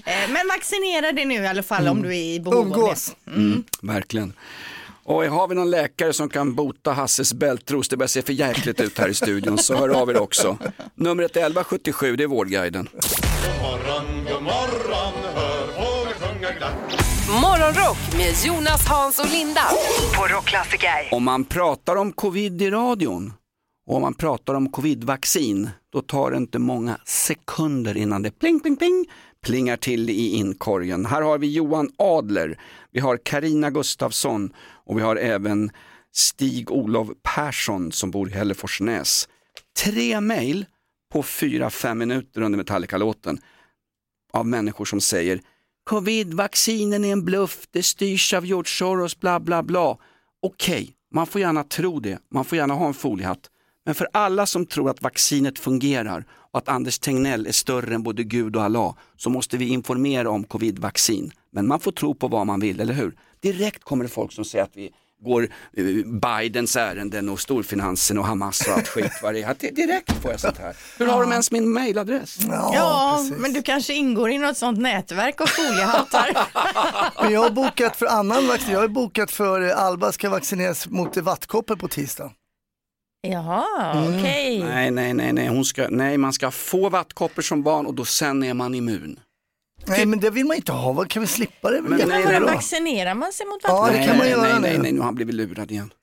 eh, 0.06 0.14
men 0.30 0.48
vaccinera 0.48 1.12
dig 1.12 1.26
nu 1.26 1.36
i 1.36 1.48
alla 1.48 1.64
fall 1.64 1.88
om 1.88 2.02
du 2.02 2.10
är 2.10 2.34
i 2.34 2.40
behov 2.40 2.74
av 2.74 2.96
det. 3.26 3.32
Mm, 3.36 3.64
verkligen. 3.82 4.34
Och 5.06 5.24
har 5.24 5.48
vi 5.48 5.56
någon 5.56 5.70
läkare 5.70 6.14
som 6.14 6.30
kan 6.30 6.56
bota 6.56 6.92
Hasses 6.92 7.34
bältros, 7.34 7.90
det 7.90 7.98
börjar 7.98 8.08
se 8.08 8.22
för 8.22 8.34
jäkligt 8.34 8.80
ut 8.80 9.00
här 9.00 9.10
i 9.10 9.14
studion, 9.14 9.58
så 9.58 9.76
hör 9.76 9.90
av 9.90 10.10
er 10.10 10.22
också. 10.22 10.58
Numret 10.96 11.36
är 11.36 11.42
1177, 11.42 12.16
det 12.16 12.24
är 12.24 12.28
Vårdguiden. 12.28 12.90
morgon, 13.62 14.26
god 14.26 14.44
morgon, 14.44 15.14
hör 15.36 15.68
fåglar 15.68 16.14
sjunga 16.14 16.52
glatt. 16.52 16.74
Morgonrock 17.42 17.98
med 18.18 18.34
Jonas, 18.46 18.88
Hans 18.88 19.20
och 19.20 19.32
Linda. 19.32 19.62
På 20.18 20.28
Rockklassiker. 20.28 21.10
Om 21.12 21.24
man 21.24 21.46
pratar 21.46 21.96
om 21.96 22.12
covid 22.12 22.62
i 22.62 22.70
radion 22.70 23.34
och 23.88 23.96
om 23.96 24.02
man 24.02 24.14
pratar 24.14 24.54
om 24.54 24.72
covidvaccin, 24.72 25.70
då 25.94 26.02
tar 26.02 26.32
det 26.32 26.38
inte 26.38 26.60
många 26.60 26.98
sekunder 27.06 27.98
innan 27.98 28.22
det 28.22 28.32
pling, 28.32 28.60
pling, 28.60 28.78
pling 28.78 29.06
plingar 29.44 29.78
till 29.78 30.10
i 30.10 30.36
inkorgen. 30.36 31.06
Här 31.06 31.22
har 31.22 31.38
vi 31.38 31.54
Johan 31.54 31.90
Adler, 31.98 32.60
vi 32.92 33.00
har 33.00 33.18
Karina 33.18 33.70
Gustafsson 33.70 34.54
och 34.86 34.98
vi 34.98 35.02
har 35.02 35.16
även 35.16 35.72
Stig-Olof 36.12 37.10
Persson 37.36 37.92
som 37.92 38.12
bor 38.12 38.30
i 38.30 38.32
Hälleforsnäs. 38.32 39.28
Tre 39.84 40.22
mejl 40.22 40.66
på 41.12 41.24
fyra 41.24 41.70
fem 41.70 41.98
minuter 41.98 42.42
under 42.42 42.58
Metallica-låten 42.58 43.42
av 44.34 44.48
människor 44.48 44.86
som 44.86 45.02
säger 45.02 45.42
Covid-vaccinen 45.84 47.06
är 47.06 47.12
en 47.12 47.26
bluff, 47.26 47.68
det 47.72 47.84
styrs 47.84 48.34
av 48.34 48.46
George 48.46 48.70
Soros, 48.70 49.20
bla 49.20 49.40
bla 49.40 49.64
bla. 49.64 49.98
Okej, 50.42 50.94
man 51.12 51.28
får 51.28 51.42
gärna 51.42 51.64
tro 51.64 52.00
det, 52.00 52.20
man 52.32 52.46
får 52.46 52.58
gärna 52.58 52.74
ha 52.74 52.88
en 52.88 52.94
foliehatt. 52.94 53.50
Men 53.86 53.96
för 53.96 54.08
alla 54.14 54.46
som 54.46 54.66
tror 54.66 54.90
att 54.90 55.02
vaccinet 55.02 55.60
fungerar 55.60 56.26
och 56.52 56.58
att 56.58 56.70
Anders 56.70 57.00
Tegnell 57.00 57.48
är 57.48 57.52
större 57.52 57.96
än 57.96 58.04
både 58.04 58.24
Gud 58.24 58.56
och 58.56 58.64
Allah 58.64 58.96
så 59.18 59.30
måste 59.30 59.58
vi 59.58 59.68
informera 59.68 60.30
om 60.30 60.44
covid-vaccin. 60.44 61.32
Men 61.52 61.68
man 61.68 61.80
får 61.80 61.92
tro 61.92 62.16
på 62.16 62.28
vad 62.28 62.48
man 62.48 62.60
vill, 62.60 62.80
eller 62.80 62.94
hur? 62.94 63.16
Direkt 63.44 63.84
kommer 63.84 64.04
det 64.04 64.10
folk 64.10 64.32
som 64.32 64.46
säger 64.46 64.64
att 64.64 64.76
vi 64.76 64.90
går 65.26 65.48
eh, 65.78 65.86
Bidens 66.06 66.76
ärenden 66.76 67.30
och 67.30 67.40
storfinansen 67.40 68.18
och 68.18 68.26
Hamas 68.26 68.68
och 68.68 68.74
allt 68.74 68.88
skit 68.88 69.12
vad 69.24 69.34
det 69.34 69.42
är. 69.44 69.72
Direkt 69.72 70.12
får 70.22 70.32
jag 70.32 70.40
sånt 70.40 70.58
här. 70.58 70.76
Hur 70.98 71.06
har 71.08 71.22
de 71.22 71.32
ens 71.32 71.52
min 71.52 71.70
mailadress? 71.74 72.38
Ja, 72.50 73.26
men 73.38 73.54
du 73.54 73.62
kanske 73.62 73.94
ingår 73.94 74.30
i 74.30 74.38
något 74.38 74.58
sånt 74.58 74.80
nätverk 74.80 75.42
av 75.42 75.46
foliehattar. 75.48 76.38
Men 77.24 77.34
jag 77.34 77.42
har 77.42 77.50
bokat 77.50 77.96
för 77.96 78.06
annan 78.06 78.48
vaccin. 78.48 78.74
Jag 78.74 78.80
har 78.80 78.88
bokat 78.88 79.32
för 79.32 79.62
eh, 79.70 79.80
Alba 79.84 80.12
ska 80.12 80.30
vaccineras 80.30 80.88
mot 80.88 81.18
vattkoppor 81.18 81.76
på 81.76 81.88
tisdag. 81.88 82.32
Jaha, 83.28 83.64
Mm. 83.98 84.20
okej. 84.20 84.64
Nej, 84.64 84.92
nej, 84.92 85.14
nej, 85.14 85.34
nej. 85.34 85.48
Hon 85.48 85.66
ska, 85.66 85.88
nej, 85.90 86.18
man 86.18 86.34
ska 86.34 86.52
få 86.52 86.90
vattkoppor 86.90 87.42
som 87.42 87.64
barn 87.64 87.86
och 87.86 87.94
då 87.94 88.06
sen 88.06 88.44
är 88.44 88.54
man 88.54 88.76
immun. 88.76 89.20
Nej 89.88 90.06
men 90.06 90.20
det 90.20 90.30
vill 90.30 90.46
man 90.46 90.56
inte 90.56 90.72
ha, 90.72 90.92
Vad 90.94 91.10
kan 91.10 91.22
vi 91.22 91.28
slippa 91.28 91.72
det? 91.72 91.82
Men 91.82 91.98
Men, 91.98 92.10
nej, 92.10 92.26
Men 92.26 92.44
vaccinerar 92.44 93.14
man 93.14 93.34
sig 93.34 93.46
mot 93.46 93.60
Ja, 93.64 93.70
vattkoppor? 93.72 93.98
det 94.00 94.06
kan 94.06 94.18
man 94.18 94.26
nej, 94.26 94.30
göra 94.30 94.42
nej, 94.42 94.54
nu. 94.54 94.60
nej, 94.68 94.78
nej, 94.78 94.92
nu 94.92 95.00
har 95.00 95.06
han 95.06 95.16
blivit 95.16 95.36
lurad 95.36 95.72
igen. 95.72 95.94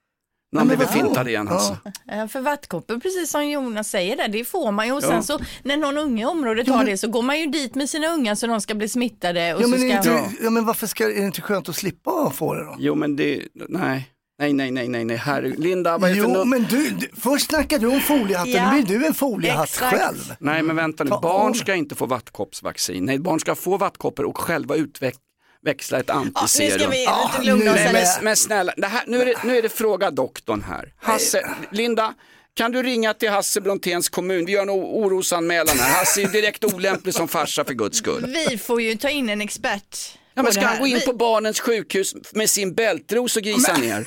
Nu 0.52 0.58
har 0.58 0.64
men 0.64 0.70
han 0.78 0.86
blivit 0.86 0.94
fintad 1.06 1.28
igen 1.28 1.48
alltså. 1.48 1.76
Ja, 2.06 2.28
för 2.28 2.40
vattkoppor, 2.40 3.00
precis 3.00 3.30
som 3.30 3.48
Jonas 3.48 3.88
säger 3.90 4.16
där, 4.16 4.28
det 4.28 4.44
får 4.44 4.72
man 4.72 4.86
ju 4.86 4.92
och 4.92 5.02
Ja. 5.02 5.08
sen 5.08 5.22
så 5.22 5.38
när 5.62 5.76
någon 5.76 5.98
unge 5.98 6.22
i 6.22 6.24
området 6.24 6.68
har 6.68 6.84
det 6.84 6.96
så 6.96 7.08
går 7.08 7.22
man 7.22 7.40
ju 7.40 7.46
dit 7.46 7.74
med 7.74 7.90
sina 7.90 8.06
ungar 8.08 8.34
så 8.34 8.46
de 8.46 8.60
ska 8.60 8.74
bli 8.74 8.88
smittade 8.88 9.54
och 9.54 9.60
Ja 9.60 9.64
så 9.64 9.70
men, 9.70 9.78
ska... 9.78 9.88
är 9.88 9.96
inte, 9.96 10.30
ja, 10.42 10.50
men 10.50 10.64
varför 10.64 10.86
ska, 10.86 11.04
är 11.04 11.08
det 11.14 11.26
inte 11.26 11.40
skönt 11.42 11.68
att 11.68 11.76
slippa 11.76 12.30
få 12.34 12.54
det 12.54 12.64
då? 12.64 12.76
Jo 12.78 12.94
men 12.94 13.16
det, 13.16 13.42
nej, 13.68 14.10
nej, 14.40 14.52
nej, 14.52 14.70
nej, 14.70 14.88
nej, 14.88 15.04
nej, 15.04 15.16
herregud. 15.16 15.58
Linda, 15.58 15.98
vad 15.98 16.10
är 16.10 16.14
det 16.14 16.20
för 16.22 16.28
Jo 16.34 16.44
men 16.44 16.62
du, 16.70 16.90
du, 16.90 17.08
först 17.20 17.46
snackar 17.46 17.78
du 17.78 17.86
om 17.86 18.00
foliehatten, 18.00 18.52
Ja, 18.52 18.72
nu 18.72 18.82
blir 18.82 18.98
du 18.98 19.06
en 19.06 19.14
foliehatt 19.14 19.68
exakt. 19.68 19.96
själv. 19.98 20.34
Nej 20.40 20.62
men 20.62 20.76
vänta 20.76 21.04
nu, 21.04 21.10
Ta 21.10 21.20
barn 21.20 21.54
ska 21.54 21.74
inte 21.74 21.94
få 21.94 22.06
vattkoppsvaccin. 22.06 23.04
Nej, 23.04 23.18
barn 23.18 23.40
ska 23.40 23.54
få 23.54 23.76
vattkoppor 23.76 24.24
och 24.26 24.38
själva 24.38 24.74
utveckla 24.76 25.98
ett 25.98 26.04
Ja, 26.08 26.20
nu 26.24 26.30
antiserum. 26.34 26.78
ska 26.80 26.88
vi 26.88 27.06
lugna 27.46 27.70
oss. 27.70 27.76
Nej, 27.76 27.84
här 27.84 27.92
men, 27.92 28.24
men 28.24 28.36
snälla, 28.36 28.72
det 28.76 28.86
här, 28.86 29.02
nu, 29.06 29.20
är 29.22 29.26
det, 29.26 29.34
nu 29.44 29.58
är 29.58 29.62
det 29.62 29.68
fråga 29.68 30.10
doktorn 30.10 30.64
här. 30.68 30.92
Hasse, 30.98 31.50
Linda, 31.72 32.14
kan 32.54 32.72
du 32.72 32.82
ringa 32.82 33.14
till 33.14 33.30
Hasse 33.30 33.60
Bronténs 33.60 34.08
kommun? 34.08 34.44
Vi 34.46 34.52
gör 34.52 34.62
en 34.62 34.70
o- 34.70 35.04
orosanmälan 35.04 35.78
här. 35.78 35.98
Hasse 35.98 36.22
är 36.22 36.28
direkt 36.28 36.64
olämplig 36.64 37.14
som 37.14 37.28
farsa 37.28 37.64
för 37.64 37.74
guds 37.74 37.98
skull. 37.98 38.34
Vi 38.48 38.58
får 38.58 38.82
ju 38.82 38.96
ta 38.96 39.08
in 39.10 39.28
en 39.28 39.40
expert. 39.40 40.18
Ja, 40.34 40.42
men 40.42 40.52
ska 40.52 40.60
det 40.60 40.66
han 40.66 40.78
gå 40.78 40.86
in 40.86 40.94
vi, 40.94 41.00
på 41.06 41.12
barnens 41.12 41.60
sjukhus 41.60 42.14
med 42.32 42.50
sin 42.50 42.74
bältros 42.74 43.36
och 43.36 43.42
grisa 43.42 43.76
ner? 43.76 44.04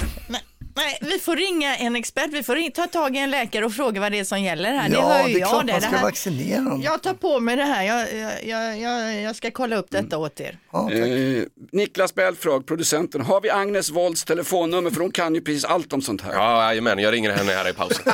nej, 0.75 0.97
vi 1.01 1.19
får 1.19 1.35
ringa 1.35 1.75
en 1.75 1.95
expert, 1.95 2.29
vi 2.31 2.43
får 2.43 2.69
ta 2.71 2.87
tag 2.87 3.15
i 3.15 3.19
en 3.19 3.31
läkare 3.31 3.65
och 3.65 3.73
fråga 3.73 4.01
vad 4.01 4.11
det 4.11 4.19
är 4.19 4.23
som 4.23 4.41
gäller 4.41 4.73
här. 4.73 4.89
det 4.89 4.95
Ja 4.95 5.01
hör 5.13 5.23
det 5.23 5.29
ju 5.29 5.35
är 5.35 5.39
jag. 5.39 5.49
klart 5.49 5.65
det, 5.67 5.71
man 5.73 5.81
det 5.81 5.87
ska 5.87 5.95
här. 5.95 6.03
vaccinera 6.03 6.61
dem. 6.61 6.81
Jag 6.81 7.01
tar 7.03 7.13
på 7.13 7.39
mig 7.39 7.55
det 7.55 7.63
här, 7.63 7.83
jag, 7.83 8.07
jag, 8.43 8.79
jag, 8.79 9.21
jag, 9.21 9.35
ska 9.35 9.51
kolla 9.51 9.75
upp 9.75 9.87
detta 9.89 10.17
åt 10.17 10.39
er. 10.39 10.57
Ja. 10.71 10.91
Eh, 10.91 11.43
Niklas 11.71 12.15
Belfrag, 12.15 12.65
producenten, 12.65 13.21
har 13.21 13.41
vi 13.41 13.49
Agnes 13.49 13.89
Wolds 13.89 14.23
telefonnummer? 14.23 14.89
För 14.91 15.01
hon 15.01 15.11
kan 15.11 15.35
ju 15.35 15.41
precis 15.41 15.65
allt 15.65 15.93
om 15.93 16.01
sånt 16.01 16.21
här. 16.21 16.33
Ja, 16.33 16.63
jajamän, 16.63 16.99
jag 16.99 17.13
ringer 17.13 17.31
henne 17.31 17.51
här 17.53 17.69
i 17.69 17.73
pausen. 17.73 18.13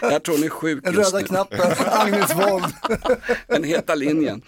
Jag 0.00 0.22
tror 0.22 0.34
hon 0.34 0.44
är 0.44 0.48
sjuk 0.48 0.84
Den 0.84 0.94
just 0.94 1.12
röda 1.14 1.18
nu. 1.22 1.26
knappen, 1.28 1.72
Agnes 1.86 2.34
Wold. 2.34 2.64
Den 3.48 3.64
heta 3.64 3.94
linjen. 3.94 4.42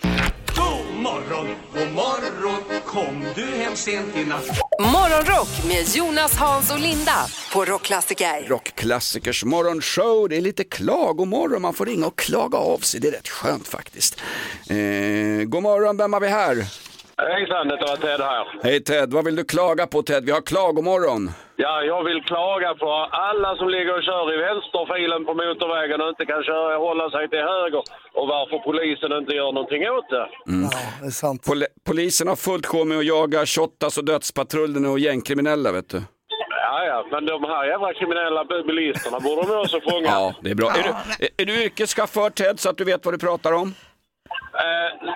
God 0.57 1.03
morgon, 1.03 1.47
god 1.75 1.93
morgon 1.93 2.74
Kom 2.95 3.25
du 3.35 3.45
hem 3.45 3.77
sent 3.77 4.17
i 4.17 4.25
natt 4.25 4.61
Morgonrock 4.81 5.49
med 5.69 5.89
Jonas, 5.95 6.37
Hans 6.37 6.73
och 6.73 6.79
Linda 6.79 7.27
på 7.53 7.65
Rockklassiker. 7.65 8.49
Rockklassikers 8.49 9.45
morgonshow. 9.45 10.29
Det 10.29 10.37
är 10.37 10.41
lite 10.41 10.65
klagomorgon. 10.65 11.63
Man 11.63 11.75
får 11.75 11.87
ringa 11.87 12.07
och 12.07 12.19
klaga 12.19 12.59
av 12.59 12.79
sig. 12.79 13.01
Det 13.01 13.09
är 13.09 13.13
rätt 13.13 13.29
skönt 13.29 13.69
faktiskt. 13.69 14.21
Eh, 14.71 14.77
god 15.45 15.63
morgon, 15.63 15.97
vem 15.97 16.13
har 16.13 16.21
vi 16.21 16.29
här? 16.29 16.67
Hejsan, 17.19 17.69
det 17.69 17.77
var 17.77 17.97
Ted 17.97 18.21
här. 18.21 18.47
Hej 18.63 18.81
Ted, 18.85 19.13
vad 19.13 19.25
vill 19.25 19.37
du 19.37 19.45
klaga 19.45 19.87
på 19.87 20.03
Ted? 20.03 20.25
Vi 20.25 20.33
har 20.33 20.41
klagomorgon. 20.41 21.31
Ja, 21.57 21.83
jag 21.83 22.05
vill 22.05 22.23
klaga 22.23 22.75
på 22.75 22.91
alla 23.11 23.57
som 23.57 23.69
ligger 23.69 23.97
och 23.99 24.03
kör 24.03 24.35
i 24.35 24.37
vänsterfilen 24.37 25.25
på 25.25 25.35
motorvägen 25.35 26.01
och 26.01 26.09
inte 26.09 26.27
kan 26.27 26.43
köra, 26.45 26.77
hålla 26.79 27.11
sig 27.11 27.29
till 27.29 27.39
höger 27.39 27.83
och 28.19 28.27
varför 28.29 28.59
polisen 28.59 29.13
inte 29.21 29.33
gör 29.35 29.53
någonting 29.53 29.83
åt 29.97 30.09
det. 30.11 30.27
Det 31.01 31.07
är 31.07 31.11
sant. 31.11 31.43
Pol- 31.47 31.67
polisen 31.87 32.29
har 32.29 32.37
fullt 32.37 32.67
sjå 32.67 32.85
med 32.85 32.99
att 32.99 33.07
jaga 33.07 33.47
Shottaz 33.47 33.99
och 33.99 34.05
dödspatrullen 34.05 34.87
och 34.87 34.99
gängkriminella 34.99 35.73
vet 35.73 35.89
du. 35.89 36.03
Ja, 36.67 36.85
ja, 36.87 37.07
men 37.11 37.27
de 37.27 37.45
här 37.45 37.65
jävla 37.67 37.93
kriminella 37.95 38.45
bilisterna 38.67 39.21
borde 39.21 39.43
de 39.53 39.59
också 39.61 39.81
fånga. 39.91 40.07
Ja, 40.19 40.35
det 40.41 40.51
är 40.51 40.55
bra. 40.55 40.71
Är, 40.71 40.83
du, 40.83 40.89
är, 41.25 41.29
är 41.37 41.45
du 41.47 41.65
yrkeschaufför 41.65 42.31
Ted 42.31 42.61
så 42.61 42.71
att 42.71 42.77
du 42.79 42.85
vet 42.85 43.05
vad 43.05 43.15
du 43.15 43.19
pratar 43.19 43.53
om? 43.53 43.75
Eh, 44.55 45.09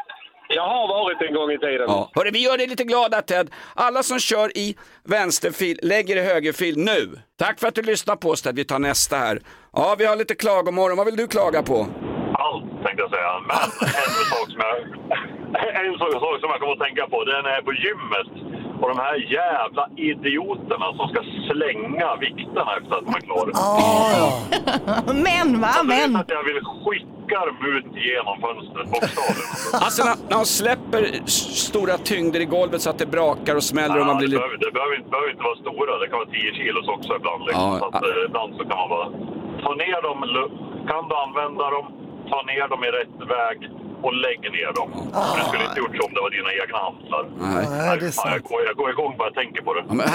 jag 0.49 0.63
har 0.63 0.89
varit 0.89 1.23
en 1.29 1.35
gång 1.35 1.51
i 1.51 1.59
tiden. 1.59 1.87
Ja. 1.89 2.11
Hörru, 2.15 2.31
vi 2.31 2.39
gör 2.39 2.59
dig 2.59 2.67
lite 2.67 2.85
glada 2.85 3.23
Ted. 3.23 3.51
Alla 3.75 4.03
som 4.03 4.19
kör 4.19 4.59
i 4.59 4.77
vänsterfil 5.05 5.81
lägger 5.83 6.17
i 6.17 6.21
högerfil 6.21 6.79
nu. 6.79 7.19
Tack 7.39 7.61
för 7.61 7.69
att 7.69 7.75
du 7.75 7.83
lyssnar 7.83 8.17
på 8.17 8.29
oss 8.31 8.43
Ted. 8.43 8.57
Vi 8.57 8.65
tar 8.65 8.79
nästa 8.79 9.17
här. 9.17 9.41
Ja, 9.73 9.97
vi 9.99 10.05
har 10.05 10.17
lite 10.17 10.35
klagomorgon. 10.35 10.97
Vad 10.97 11.07
vill 11.07 11.17
du 11.17 11.27
klaga 11.27 11.63
på? 11.63 11.87
allt 12.49 12.65
tänkte 12.85 13.03
jag 13.05 13.11
säga. 13.17 13.33
Men 13.49 13.57
en 14.05 14.15
sak 14.33 14.47
som 14.53 14.61
jag, 14.69 14.77
en 15.87 15.99
sak 15.99 16.13
sak 16.25 16.37
som 16.41 16.51
jag 16.53 16.61
kommer 16.61 16.77
att 16.79 16.87
tänka 16.87 17.05
på, 17.13 17.25
den 17.25 17.45
är 17.55 17.61
på 17.69 17.73
gymmet. 17.85 18.31
Och 18.81 18.89
de 18.89 18.99
här 18.99 19.16
jävla 19.39 19.89
idioterna 19.97 20.87
som 20.97 21.09
ska 21.09 21.20
slänga 21.51 22.16
vikterna 22.16 22.70
efter 22.81 22.95
att 22.97 23.05
de 23.07 23.14
är 23.14 23.20
klara. 23.29 23.51
Men 25.26 25.61
va, 25.61 25.66
Alltså, 25.66 25.85
men. 25.85 26.12
så 26.12 26.18
att 26.18 26.31
jag 26.39 26.45
vill 26.51 26.61
skicka 26.85 27.39
dem 27.49 27.59
ut 27.76 27.87
genom 28.09 28.35
fönstret, 28.45 28.87
bokstavligen. 28.95 29.83
Alltså 29.85 30.01
när, 30.09 30.16
när 30.31 30.37
de 30.41 30.45
släpper 30.61 31.03
s- 31.26 31.66
stora 31.68 31.97
tyngder 32.11 32.41
i 32.41 32.45
golvet 32.57 32.81
så 32.83 32.91
att 32.91 32.99
det 32.99 33.07
brakar 33.16 33.55
och 33.57 33.62
smäller 33.72 33.99
och 34.01 34.07
man 34.07 34.16
blir 34.18 34.29
det, 34.29 34.31
lite... 34.35 34.41
behöver, 34.43 34.59
det 34.66 34.72
behöver, 34.79 34.95
inte, 34.99 35.11
behöver 35.14 35.31
inte 35.35 35.45
vara 35.51 35.59
stora, 35.64 35.93
det 36.03 36.07
kan 36.11 36.18
vara 36.22 36.31
10 36.31 36.53
kilos 36.61 36.87
också 36.97 37.11
ibland. 37.20 37.43
Liksom. 37.49 37.68
Ja, 37.72 37.79
så 37.81 37.87
att, 37.89 38.03
eh, 38.05 38.24
ibland 38.29 38.51
så 38.59 38.62
kan 38.70 38.76
man 38.83 38.89
bara 38.97 39.09
ta 39.64 39.70
ner 39.85 39.99
dem, 40.09 40.18
lu- 40.35 40.53
kan 40.91 41.03
du 41.09 41.14
använda 41.26 41.64
dem, 41.76 41.87
ta 42.33 42.39
ner 42.51 42.66
dem 42.72 42.81
i 42.89 42.91
rätt 42.99 43.16
väg 43.37 43.59
och 44.07 44.13
lägg 44.25 44.41
ner 44.59 44.71
dem. 44.79 44.89
För 45.13 45.37
du 45.41 45.45
skulle 45.49 45.65
inte 45.69 45.79
gjort 45.83 45.97
så 45.99 46.03
om 46.09 46.13
det 46.15 46.21
var 46.27 46.31
dina 46.39 46.51
egna 46.63 46.79
hantlar. 46.87 47.23
Nej. 47.55 47.65
Nej, 47.71 47.99
det 48.01 48.07
är 48.07 48.11
Fan, 48.11 48.33
jag, 48.33 48.43
går, 48.43 48.61
jag 48.69 48.77
går 48.77 48.91
igång 48.91 49.13
bara 49.19 49.29
jag 49.29 49.35
tänker 49.43 49.63
på 49.63 49.75
det. 49.75 49.83
Ja, 49.89 49.95
men, 49.95 50.07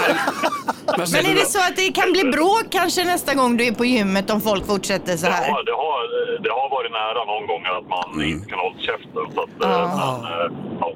men, 0.98 1.06
Men 1.14 1.22
är 1.30 1.34
det 1.42 1.46
så 1.56 1.58
att 1.68 1.76
det 1.76 1.88
kan 2.00 2.12
bli 2.12 2.24
bråk 2.36 2.66
kanske 2.70 3.04
nästa 3.04 3.34
gång 3.34 3.50
du 3.56 3.62
är 3.66 3.72
på 3.72 3.84
gymmet 3.84 4.26
om 4.34 4.40
folk 4.40 4.66
fortsätter 4.66 5.16
så 5.16 5.26
Det 5.26 5.32
här? 5.32 5.50
har, 5.52 5.62
det, 5.70 5.76
har, 5.84 6.00
det 6.44 6.50
har 6.58 6.68
varit 6.76 6.92
nära 7.02 7.20
någon 7.32 7.46
gång 7.50 7.62
att 7.78 7.88
man 7.96 8.04
Mm. 8.14 8.28
inte 8.32 8.46
kan 8.50 8.58
hålla 8.58 8.78
käften. 8.78 9.24
Så 9.34 9.40
att, 9.42 9.54
eh, 9.64 9.68
men, 9.68 10.24
eh, 10.32 10.48
ja. 10.80 10.92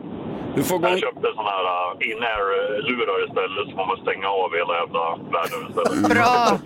Du 0.57 0.62
får 0.64 0.78
gå... 0.78 0.89
Jag 0.89 0.99
köpte 0.99 1.26
sådana 1.34 1.51
här 1.51 1.64
uh, 1.64 2.11
in-air-lurar 2.11 3.26
istället 3.28 3.70
så 3.70 3.76
man 3.76 3.86
måste 3.89 4.03
stänga 4.03 4.28
av 4.28 4.51
hela 4.55 4.74
jävla 4.80 5.16
världen 5.16 5.61
istället. 5.68 6.11
Bra. 6.14 6.59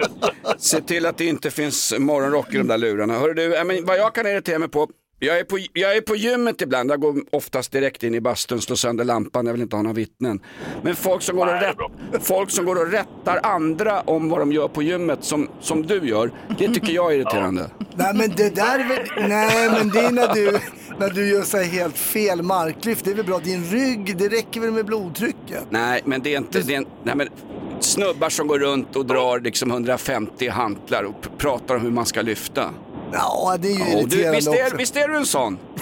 Se 0.59 0.81
till 0.81 1.07
att 1.07 1.19
det 1.19 1.25
inte 1.27 1.51
finns 1.51 1.95
morgonrock 1.99 2.55
i 2.55 2.57
de 2.59 2.67
där 2.69 2.79
lurarna. 2.79 3.15
Hörru 3.19 3.35
du, 3.35 3.65
men 3.65 3.85
vad 3.87 3.97
jag 3.99 4.15
kan 4.15 4.27
irritera 4.27 4.59
mig 4.59 4.69
på 4.69 4.89
jag 5.27 5.39
är, 5.39 5.45
på, 5.45 5.59
jag 5.73 5.97
är 5.97 6.01
på 6.01 6.17
gymmet 6.17 6.61
ibland, 6.61 6.91
jag 6.91 7.01
går 7.01 7.15
oftast 7.31 7.73
direkt 7.73 8.03
in 8.03 8.15
i 8.15 8.21
bastun, 8.21 8.61
slår 8.61 8.77
sönder 8.77 9.05
lampan, 9.05 9.47
jag 9.47 9.53
vill 9.53 9.63
inte 9.63 9.77
ha 9.77 9.83
några 9.83 9.95
vittnen. 9.95 10.41
Men 10.83 10.97
folk 10.97 11.23
som, 11.23 11.37
går 11.37 11.47
och 11.47 11.61
rätt, 11.61 11.77
folk 12.23 12.51
som 12.51 12.65
går 12.65 12.87
och 12.87 12.93
rättar 12.93 13.41
andra 13.43 14.01
om 14.01 14.29
vad 14.29 14.41
de 14.41 14.53
gör 14.53 14.69
på 14.69 14.83
gymmet, 14.83 15.25
som, 15.25 15.49
som 15.61 15.83
du 15.83 16.09
gör, 16.09 16.33
det 16.59 16.69
tycker 16.69 16.93
jag 16.93 17.13
är 17.13 17.17
irriterande. 17.17 17.71
Nej 17.95 18.15
men 18.15 18.31
det 18.37 18.55
där 18.55 18.79
är 18.79 18.89
väl, 18.89 19.29
nej 19.29 19.71
men 19.71 19.89
det 19.89 20.01
är 20.01 20.13
när 20.13 20.35
du, 20.35 20.59
när 20.99 21.11
du 21.11 21.29
gör 21.29 21.43
så 21.43 21.57
här 21.57 21.65
helt 21.65 21.99
fel 21.99 22.43
marklyft. 22.43 23.05
Det 23.05 23.11
är 23.11 23.15
väl 23.15 23.27
bra, 23.27 23.39
din 23.39 23.65
rygg, 23.65 24.19
det 24.19 24.29
räcker 24.29 24.61
väl 24.61 24.71
med 24.71 24.87
blodtrycket? 24.87 25.67
Nej, 25.71 26.03
men 26.05 26.23
det 26.23 26.35
är 26.35 26.39
inte, 26.39 26.61
det 26.61 26.75
är, 26.75 26.85
nej, 27.03 27.17
men 27.17 27.29
snubbar 27.81 28.29
som 28.29 28.47
går 28.47 28.59
runt 28.59 28.97
och 28.97 29.07
drar 29.07 29.41
liksom 29.41 29.71
150 29.71 30.49
hantlar 30.49 31.05
och 31.05 31.39
pratar 31.39 31.75
om 31.75 31.81
hur 31.81 31.91
man 31.91 32.07
ska 32.07 32.23
lyfta. 32.23 32.71
Ja, 33.13 33.57
det 33.59 33.69
är 33.69 33.73
ju 33.73 33.79
Ja, 34.01 34.07
du, 34.07 34.31
visst, 34.31 34.49
är, 34.49 34.65
också. 34.65 34.77
visst 34.77 34.97
är 34.97 35.09
du 35.09 35.17
en 35.17 35.27
sån? 35.27 35.59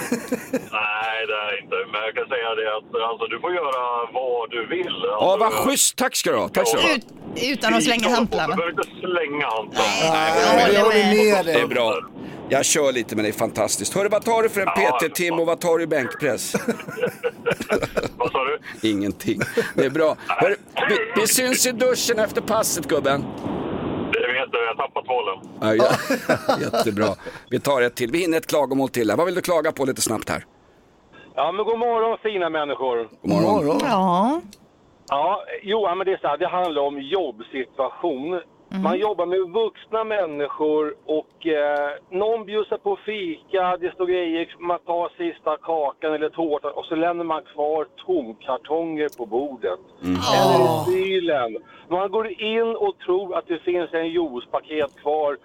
Nej, 0.50 1.26
det 1.30 1.38
är 1.48 1.62
inte. 1.62 1.76
Men 1.92 2.00
jag 2.06 2.14
kan 2.14 2.26
säga 2.28 2.48
det 2.54 2.76
att 2.76 3.10
alltså, 3.10 3.26
du 3.26 3.40
får 3.40 3.54
göra 3.54 4.12
vad 4.12 4.50
du 4.50 4.66
vill. 4.66 4.86
Alltså, 4.86 5.06
Ja, 5.06 5.36
vad 5.40 5.52
schysst, 5.52 5.96
tack 5.96 6.16
ska 6.16 6.30
du 6.30 6.36
ha. 6.36 6.48
Tack 6.48 6.68
ska 6.68 6.76
du 6.76 6.82
ha. 6.82 6.94
Ut, 6.94 7.06
utan 7.42 7.74
att 7.74 7.82
slänga 7.84 8.08
hantlarna. 8.08 8.54
Du 8.56 8.56
behöver 8.56 8.70
inte 8.72 8.90
slänga 9.00 9.46
hantlarna. 9.46 9.88
Nej, 10.12 10.74
jag 10.74 10.82
håller 10.84 11.04
med 11.34 11.44
Det 11.46 11.52
dig. 11.52 11.62
är 11.62 11.66
bra. 11.66 11.94
Jag 12.52 12.64
kör 12.64 12.92
lite 12.92 13.16
men 13.16 13.22
det 13.24 13.28
är 13.30 13.32
fantastiskt. 13.32 13.94
Hörru, 13.94 14.08
vad 14.08 14.24
tar 14.24 14.42
du 14.42 14.48
för 14.48 14.60
en 14.60 14.68
Ja, 14.76 14.98
PT-tim 15.02 15.38
och 15.40 15.46
vad 15.46 15.60
tar 15.60 15.78
du 15.78 15.84
i 15.84 15.86
bänkpress? 15.86 16.54
Vad 18.16 18.32
sa 18.32 18.38
du? 18.44 18.88
Ingenting. 18.90 19.40
Det 19.74 19.84
är 19.84 19.90
bra. 19.90 20.16
Hörru, 20.26 20.56
vi, 20.88 21.20
vi 21.20 21.26
syns 21.26 21.66
i 21.66 21.72
duschen 21.72 22.18
efter 22.18 22.40
passet 22.40 22.88
gubben. 22.88 23.24
Det 24.40 24.46
vet 24.46 24.52
du, 24.52 24.58
jag 24.58 24.74
har 24.74 24.88
tappat 24.88 25.04
tvålen. 25.04 25.38
Ja, 25.60 25.74
ja. 25.74 26.56
Jättebra. 26.78 27.14
Vi 27.50 27.60
tar 27.60 27.82
ett 27.82 27.96
till. 27.96 28.10
Vi 28.12 28.18
hinner 28.18 28.38
ett 28.38 28.46
klagomål 28.46 28.88
till 28.88 29.10
här. 29.10 29.16
Vad 29.16 29.26
vill 29.26 29.34
du 29.34 29.40
klaga 29.40 29.72
på 29.72 29.84
lite 29.84 30.00
snabbt 30.00 30.28
här? 30.28 30.44
Ja, 31.34 31.52
men 31.52 31.64
god 31.64 31.78
morgon 31.78 32.18
fina 32.22 32.48
människor. 32.48 33.08
God 33.22 33.30
morgon. 33.42 33.78
Ja. 33.82 34.40
Ja, 35.08 35.44
jo, 35.62 35.94
men 35.94 36.06
det 36.06 36.12
är 36.12 36.18
så 36.18 36.28
här, 36.28 36.38
det 36.38 36.48
handlar 36.48 36.82
om 36.82 36.98
jobbsituation. 37.00 38.40
Man 38.78 38.98
jobbar 38.98 39.26
med 39.26 39.38
vuxna 39.38 40.04
människor 40.04 40.94
och 41.06 41.46
eh, 41.46 41.90
någon 42.10 42.44
bjussar 42.44 42.76
på 42.76 42.96
fika, 42.96 43.76
det 43.76 43.94
står 43.94 44.06
grejer, 44.06 44.54
man 44.58 44.78
tar 44.78 45.08
sista 45.16 45.56
kakan 45.56 46.14
eller 46.14 46.28
tårtan 46.28 46.72
och 46.74 46.84
så 46.84 46.94
lämnar 46.94 47.24
man 47.24 47.42
kvar 47.42 47.86
tomkartonger 48.06 49.08
på 49.18 49.26
bordet. 49.26 49.80
Eller 50.02 50.90
i 50.90 51.04
kylen. 51.04 51.56
Man 51.88 52.10
går 52.10 52.42
in 52.42 52.76
och 52.76 52.98
tror 52.98 53.38
att 53.38 53.46
det 53.48 53.58
finns 53.58 53.94
en 53.94 54.08
juicepaket 54.08 54.96
kvar 55.02 55.36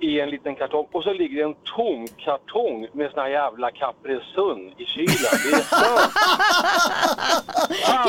i 0.00 0.20
en 0.20 0.30
liten 0.30 0.54
kartong 0.56 0.86
och 0.92 1.02
så 1.02 1.12
ligger 1.12 1.36
det 1.36 1.42
en 1.42 1.54
tom 1.76 2.06
kartong 2.18 2.86
med 2.92 3.10
såna 3.10 3.30
jävla 3.30 3.70
Capri 3.70 4.18
Sun 4.34 4.72
i 4.78 4.84
kylen. 4.84 5.16
Det 5.50 5.56
är 5.56 5.60
stört! 5.60 6.12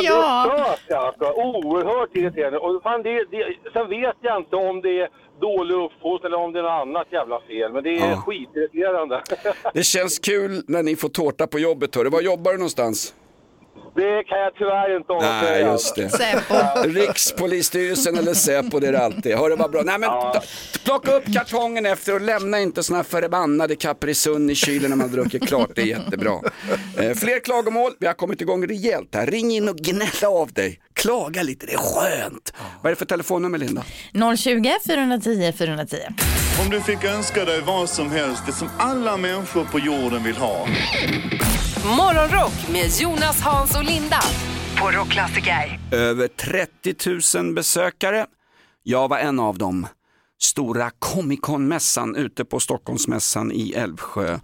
Ja, 0.04 0.46
det 0.56 0.62
är 0.62 0.76
stört 0.76 1.22
alltså. 1.22 1.42
Oerhört 1.42 2.16
irriterande. 2.16 2.58
Och 2.58 2.84
fan, 2.84 3.04
det, 3.04 3.26
det, 3.32 3.54
sen 3.74 3.90
vet 3.90 4.16
jag 4.22 4.38
inte 4.38 4.56
om 4.56 4.82
det 4.82 5.02
är 5.02 5.10
dålig 5.42 5.76
uppfostran 5.76 6.34
eller 6.34 6.44
om 6.44 6.54
det 6.54 6.60
är 6.60 6.64
något 6.64 6.72
annat 6.88 7.08
jävla 7.12 7.40
fel. 7.42 7.74
Men 7.74 7.84
det 7.84 7.98
är 8.00 8.10
Ja. 8.10 8.16
skitirriterande. 8.26 9.22
Det 9.74 9.84
känns 9.84 10.20
kul 10.20 10.64
när 10.68 10.84
ni 10.84 10.96
får 10.96 11.10
tårta 11.10 11.48
på 11.48 11.60
jobbet. 11.60 11.96
Hörru. 11.96 12.10
Var 12.10 12.22
jobbar 12.22 12.52
du 12.52 12.58
någonstans? 12.58 13.14
Det 13.98 14.24
kan 14.24 14.40
jag 14.40 14.54
tyvärr 14.58 14.98
inte 14.98 15.14
avslöja. 15.14 15.42
Nej, 15.42 15.62
just 15.62 15.96
det. 15.96 16.10
Rikspolisstyrelsen 16.86 18.18
eller 18.18 18.34
Säpo, 18.34 18.80
det 18.80 18.88
är 18.88 18.92
det 18.92 19.00
alltid. 19.06 19.36
Hörru, 19.36 19.56
vad 19.56 19.72
bra. 19.72 19.82
Nej, 19.82 20.00
men 20.00 20.10
ta, 20.10 20.42
plocka 20.86 21.12
upp 21.12 21.34
kartongen 21.34 21.86
efter 21.86 22.14
och 22.14 22.22
lämna 22.22 22.60
inte 22.60 22.84
såna 22.84 22.98
här 22.98 23.04
förbannade 23.04 23.76
Capri 23.76 24.14
Sun 24.14 24.50
i 24.50 24.56
kylen 24.56 24.90
när 24.90 24.98
man 24.98 25.12
druckit 25.12 25.48
klart. 25.48 25.70
Det 25.76 25.82
är 25.82 25.86
jättebra. 25.86 26.40
Eh, 26.98 27.14
fler 27.14 27.40
klagomål. 27.40 27.92
Vi 28.00 28.08
har 28.08 28.14
kommit 28.14 28.42
igång 28.42 28.68
rejält 28.68 29.16
här. 29.16 29.26
Ring 29.26 29.52
in 29.52 29.70
och 29.70 29.76
gnälla 29.76 30.30
av 30.30 30.54
dig. 30.54 30.80
Klaga 30.94 31.44
lite, 31.44 31.66
det 31.66 31.74
är 31.74 31.78
skönt. 31.78 32.54
Vad 32.82 32.86
är 32.86 32.90
det 32.90 32.96
för 33.00 33.06
telefonnummer, 33.06 33.58
Linda? 33.58 33.84
020 34.38 34.76
410 34.88 35.54
410. 35.58 35.98
Om 36.64 36.70
du 36.70 36.82
fick 36.82 37.04
önska 37.04 37.46
dig 37.46 37.62
vad 37.62 37.90
som 37.90 38.12
helst, 38.12 38.44
det 38.46 38.52
som 38.52 38.70
alla 38.80 39.18
människor 39.18 39.66
på 39.66 39.80
jorden 39.80 40.24
vill 40.24 40.38
ha. 40.38 40.68
Morgonrock 41.86 42.70
med 42.72 42.90
Jonas, 43.00 43.42
Hans 43.42 43.76
och 43.76 43.84
Linda 43.84 44.20
på 44.78 44.92
Rockklassiker. 44.92 45.80
Över 45.92 46.28
30 46.28 47.42
000 47.44 47.54
besökare. 47.54 48.26
Jag 48.84 49.08
var 49.08 49.18
en 49.18 49.40
av 49.40 49.58
dem. 49.58 49.88
Stora 50.42 50.92
Comic 51.00 51.40
Con-mässan 51.42 52.16
ute 52.16 52.46
på 52.46 52.60
Stockholmsmässan 52.60 53.52
i 53.52 53.72
Älvsjö. 53.72 54.40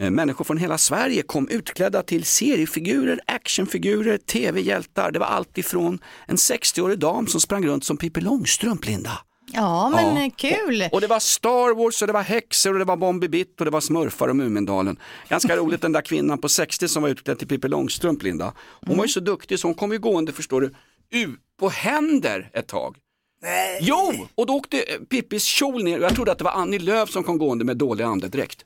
Eh, 0.00 0.10
Människor 0.10 0.44
från 0.44 0.58
hela 0.58 0.78
Sverige 0.78 1.22
kom 1.22 1.48
utklädda 1.48 2.02
till 2.02 2.24
seriefigurer, 2.24 3.20
actionfigurer, 3.26 4.18
tv-hjältar. 4.18 5.10
Det 5.10 5.18
var 5.18 5.26
allt 5.26 5.58
ifrån 5.58 5.98
en 6.26 6.36
60-årig 6.36 6.98
dam 6.98 7.26
som 7.26 7.40
sprang 7.40 7.66
runt 7.66 7.84
som 7.84 7.96
Pippi 7.96 8.20
Långstrump, 8.20 8.86
Linda. 8.86 9.18
Ja, 9.52 9.88
men 9.90 10.16
Ja. 10.24 10.30
kul. 10.36 10.88
Och 10.92 11.00
det 11.00 11.06
var 11.06 11.18
Star 11.20 11.74
Wars 11.74 12.00
och 12.02 12.06
det 12.06 12.12
var 12.12 12.22
häxor 12.22 12.72
och 12.72 12.78
det 12.78 12.84
var 12.84 12.96
Bombi 12.96 13.28
Bitt 13.28 13.58
och 13.60 13.64
det 13.64 13.70
var 13.70 13.80
smurfar 13.80 14.28
och 14.28 14.36
Mumindalen. 14.36 14.98
Ganska 15.28 15.56
roligt 15.56 15.82
den 15.82 15.92
där 15.92 16.00
kvinnan 16.02 16.38
på 16.38 16.48
60 16.48 16.88
som 16.88 17.02
var 17.02 17.10
utklädd 17.10 17.38
till 17.38 17.48
Pippi 17.48 17.68
Långstrump, 17.68 18.22
Linda. 18.22 18.52
Hon 18.86 18.96
var 18.96 19.04
ju 19.04 19.08
så 19.08 19.20
duktig 19.20 19.58
så 19.58 19.68
hon 19.68 19.74
kom 19.74 19.92
ju 19.92 19.98
gående, 19.98 20.32
förstår 20.32 20.60
du, 20.60 20.74
ut 21.10 21.30
på 21.60 21.68
händer 21.68 22.50
ett 22.52 22.66
tag. 22.68 22.96
Nej. 23.42 23.78
Jo, 23.82 24.12
och 24.34 24.46
då 24.46 24.54
åkte 24.54 24.76
Pippis 25.10 25.44
kjol 25.44 25.84
ner 25.84 25.98
och 25.98 26.04
jag 26.04 26.14
trodde 26.14 26.32
att 26.32 26.38
det 26.38 26.44
var 26.44 26.52
Annie 26.52 26.78
Lööf 26.78 27.10
som 27.10 27.24
kom 27.24 27.38
gående 27.38 27.64
med 27.64 27.76
dålig 27.76 28.04
andedräkt. 28.04 28.64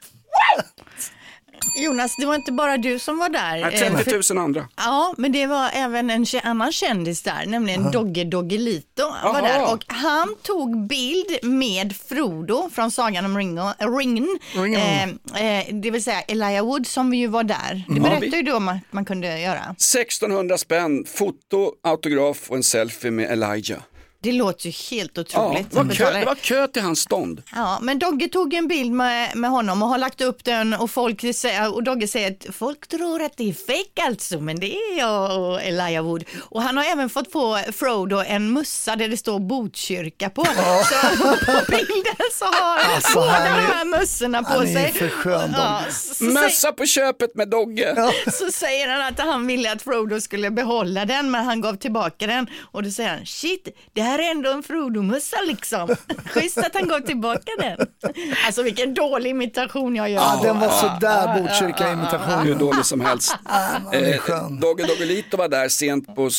Jonas, 1.84 2.16
det 2.16 2.26
var 2.26 2.34
inte 2.34 2.52
bara 2.52 2.76
du 2.76 2.98
som 2.98 3.18
var 3.18 3.28
där. 3.28 3.60
Nej, 3.60 3.82
Eh, 3.82 3.96
30 3.98 4.34
000 4.34 4.44
andra. 4.44 4.68
Ja, 4.76 5.14
men 5.18 5.32
det 5.32 5.46
var 5.46 5.70
även 5.74 6.10
en 6.10 6.26
annan 6.42 6.72
kändis 6.72 7.22
där, 7.22 7.46
nämligen 7.46 7.90
Dogge 7.90 8.24
Doggelito 8.24 9.02
var 9.24 9.42
där 9.42 9.72
och 9.72 9.84
han 9.86 10.34
tog 10.42 10.86
bild 10.86 11.38
med 11.42 11.96
Frodo 11.96 12.70
från 12.74 12.90
Sagan 12.90 13.24
om 13.24 13.38
Ringo, 13.38 13.62
Ringen, 13.98 14.38
Ringen. 14.54 15.18
eh, 15.34 15.58
eh, 15.58 15.66
det 15.74 15.90
vill 15.90 16.02
säga 16.04 16.20
Elijah 16.22 16.64
Wood 16.66 16.86
som 16.86 17.14
ju 17.14 17.26
var 17.26 17.44
där. 17.44 17.84
Det 17.88 17.92
Mm. 17.92 18.02
berättade 18.02 18.26
Ja, 18.26 18.36
ju 18.36 18.42
du 18.42 18.52
om 18.52 18.68
att 18.68 18.78
man 18.90 19.04
kunde 19.04 19.40
göra. 19.40 19.74
1600 19.78 20.58
spänn, 20.58 21.04
foto, 21.14 21.72
autograf 21.82 22.50
och 22.50 22.56
en 22.56 22.62
selfie 22.62 23.10
med 23.10 23.30
Elijah. 23.30 23.80
Det 24.23 24.33
låter 24.33 24.66
ju 24.66 24.73
helt 24.97 25.12
Ja, 25.14 25.20
otroligt. 25.23 25.70
det, 25.70 25.77
var 25.77 25.95
kö, 25.95 26.11
det 26.18 26.25
var 26.25 26.35
kö 26.35 26.66
till 26.66 26.83
hans 26.83 27.01
stånd. 27.01 27.43
Ja, 27.55 27.79
men 27.83 27.99
Dogge 27.99 28.29
tog 28.29 28.55
en 28.55 28.68
bild 28.68 28.93
med, 28.93 29.37
med 29.37 29.51
honom 29.51 29.83
och 29.83 29.89
har 29.89 29.99
lagt 29.99 30.20
upp 30.20 30.45
den 30.45 30.75
och, 30.75 30.91
folk 30.91 31.35
säger, 31.35 31.75
och 31.75 31.83
Dogge 31.83 32.09
säger 32.09 32.31
att 32.31 32.55
folk 32.55 32.87
tror 32.89 33.23
att 33.23 33.37
det 33.37 33.49
är 33.49 33.53
fake 33.53 34.07
alltså, 34.07 34.41
men 34.41 34.61
det 34.61 34.75
är 34.77 34.99
jag 34.99 35.41
och 35.41 35.62
Elijah 35.62 36.05
Wood. 36.05 36.25
Och 36.41 36.62
han 36.62 36.77
har 36.77 36.85
även 36.85 37.09
fått 37.09 37.33
på 37.33 37.59
Frodo 37.73 38.23
en 38.27 38.53
mössa 38.53 38.97
där 38.97 39.09
det 39.09 39.16
står 39.16 39.39
Botkyrka 39.41 40.31
på. 40.31 40.45
Så 40.45 40.53
på 41.47 41.62
bilden 41.68 42.16
så 42.33 42.45
har 42.45 42.79
Alltså, 42.95 43.18
båda 43.18 43.31
han 43.31 43.47
är- 43.47 43.57
de 43.57 43.62
här 43.73 43.85
mössorna 43.85 44.43
på 44.43 44.49
han 44.53 44.62
är 44.68 44.73
sig. 44.75 44.93
för 44.93 45.09
skön, 45.09 45.55
ja, 45.57 45.81
Mössa 46.20 46.73
på 46.73 46.87
köpet 46.87 47.35
med 47.35 47.49
Dogge. 47.49 48.12
så 48.33 48.51
säger 48.53 48.89
han 48.89 49.03
att 49.03 49.20
han 49.20 49.47
ville 49.47 49.73
att 49.73 49.83
Frodo 49.83 50.20
skulle 50.20 50.51
behålla 50.51 51.05
den, 51.05 51.31
men 51.31 51.45
han 51.45 51.61
gav 51.61 51.75
tillbaka 51.77 52.27
den. 52.27 52.47
Och 52.73 52.83
då 52.83 52.91
säger 52.91 53.11
han, 53.11 53.27
shit, 53.27 53.68
det 53.93 54.03
här 54.03 54.11
är 54.18 54.30
ändå 54.30 54.50
en 54.50 54.62
Frodo-mössa 54.62 55.36
liksom. 55.46 55.96
Schysst 56.26 56.58
att 56.58 56.74
han 56.74 56.88
gav 56.88 57.00
tillbaka 57.00 57.52
den. 57.58 57.86
Alltså 58.46 58.62
vilken 58.62 58.94
dålig 58.94 59.30
imitation 59.30 59.96
jag 59.96 60.10
gör. 60.10 60.20
Ja, 60.20 60.40
den 60.42 60.60
var 60.60 60.68
sådär 60.68 61.40
Botkyrka-imitation. 61.40 62.46
Hur 62.46 62.54
dålig 62.54 62.84
som 62.84 63.00
helst. 63.00 63.36
Eh. 63.92 64.50
Dogge 64.60 64.84
Doggelito 64.86 65.36
var 65.36 65.48
där 65.48 65.68
sent 65.68 66.14
på, 66.14 66.30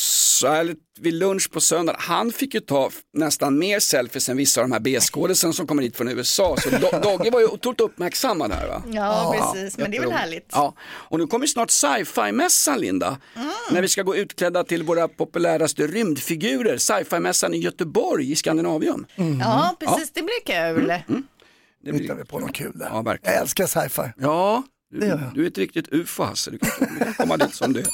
vid 1.00 1.14
lunch 1.14 1.52
på 1.52 1.62
söndag. 1.62 1.96
Han 2.00 2.32
fick 2.32 2.54
ju 2.54 2.60
ta 2.60 2.90
nästan 3.14 3.58
mer 3.60 3.80
selfies 3.80 4.30
än 4.30 4.38
vissa 4.38 4.62
av 4.62 4.68
de 4.68 4.72
här 4.74 4.80
B-skådisarna 4.80 5.54
som 5.54 5.68
kommer 5.68 5.84
hit 5.84 5.98
från 5.98 6.08
USA. 6.10 6.56
Så 6.58 6.70
Do- 6.70 7.02
Dogge 7.04 7.30
var 7.32 7.40
ju 7.40 7.46
otroligt 7.48 7.82
uppmärksammad 7.82 8.52
här 8.52 8.68
va? 8.68 8.84
Ja, 8.94 9.36
precis. 9.54 9.78
Men 9.78 9.92
det 9.92 9.98
är 9.98 10.02
väl 10.02 10.12
härligt. 10.12 10.48
Ja, 10.52 10.76
och 10.82 11.20
nu 11.20 11.28
kommer 11.28 11.48
snart 11.48 11.70
sci-fi-mässan 11.72 12.80
Linda. 12.80 13.18
Mm. 13.36 13.48
När 13.72 13.82
vi 13.82 13.88
ska 13.88 14.04
gå 14.04 14.16
utklädda 14.16 14.64
till 14.64 14.84
våra 14.84 15.08
populäraste 15.08 15.88
rymdfigurer. 15.88 16.78
Sci-fi-mässan 16.78 17.54
i 17.54 17.58
Göteborg 17.58 18.32
i 18.32 18.36
Skandinavium. 18.36 19.06
Ja, 19.42 19.76
precis. 19.80 20.12
Det 20.14 20.22
blir 20.22 20.46
kul. 20.46 20.88
Det 20.88 21.92
Nu 21.92 21.98
hittar 22.00 22.16
vi 22.16 22.26
på 22.26 22.40
något 22.40 22.54
kul 22.56 22.72
där. 22.76 22.90
Ja, 22.92 23.02
verkligen. 23.02 23.34
Jag 23.34 23.42
älskar 23.42 23.66
sci-fi. 23.68 24.02
Ja, 24.18 24.64
du, 25.00 25.20
du 25.36 25.44
är 25.44 25.48
ett 25.48 25.58
riktigt 25.58 25.94
ufo 25.94 26.24
Hasse. 26.24 26.52
Du 26.52 26.58
kan 26.58 27.14
komma 27.14 27.38
dit 27.38 27.56
som 27.56 27.74
du 27.74 27.80
är. 27.80 27.88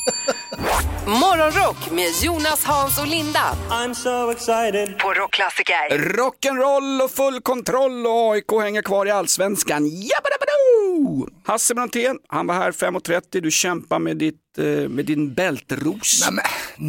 Morgonrock 1.08 1.91
med 1.91 2.08
Jonas, 2.22 2.64
Hans 2.64 3.00
och 3.00 3.08
Linda. 3.08 3.56
I'm 3.70 3.93
so 3.93 4.32
excited. 4.32 4.97
På 5.00 5.14
Rockklassiker. 5.14 5.89
Rock'n'roll 5.97 7.04
och 7.04 7.12
full 7.12 7.41
kontroll 7.41 8.06
och 8.06 8.34
AIK 8.34 8.52
hänger 8.62 8.82
kvar 8.82 9.06
i 9.06 9.12
allsvenskan. 9.12 9.86
Jabbadabadoo! 9.86 11.30
Hasse 11.43 11.76
Brontén, 11.76 12.20
han 12.28 12.47
var 12.47 12.56
här 12.56 12.72
5.30. 12.72 13.41
Du 13.41 13.52
kämpar 13.52 14.00
med, 14.00 14.18
ditt, 14.18 14.58
eh, 14.58 14.66
med 14.66 15.06
din 15.06 15.34
bältros. 15.34 16.22
Nej, 16.22 16.34
men, 16.34 16.43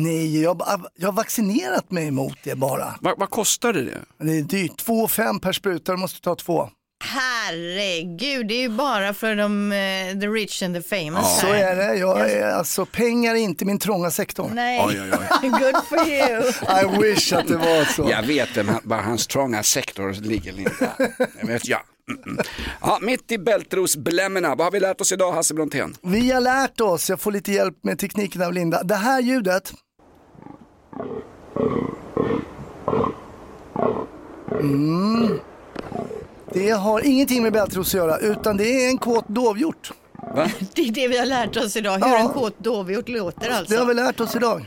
nej 0.04 0.42
jag, 0.42 0.62
jag 0.94 1.08
har 1.08 1.12
vaccinerat 1.12 1.90
mig 1.90 2.08
emot 2.08 2.38
det 2.44 2.54
bara. 2.54 2.94
Vad, 3.00 3.18
vad 3.18 3.30
kostade 3.30 3.82
det? 3.84 4.24
Det 4.24 4.38
är 4.38 4.42
dyrt. 4.42 4.76
Två 4.76 5.00
och 5.00 5.10
fem 5.10 5.40
per 5.40 5.52
spruta, 5.52 5.92
du 5.92 5.98
måste 5.98 6.20
ta 6.20 6.34
två. 6.34 6.70
Herregud, 7.12 8.46
det 8.46 8.54
är 8.54 8.60
ju 8.60 8.68
bara 8.68 9.14
för 9.14 9.36
de, 9.36 9.72
eh, 9.72 10.20
the 10.20 10.26
rich 10.26 10.62
and 10.62 10.74
the 10.76 10.82
famous. 10.82 11.40
Så 11.40 11.46
här. 11.46 11.54
är 11.54 11.76
det. 11.76 11.94
Jag 11.98 12.30
är, 12.30 12.46
alltså, 12.52 12.86
pengar 12.86 13.34
är 13.34 13.38
inte 13.38 13.64
min 13.64 13.78
trånga 13.78 14.10
sektor. 14.10 14.50
Nej, 14.54 14.82
Oj, 14.86 15.00
oj, 15.02 15.10
oj. 15.42 15.48
good 15.48 15.84
for 15.88 16.08
you. 16.08 16.42
I 16.82 17.02
wish 17.12 17.32
att 17.32 17.48
det 17.48 17.56
var 17.56 17.84
så. 17.84 18.10
Jag 18.10 18.22
vet 18.22 18.56
vem 18.56 18.68
han- 18.68 18.80
var 18.84 18.96
hans 18.96 19.26
trånga 19.26 19.62
sektor 19.62 20.12
ligger 20.12 20.52
Linda. 20.52 20.92
Jag 21.40 21.46
vet, 21.46 21.68
ja. 21.68 21.82
Mm, 22.08 22.22
mm. 22.26 22.44
ja, 22.80 22.98
mitt 23.02 23.32
i 23.32 23.38
bältrosblämmorna, 23.38 24.48
vad 24.54 24.66
har 24.66 24.70
vi 24.70 24.80
lärt 24.80 25.00
oss 25.00 25.12
idag 25.12 25.32
Hasse 25.32 25.54
Brontén? 25.54 25.96
Vi 26.02 26.30
har 26.32 26.40
lärt 26.40 26.80
oss, 26.80 27.10
jag 27.10 27.20
får 27.20 27.32
lite 27.32 27.52
hjälp 27.52 27.76
med 27.82 27.98
tekniken 27.98 28.42
av 28.42 28.52
Linda. 28.52 28.82
Det 28.82 28.94
här 28.96 29.20
ljudet. 29.20 29.72
Mm. 34.60 35.38
Det 36.52 36.70
har 36.70 37.00
ingenting 37.06 37.42
med 37.42 37.52
bältros 37.52 37.88
att 37.88 37.94
göra, 37.94 38.18
utan 38.18 38.56
det 38.56 38.84
är 38.84 38.88
en 38.88 38.98
kåt 38.98 39.28
dovhjort. 39.28 39.92
Det 40.74 40.82
är 40.82 40.92
det 40.92 41.08
vi 41.08 41.18
har 41.18 41.26
lärt 41.26 41.56
oss 41.56 41.76
idag, 41.76 41.92
hur 41.92 42.06
Ja. 42.12 42.18
en 42.18 42.28
kåt 42.28 42.58
dovhjort 42.58 43.08
låter 43.08 43.50
alltså. 43.50 43.74
Det 43.74 43.80
har 43.80 43.86
vi 43.86 43.94
lärt 43.94 44.20
oss 44.20 44.36
idag. 44.36 44.66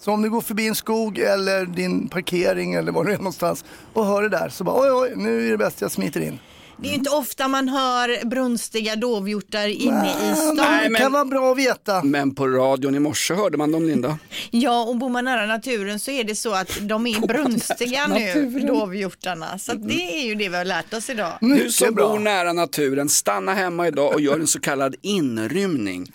Så 0.00 0.12
om 0.12 0.22
du 0.22 0.30
går 0.30 0.40
förbi 0.40 0.68
en 0.68 0.74
skog 0.74 1.18
eller 1.18 1.66
din 1.66 2.08
parkering 2.08 2.74
eller 2.74 2.92
var 2.92 3.04
du 3.04 3.12
är 3.12 3.16
någonstans 3.16 3.64
och 3.92 4.06
hör 4.06 4.22
det 4.22 4.28
där 4.28 4.48
så 4.48 4.64
bara 4.64 4.82
oj 4.82 4.90
oj, 4.92 5.12
nu 5.16 5.46
är 5.46 5.50
det 5.50 5.56
bäst 5.58 5.80
jag 5.80 5.90
smiter 5.90 6.20
in. 6.20 6.38
Det 6.78 6.88
är 6.88 6.90
ju 6.90 6.96
inte 6.98 7.10
ofta 7.10 7.48
man 7.48 7.68
hör 7.68 8.24
brunstiga 8.26 8.96
dovhjortar 8.96 9.66
inne 9.68 10.10
i 10.10 10.14
Nej, 10.26 10.36
stan. 10.36 10.56
men 10.56 10.92
det 10.92 10.98
kan 10.98 11.12
vara 11.12 11.24
bra 11.24 11.52
att 11.52 11.58
veta. 11.58 12.02
Men 12.04 12.34
på 12.34 12.46
radion 12.48 12.94
i 12.94 12.98
morse 12.98 13.34
hörde 13.34 13.56
man 13.58 13.72
dem 13.72 13.84
Linda. 13.86 14.18
Ja, 14.50 14.82
och 14.84 14.96
bor 14.96 15.08
man 15.08 15.24
nära 15.24 15.46
naturen 15.46 16.00
så 16.00 16.10
är 16.10 16.24
det 16.24 16.34
så 16.34 16.54
att 16.54 16.78
de 16.80 17.06
är 17.06 17.20
brunstiga 17.26 18.06
nu, 18.06 18.14
naturen. 18.14 18.66
dovhjortarna. 18.66 19.58
Så 19.58 19.72
att 19.72 19.88
det 19.88 20.20
är 20.20 20.24
ju 20.26 20.34
det 20.34 20.48
vi 20.48 20.56
har 20.56 20.64
lärt 20.64 20.94
oss 20.94 21.10
idag. 21.10 21.32
Du 21.40 21.70
som 21.72 21.94
bor 21.94 22.18
nära 22.18 22.52
naturen, 22.52 23.08
stanna 23.08 23.54
hemma 23.54 23.88
idag 23.88 24.14
och 24.14 24.20
gör 24.20 24.40
en 24.40 24.46
så 24.46 24.60
kallad 24.60 24.94
inrymning. 25.02 26.12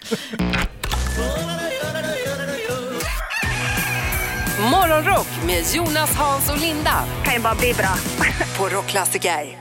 Morgonrock 4.72 5.28
med 5.46 5.64
Jonas, 5.74 6.16
Hans 6.16 6.50
och 6.50 6.60
Linda. 6.62 7.04
Kan 7.26 7.34
ju 7.34 7.40
bara 7.40 7.56
bli 7.56 7.74
bra. 7.74 7.96
På 8.58 8.76
Rockklassiker. 8.76 9.61